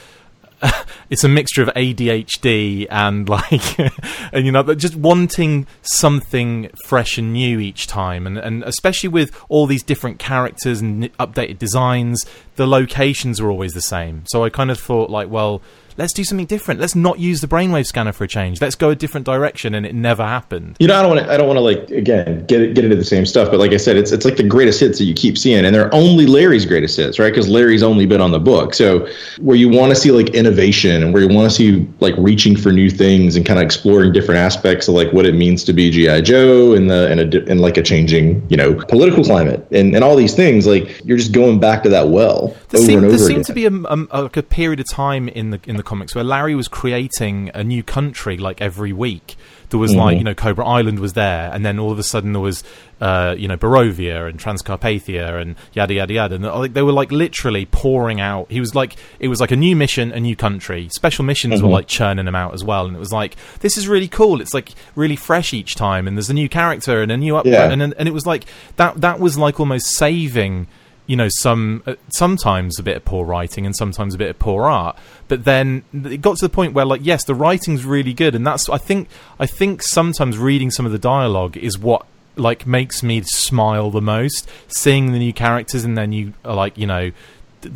[1.10, 3.78] it's a mixture of ADHD and like
[4.32, 9.38] and you know just wanting something fresh and new each time and and especially with
[9.48, 12.24] all these different characters and updated designs
[12.56, 15.60] the locations are always the same so I kind of thought like well
[15.98, 18.90] let's do something different let's not use the brainwave scanner for a change let's go
[18.90, 21.32] a different direction and it never happened You know, I don't want to.
[21.32, 23.50] I don't want to like again get get into the same stuff.
[23.50, 25.74] But like I said, it's it's like the greatest hits that you keep seeing, and
[25.74, 27.30] they're only Larry's greatest hits, right?
[27.32, 28.74] Because Larry's only been on the book.
[28.74, 29.08] So
[29.40, 32.56] where you want to see like innovation, and where you want to see like reaching
[32.56, 35.72] for new things, and kind of exploring different aspects of like what it means to
[35.72, 39.66] be GI Joe in the in a in like a changing you know political climate,
[39.70, 42.86] and and all these things, like you're just going back to that well There, over
[42.86, 43.44] seemed, and over there again.
[43.44, 46.24] to be a, a, like a period of time in the in the comics where
[46.24, 49.36] Larry was creating a new country like every week.
[49.70, 50.00] There was Mm-hmm.
[50.00, 52.62] like you know Cobra Island was there, and then all of a sudden there was
[53.00, 56.34] uh, you know Borovia and Transcarpathia and yada yada yada.
[56.36, 58.50] And like they were like literally pouring out.
[58.50, 60.88] He was like it was like a new mission, a new country.
[60.92, 61.64] Special missions Mm-hmm.
[61.66, 64.40] were like churning them out as well, and it was like this is really cool.
[64.40, 67.54] It's like really fresh each time, and there's a new character and a new upgrade,
[67.54, 67.70] Yeah.
[67.72, 68.44] and and and it was like
[68.76, 70.68] that that was like almost saving
[71.06, 74.38] you know some uh, sometimes a bit of poor writing and sometimes a bit of
[74.38, 74.96] poor art.
[75.28, 78.46] But then it got to the point where like yes the writing's really good and
[78.46, 79.08] that's i think
[79.40, 82.06] i think sometimes reading some of the dialogue is what
[82.36, 84.48] like makes me smile the most.
[84.68, 87.10] Seeing the new characters and then you like you know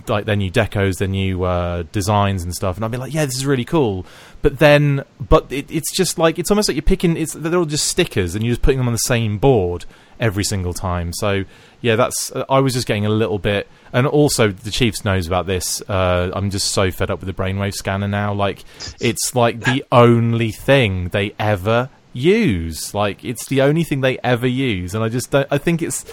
[0.09, 3.25] like their new decos, their new uh, designs and stuff, and I'd be like, yeah,
[3.25, 4.07] this is really cool.
[4.43, 7.17] But then, but it, it's just like it's almost like you're picking.
[7.17, 9.85] It's they're all just stickers, and you're just putting them on the same board
[10.19, 11.13] every single time.
[11.13, 11.45] So
[11.81, 12.31] yeah, that's.
[12.33, 15.83] Uh, I was just getting a little bit, and also the Chiefs knows about this.
[15.89, 18.33] Uh, I'm just so fed up with the brainwave scanner now.
[18.33, 18.65] Like
[19.01, 22.95] it's like the only thing they ever use.
[22.95, 25.49] Like it's the only thing they ever use, and I just don't.
[25.51, 26.05] I think it's.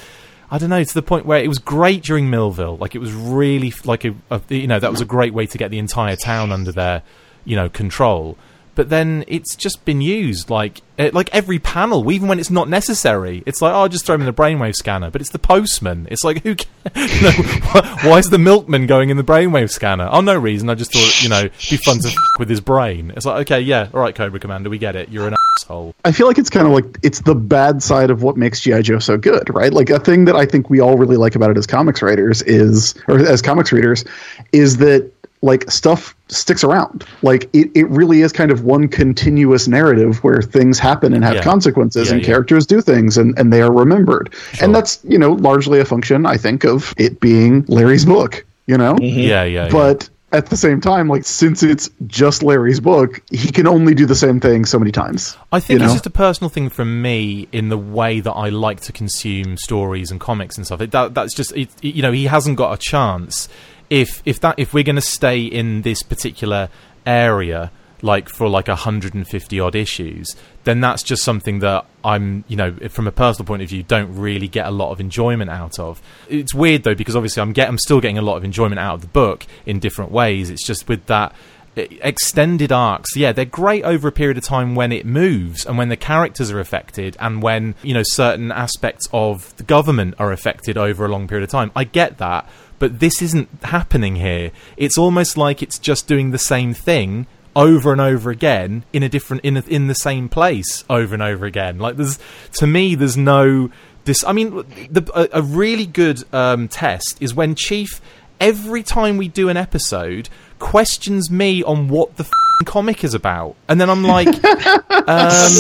[0.49, 2.78] I don't know to the point where it was great during Millville.
[2.78, 5.57] Like it was really like a, a you know that was a great way to
[5.57, 7.03] get the entire town under their
[7.45, 8.38] you know control.
[8.78, 12.70] But then it's just been used like eh, like every panel, even when it's not
[12.70, 13.41] necessary.
[13.48, 15.10] It's like oh, just throw him in the brainwave scanner.
[15.10, 16.08] But it's the postman.
[16.12, 16.56] It's like who?
[16.56, 20.08] ca- You know, wh- why is the milkman going in the brainwave scanner?
[20.12, 20.70] Oh, no reason.
[20.70, 23.12] I just thought you know it'd be fun to f- with his brain.
[23.16, 25.10] It's like okay, yeah, all right, Cobra Commander, we get it.
[25.10, 25.95] You're an asshole.
[26.06, 28.84] I feel like it's kind of like it's the bad side of what makes GI
[28.84, 29.74] Joe so good, right?
[29.74, 32.44] Like a thing that I think we all really like about it as comics writers
[32.44, 34.06] is, or as comics readers,
[34.54, 37.05] is that like stuff sticks around.
[37.22, 41.35] Like it, it really is kind of one continuous narrative where things happen and have
[41.35, 41.43] Yeah.
[41.43, 42.27] consequences Yeah, and yeah.
[42.27, 44.34] characters do things and, and they are remembered.
[44.61, 48.77] And that's, you know, largely a function, I think, of it being Larry's book, you
[48.77, 48.95] know?
[48.95, 49.19] Mm-hmm.
[49.19, 49.65] Yeah, yeah.
[49.65, 49.69] yeah.
[49.72, 54.05] But at the same time, like since it's just Larry's book, he can only do
[54.05, 55.38] the same thing so many times.
[55.53, 55.95] I think you it's know?
[55.95, 60.11] just a personal thing from me in the way that I like to consume stories
[60.11, 60.81] and comics and stuff.
[60.81, 63.47] It, that, that's just it, you know he hasn't got a chance
[63.89, 66.69] if if that if we're going to stay in this particular
[67.05, 70.35] area like for like 150 odd issues
[70.68, 74.15] then that's just something that I'm you know from a personal point of view don't
[74.15, 76.01] really get a lot of enjoyment out of.
[76.27, 78.95] It's weird though because obviously I'm get I'm still getting a lot of enjoyment out
[78.95, 80.49] of the book in different ways.
[80.49, 81.34] It's just with that
[81.77, 83.15] extended arcs.
[83.15, 86.51] Yeah they're great over a period of time when it moves and when the characters
[86.51, 91.07] are affected and when you know certain aspects of the government are affected over a
[91.07, 91.72] long period of time.
[91.77, 92.49] I get that
[92.80, 94.52] but this isn't happening here.
[94.76, 99.10] It's almost like it's just doing the same thing over and over again in a
[99.10, 101.80] different in a, in the same place over and over again.
[101.80, 102.20] Like there's
[102.54, 103.72] to me there's no
[104.08, 108.02] this i mean the, a, a really good um, test is when chief
[108.40, 110.30] every time we do an episode
[110.60, 113.56] questions me on what the f***ing comic is about.
[113.68, 115.52] And then i'm like um,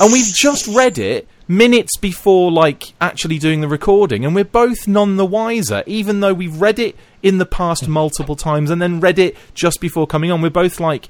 [0.00, 4.86] and we've just read it minutes before like actually doing the recording and we're both
[4.86, 6.94] none the wiser even though we've read it
[7.24, 10.78] in the past multiple times and then read it just before coming on we're both
[10.78, 11.08] like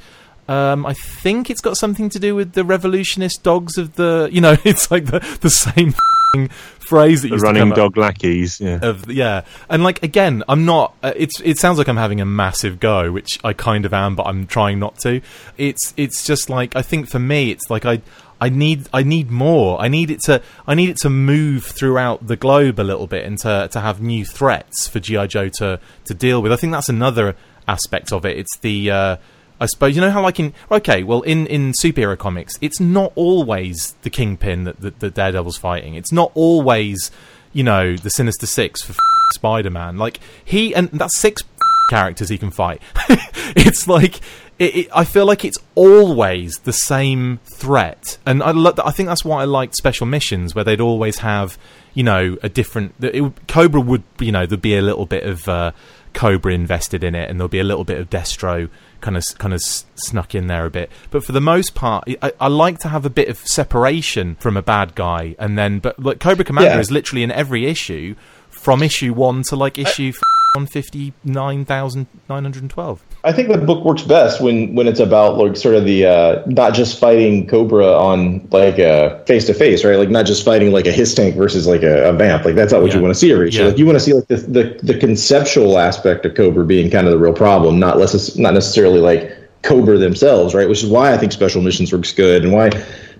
[0.49, 4.41] um, I think it's got something to do with the revolutionist dogs of the, you
[4.41, 8.61] know, it's like the the same f***ing phrase that The running dog lackeys.
[8.61, 8.81] Yeah.
[8.83, 12.25] of yeah and like again i'm not uh, it's it sounds like i'm having a
[12.25, 15.21] massive go which i kind of am but i'm trying not to
[15.57, 18.03] it's it's just like i think for me it's like i
[18.41, 19.81] I need I need more.
[19.81, 23.25] I need it to I need it to move throughout the globe a little bit
[23.27, 26.53] and to to have new threats for GI Joe to to deal with.
[26.53, 27.37] I think that's another
[27.69, 28.39] aspect of it.
[28.39, 29.17] It's the uh,
[29.61, 33.12] I suppose you know how like in okay, well in in superhero comics, it's not
[33.15, 35.95] always the Kingpin that that Daredevil's fighting.
[35.95, 37.11] It's not always
[37.53, 38.99] you know the Sinister Six for f-
[39.35, 39.99] Spider-Man.
[39.99, 41.43] Like he and that's six
[41.91, 42.81] characters he can fight.
[43.55, 44.21] it's like
[44.61, 49.09] it, it, I feel like it's always the same threat, and I lo- I think
[49.09, 51.59] that's why I liked special missions where they'd always have
[51.95, 55.49] you know a different it, Cobra would you know there'd be a little bit of
[55.49, 55.73] uh,
[56.12, 58.69] Cobra invested in it, and there'll be a little bit of Destro
[59.01, 60.91] kind of kind of snuck in there a bit.
[61.11, 64.59] But for the most part, I, I, like to have a bit of separation from
[64.59, 66.81] a bad guy, and then but like Cobra Commander yeah.
[66.81, 68.15] is literally in every issue
[68.51, 70.12] from issue one to like issue.
[70.15, 73.05] I- 159,912.
[73.23, 76.43] I think the book works best when when it's about like sort of the uh,
[76.47, 79.97] not just fighting Cobra on like a face to face, right?
[79.97, 82.47] Like not just fighting like a his tank versus like a, a vamp.
[82.47, 83.51] Like that's not what you want to see every.
[83.51, 83.67] Yeah.
[83.67, 87.07] Like you want to see like the, the the conceptual aspect of Cobra being kind
[87.07, 90.69] of the real problem, not less not necessarily like Cobra themselves, right?
[90.69, 92.71] Which is why I think special missions works good and why.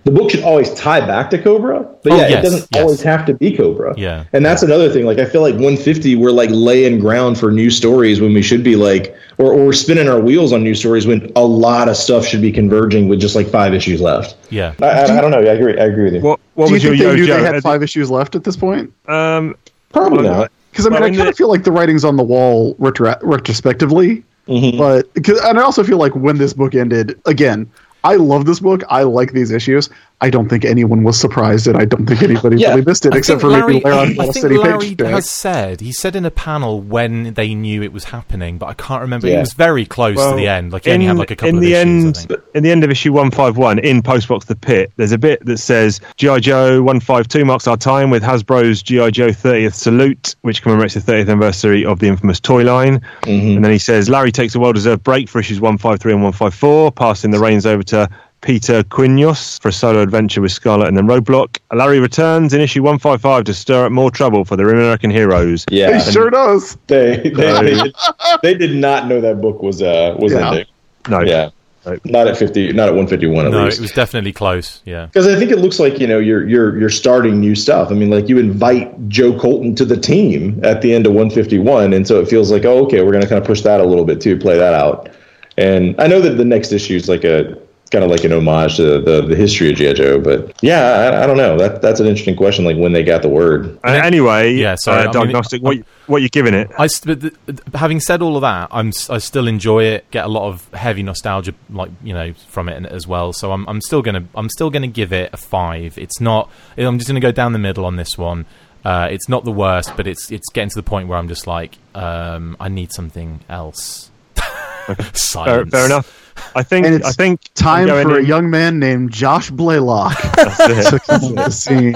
[0.05, 2.83] The book should always tie back to Cobra, but Oh, yeah, yes, it doesn't yes.
[2.83, 3.95] always have to be Cobra.
[3.99, 4.25] Yeah.
[4.33, 5.05] And that's another thing.
[5.05, 8.65] Like I feel like 150, we're like laying ground for new stories when we should
[8.65, 12.25] be like, or, or spinning our wheels on new stories when a lot of stuff
[12.27, 14.37] should be converging with just like five issues left.
[14.51, 14.73] Yeah.
[14.81, 15.39] I, I, I don't know.
[15.39, 15.79] I agree.
[15.79, 16.21] I agree with you.
[16.21, 18.35] What what Do you was your think they knew yo they had five issues left
[18.35, 18.93] at this point?
[19.07, 19.55] Um,
[19.93, 20.53] Probably well, not.
[20.71, 22.75] Because I mean, Well, I in kind of feel like the writing's on the wall
[22.79, 24.79] retro- retrospectively, Mm-hmm.
[24.79, 27.69] but 'cause- and I also feel like when this book ended, again,
[28.05, 28.83] I love this book.
[28.89, 29.91] I like these issues.
[30.23, 32.71] I don't think anyone was surprised, and I don't think anybody Yeah.
[32.71, 35.07] really missed it, I except think for maybe Larry, Larry I think City Larry Page.
[35.09, 38.75] has said he said in a panel when they knew it was happening, but I
[38.75, 39.29] can't remember.
[39.29, 40.73] It was very close to the end.
[40.73, 41.79] Like he only had like a couple in of the issues.
[41.87, 42.41] end, I think.
[42.55, 45.45] in the end of issue one five one in Postbox the Pit, there's a bit
[45.47, 49.75] that says GI Joe one five two marks our time with Hasbro's GI Joe 30th
[49.75, 53.01] salute, which commemorates the 30th anniversary of the infamous toy line.
[53.23, 53.57] Mm-hmm.
[53.57, 56.23] And then he says Larry takes a well-deserved break for issues one five three and
[56.23, 58.11] one five four, passing the reins over to.
[58.43, 61.59] Peter Quinones for a solo adventure with Scarlet and then Roadblock.
[61.75, 65.65] Larry returns in issue 155 to stir up more trouble for the American heroes.
[65.71, 65.99] Yeah.
[66.03, 66.77] He sure does.
[66.87, 67.95] They they, they, did,
[68.43, 70.49] they did not know that book was uh was Yeah.
[70.51, 70.67] ending.
[71.09, 71.51] No, Yeah.
[71.87, 72.01] Nope.
[72.05, 72.75] Not at 50.
[72.75, 73.79] Not at 151 at No, least.
[73.79, 74.83] it was definitely close.
[74.85, 75.07] Yeah.
[75.07, 77.91] Because I think it looks like you know you're you're you're starting new stuff.
[77.91, 81.95] I mean, like you invite Joe Colton to the team at the end of 151,
[81.95, 83.85] and so it feels like oh, okay, we're going to kind of push that a
[83.85, 85.09] little bit too, play that out.
[85.57, 87.57] And I know that the next issue is like a
[87.91, 91.25] kind of like an homage to the the history of GI Joe, but yeah, I,
[91.25, 91.57] I don't know.
[91.59, 92.65] That that's an interesting question.
[92.65, 93.79] Like when they got the word.
[93.85, 95.62] Uh, anyway, Yeah, sorry, I uh, mean, diagnostic.
[95.62, 96.71] what, what you giving it?
[96.79, 100.11] I st- but th- having said all of that, I'm s- I still enjoy it.
[100.11, 103.33] Get a lot of heavy nostalgia, like you know, from it as well.
[103.33, 105.99] So I'm I'm still gonna I'm still gonna give it a five.
[105.99, 106.51] It's not.
[106.79, 108.47] I'm just gonna go down the middle on this one.
[108.85, 111.47] Uh, it's not the worst, but it's it's getting to the point where I'm just
[111.47, 114.11] like, um, I need something else.
[114.87, 115.71] Fair, Silence.
[115.71, 116.30] fair enough.
[116.55, 116.87] I think.
[116.87, 121.01] And it's I think Time going for a in- young man named Josh Blaylock to
[121.07, 121.95] come the scene.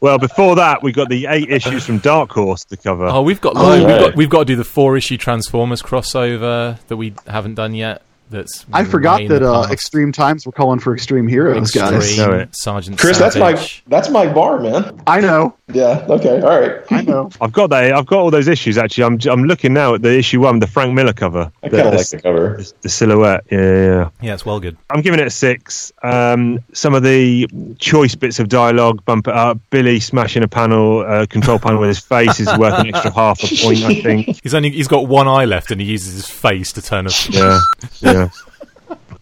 [0.00, 3.06] Well, before that, we got the eight issues from Dark Horse to cover.
[3.06, 4.00] Oh, we've got, Oh, we've right.
[4.00, 8.02] got we've got to do the four issue Transformers crossover that we haven't done yet.
[8.30, 9.66] That's I forgot way in the that uh.
[9.70, 11.92] Extreme Times were calling for Extreme Heroes, guys.
[11.92, 12.56] Extreme, Know it.
[12.56, 13.82] Sergeant Chris, that's my Savage.
[13.88, 15.00] that's my bar, man.
[15.06, 15.56] I know.
[15.72, 16.04] Yeah.
[16.08, 16.40] Okay.
[16.40, 16.80] All right.
[16.90, 17.30] I know.
[17.40, 17.92] I've got that.
[17.92, 18.78] I've got all those issues.
[18.78, 21.76] Actually, I'm I'm looking now at the issue one, the Frank Miller cover, I the,
[21.76, 22.56] kind of like the cover.
[22.56, 23.44] the- the silhouette.
[23.50, 24.08] Yeah, yeah, yeah.
[24.20, 24.76] Yeah, it's well good.
[24.90, 25.92] I'm giving it a six.
[26.02, 27.48] Um, some of the
[27.78, 29.58] choice bits of dialogue bump it up.
[29.70, 33.42] Billy smashing a panel, uh, control panel with his face is worth an extra half
[33.42, 34.40] a point, I think.
[34.42, 37.10] He's only he's got one eye left, and he uses his face to turn a.
[37.30, 37.58] Yeah,
[38.00, 38.19] yeah.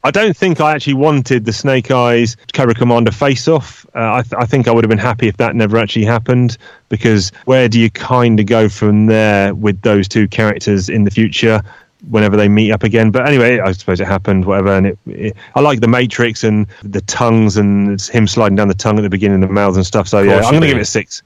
[0.05, 3.85] I don't think I actually wanted the Snake Eyes Cobra Commander face off.
[3.95, 6.57] Uh, I, th- I think I would have been happy if that never actually happened
[6.89, 11.11] because where do you kind of go from there with those two characters in the
[11.11, 11.61] future
[12.09, 13.11] whenever they meet up again?
[13.11, 14.77] But anyway, I suppose it happened, whatever.
[14.77, 18.75] And it, it, I like the Matrix and the tongues and him sliding down the
[18.75, 20.07] tongue at the beginning of the mouths and stuff.
[20.07, 21.23] So yeah, I'm going to give it a six.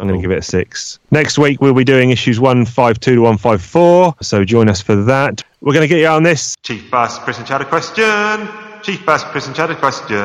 [0.00, 0.98] I'm going to give it a six.
[1.10, 4.14] Next week, we'll be doing issues 152 to 154.
[4.22, 5.42] So join us for that.
[5.60, 6.54] We're going to get you on this.
[6.62, 8.48] Chief Bass, Chris and Chad a question.
[8.82, 10.16] Chief Bass, Chris and Chad a question.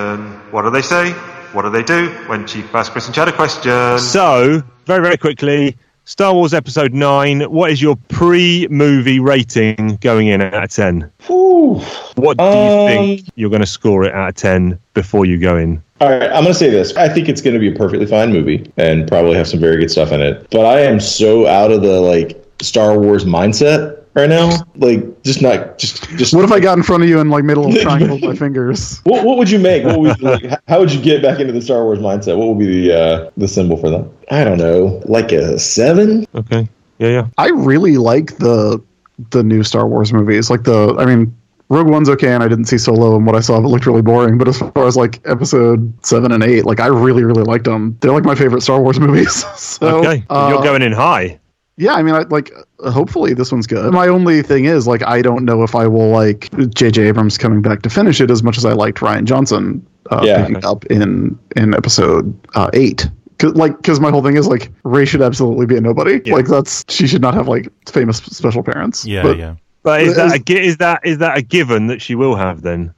[0.51, 1.11] What do they say?
[1.53, 3.99] What do they do when Chief Bass, Chris and Chad a question?
[3.99, 5.75] So, very, very quickly,
[6.05, 11.09] Star Wars Episode 9, what is your pre movie rating going in out of 10?
[11.27, 11.79] Whew.
[12.15, 15.37] What do you Um, think you're going to score it out of 10 before you
[15.39, 15.81] go in?
[16.03, 16.93] All right, I'm going to say this.
[16.97, 19.77] I think it's going to be a perfectly fine movie and probably have some very
[19.77, 20.49] good stuff in it.
[20.49, 24.51] But I am so out of the like Star Wars mindset right now.
[24.75, 26.33] Like, just not just just.
[26.33, 28.25] What if I got in front of you and like made a little triangle with
[28.25, 28.99] my fingers?
[29.05, 29.85] What, what would you make?
[29.85, 32.37] What would like, how would you get back into the Star Wars mindset?
[32.37, 34.05] What would be the uh, the symbol for that?
[34.29, 36.27] I don't know, like a seven.
[36.35, 36.67] Okay.
[36.99, 37.27] Yeah, yeah.
[37.37, 38.83] I really like the
[39.31, 40.49] the new Star Wars movies.
[40.49, 41.33] Like the, I mean,
[41.73, 43.85] Rogue One's okay, and I didn't see Solo, and what I saw of it looked
[43.85, 44.37] really boring.
[44.37, 47.97] But as far as like Episode seven and eight, like I really, really liked them.
[48.01, 49.43] They're like my favorite Star Wars movies.
[49.59, 50.23] so, Okay.
[50.29, 51.39] uh, you're going in high.
[51.77, 52.51] yeah, I mean, I, like,
[52.83, 53.91] uh, hopefully this one's good.
[53.93, 57.07] My only thing is, like, I don't know if I will like J.J.
[57.07, 60.45] Abrams coming back to finish it as much as I liked Rian Johnson uh, Yeah.
[60.45, 63.09] picking up in in episode uh, eight.
[63.39, 66.21] Cause, like, because my whole thing is like Rey should absolutely be a nobody.
[66.31, 69.05] Like, that's she should not have like famous special parents.
[69.05, 69.55] Yeah, But yeah.
[69.83, 72.93] But is that a, is that is that a given that she will have then?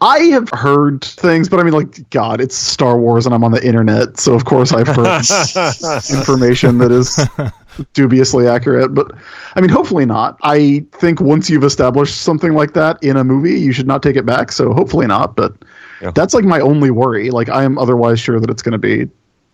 [0.00, 3.52] I have heard things, but I mean, like, God, it's Star Wars, and I'm on
[3.52, 5.06] the internet, so of course I've heard
[6.10, 7.16] information that is
[7.92, 8.94] dubiously accurate.
[8.94, 9.12] But
[9.54, 10.36] I mean, hopefully not.
[10.42, 14.16] I think once you've established something like that in a movie, you should not take
[14.16, 14.50] it back.
[14.50, 15.36] So hopefully not.
[15.36, 15.54] But
[16.02, 16.10] Yeah.
[16.10, 17.30] that's like my only worry.
[17.30, 19.08] Like, I am otherwise sure that it's going to be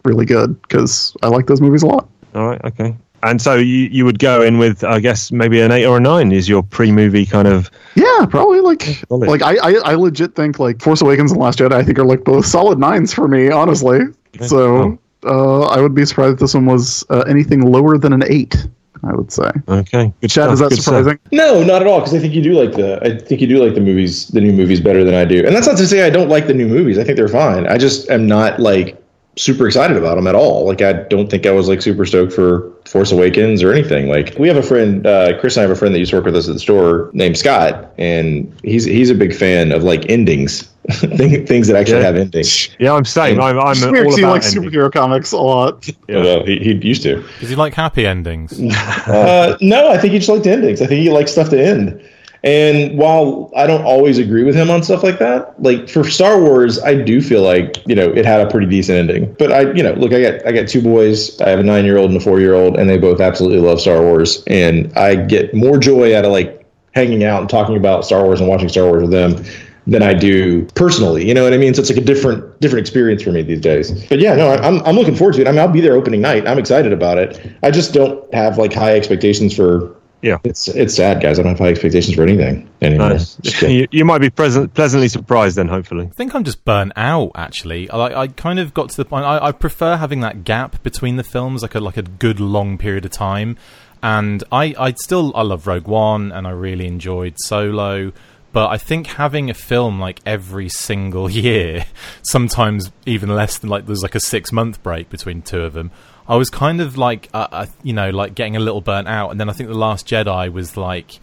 [0.05, 2.09] really good because I like those movies a lot.
[2.35, 2.97] All right, okay.
[3.23, 6.01] And so you, you would go in with, I guess, maybe an eight or a
[6.01, 7.71] nine is your pre-movie kind of.
[7.95, 9.29] Yeah, probably like Solid.
[9.29, 12.05] like I, I I legit think like Force Awakens and Last Jedi I think are
[12.05, 14.01] like both solid nines for me, honestly.
[14.41, 18.23] So uh, I would be surprised if this one was uh, anything lower than an
[18.27, 18.67] eight.
[19.03, 19.51] I would say.
[19.67, 20.85] Okay, good Chad, stuff, is that good stuff.
[20.97, 21.19] surprising?
[21.33, 22.01] No, not at all.
[22.01, 23.01] Because I think you do like the.
[23.03, 25.39] I think you do like the movies, the new movies better than I do.
[25.47, 26.99] And that's not to say I don't like the new movies.
[26.99, 27.67] I think they're fine.
[27.67, 29.00] I just am not like
[29.41, 30.67] super excited about them at all.
[30.67, 34.09] Like I don't think I was like super stoked for Force Awakens or anything.
[34.09, 36.17] Like we have a friend, uh, Chris and I have a friend that used to
[36.19, 39.83] work with us at the store named Scott, and he's he's a big fan of
[39.83, 42.07] like endings, things that actually Yeah.
[42.07, 42.69] have endings.
[42.79, 44.71] Yeah, I'm saying I'm, I'm Weird, all he about likes ending.
[44.71, 45.89] superhero comics a lot.
[46.15, 47.23] Although he, he used to.
[47.41, 48.61] Does he like happy endings?
[49.07, 50.81] Uh, no, I think he just liked endings.
[50.83, 52.01] I think he likes stuff to end.
[52.43, 56.41] And while I don't always agree with him on stuff like that, like for Star
[56.41, 59.35] Wars, I do feel like you know it had a pretty decent ending.
[59.39, 61.39] But I, you know, look, I got I got two boys.
[61.41, 63.61] I have a nine year old and a four year old, and they both absolutely
[63.61, 64.43] love Star Wars.
[64.47, 68.41] And I get more joy out of like hanging out and talking about Star Wars
[68.41, 69.45] and watching Star Wars with them
[69.87, 71.27] than I do personally.
[71.27, 71.75] You know what I mean?
[71.75, 73.91] So it's like a different different experience for me these days.
[74.09, 75.47] But yeah, no, I- I'm I'm looking forward to it.
[75.47, 76.47] I mean, I'll be there opening night.
[76.49, 77.39] I'm excited about it.
[77.63, 79.95] I just don't have like high expectations for.
[80.23, 80.39] Yeah.
[80.45, 81.39] It's it's sad, guys.
[81.39, 83.11] I don't have high expectations for anything anymore.
[83.11, 83.39] Nice.
[83.63, 86.07] You, you might be present, pleasantly surprised then, hopefully.
[86.07, 87.33] I think I'm just burnt out.
[87.35, 89.25] Actually, I, I kind of got to the point.
[89.25, 92.79] I, I prefer having that gap between the films, like a like a good long
[92.79, 93.57] period of time.
[94.03, 98.13] And I, I still I love Rogue One, and I really enjoyed Solo.
[98.53, 101.87] But I think having a film like every single year,
[102.23, 105.91] sometimes even less than like there's like a six month break between two of them.
[106.31, 109.33] I was kind of like, uh, uh, you know, like getting a little burnt out.
[109.33, 111.19] And then I think the Last Jedi was like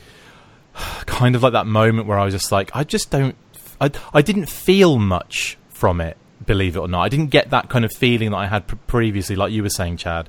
[1.05, 3.37] kind of like that moment where I was just like, I just don't,
[3.79, 7.03] I, I didn't feel much from it, believe it or not.
[7.03, 9.69] I didn't get that kind of feeling that I had pr- previously, like you were
[9.69, 10.27] saying, Chad.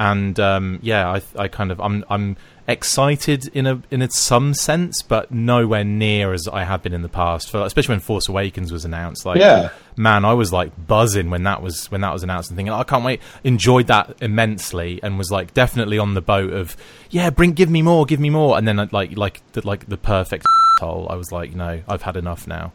[0.00, 4.54] And um, yeah, I, I kind of, I'm, I'm excited in a, in a some
[4.54, 7.50] sense, but nowhere near as I have been in the past.
[7.50, 9.68] For especially when Force Awakens was announced, like, Yeah.
[9.98, 12.82] man, I was like buzzing when that was when that was announced and thinking, I
[12.82, 13.20] can't wait.
[13.44, 16.78] Enjoyed that immensely and was like definitely on the boat of,
[17.10, 18.56] yeah, bring, give me more, give me more.
[18.56, 20.46] And then uh, like like the, like the perfect
[20.80, 22.72] hole, I was like, no, I've had enough now.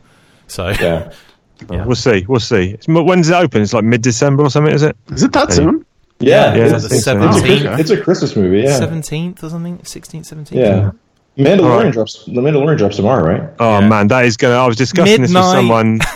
[0.48, 1.12] So Yeah.
[1.72, 1.86] Yeah.
[1.86, 2.26] We'll see.
[2.28, 2.72] We'll see.
[2.72, 3.62] It's, when's it open?
[3.62, 4.98] It's like mid-December or something, is it?
[5.12, 5.86] Is it that soon?
[6.20, 6.56] Yeah.
[6.56, 8.62] Yeah, it's, the it's, a, it's a Christmas movie.
[8.62, 8.78] Yeah.
[8.78, 10.62] seventeenth or something, sixteenth, seventeenth.
[10.62, 10.92] Yeah.
[11.38, 11.92] Mandalorian All right.
[11.94, 12.24] drops.
[12.26, 13.50] The Mandalorian drops tomorrow, right?
[13.60, 13.90] Oh Yeah.
[13.90, 14.56] man, that is gonna.
[14.56, 16.00] I was discussing this with someone.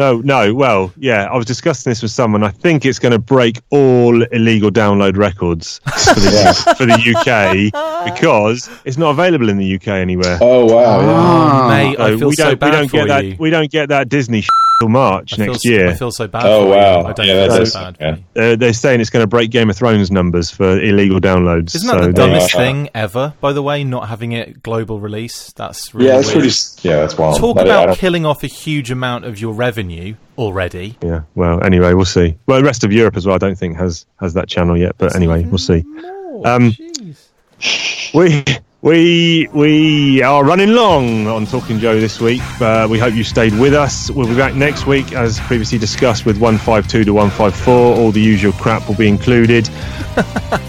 [0.00, 0.54] No, no.
[0.54, 2.42] Well, yeah, I was discussing this with someone.
[2.42, 8.14] I think it's going to break all illegal download records for the, for the UK
[8.14, 10.38] because it's not available in the UK anywhere.
[10.40, 11.00] Oh wow.
[11.00, 11.06] yeah.
[11.10, 11.68] Ah.
[11.68, 13.24] Mate, I feel we so don't, we bad don't for get that.
[13.26, 13.36] you.
[13.38, 14.42] We don't get that Disney
[14.80, 15.90] till March I next so- year.
[15.90, 16.46] I feel so bad.
[16.46, 17.00] Oh, for wow.
[17.00, 17.06] You.
[17.08, 17.96] I don't Yeah, feel that's- so bad.
[18.34, 18.42] yeah.
[18.42, 21.74] Uh, they're saying it's going to break Game of Thrones numbers for illegal downloads.
[21.74, 23.34] Isn't that so the dumbest thing ever?
[23.42, 25.52] By the way, not having it global release.
[25.52, 26.40] That's really Yeah, that's weird.
[26.44, 26.88] pretty.
[26.88, 27.36] Yeah, that's wild.
[27.38, 29.89] Talk But I- I about killing off a huge amount of your revenue
[30.38, 30.96] already.
[31.02, 31.22] Yeah.
[31.34, 32.36] Well, anyway, we'll see.
[32.46, 33.34] Well, the rest of Europe as well.
[33.34, 34.96] I don't think has has that channel yet.
[34.98, 35.84] But anyway, we'll see.
[36.44, 36.74] Um,
[38.14, 38.44] We
[38.82, 42.40] we we are running long on Talking Joe this week.
[42.60, 44.10] Uh, we hope you stayed with us.
[44.10, 47.74] We'll be back next week, as previously discussed, with 152 to 154.
[47.74, 49.66] All the usual crap will be included.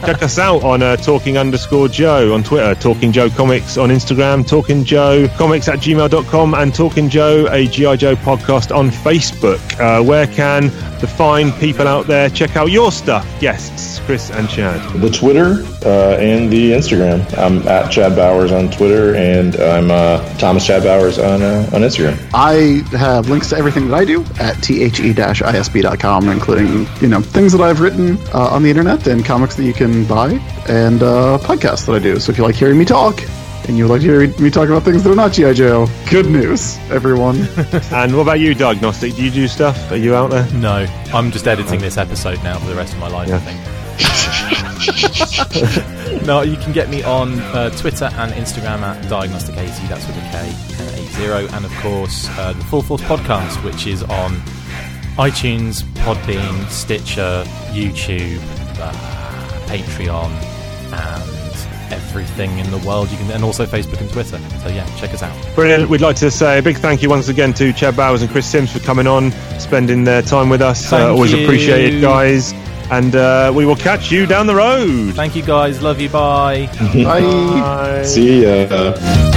[0.06, 4.46] Check us out on uh, Talking underscore Joe on Twitter, Talking Joe Comics on Instagram,
[4.46, 7.96] Talking Joe Comics at gmail.com, and Talking Joe, a G.I.
[7.96, 9.62] Joe podcast on Facebook.
[9.80, 10.66] Uh, where can
[11.00, 13.26] the fine people out there check out your stuff?
[13.40, 14.82] Guests, Chris and Chad.
[15.00, 17.22] the Twitter uh, and the Instagram.
[17.38, 21.82] I'm at Chad Bowers on Twitter, and I'm uh, Thomas Chad Bowers on uh, on
[21.82, 22.18] Instagram.
[22.34, 27.62] I have links to everything that I do at the-isb.com, including you know things that
[27.62, 30.32] I've written uh, on the internet and comics that you can buy,
[30.68, 32.20] and uh, podcasts that I do.
[32.20, 33.22] So if you like hearing me talk,
[33.68, 35.88] and you would like to hear me talk about things that are not GI Joe,
[36.10, 37.48] good news, everyone.
[37.92, 39.16] And what about you, Diagnostic?
[39.16, 39.92] Do you do stuff?
[39.92, 40.52] Are you out there?
[40.54, 43.30] No, I'm just editing this episode now for the rest of my life.
[43.30, 43.36] Yeah.
[43.36, 44.38] I think.
[46.26, 50.18] no, you can get me on uh, Twitter and Instagram at Diagnostic 80, that's with
[50.18, 50.90] a K, and
[51.48, 51.56] 80.
[51.56, 54.32] And of course, uh, the Full Force podcast, which is on
[55.18, 58.42] iTunes, Podbean, Stitcher, YouTube,
[58.80, 58.92] uh,
[59.68, 60.32] Patreon,
[60.94, 63.12] and everything in the world.
[63.12, 64.40] You can, and also Facebook and Twitter.
[64.60, 65.56] So yeah, check us out.
[65.56, 65.90] Brilliant.
[65.90, 68.48] We'd like to say a big thank you once again to Chad Bowers and Chris
[68.48, 70.92] Sims for coming on, spending their time with us.
[70.92, 71.44] Uh, always you.
[71.44, 72.54] appreciated, guys.
[72.92, 75.14] And uh, we will catch you down the road.
[75.16, 75.82] Thank you guys.
[75.82, 76.10] Love you.
[76.10, 76.68] Bye.
[76.94, 77.22] Bye.
[78.02, 78.04] Bye.
[78.04, 79.31] See ya.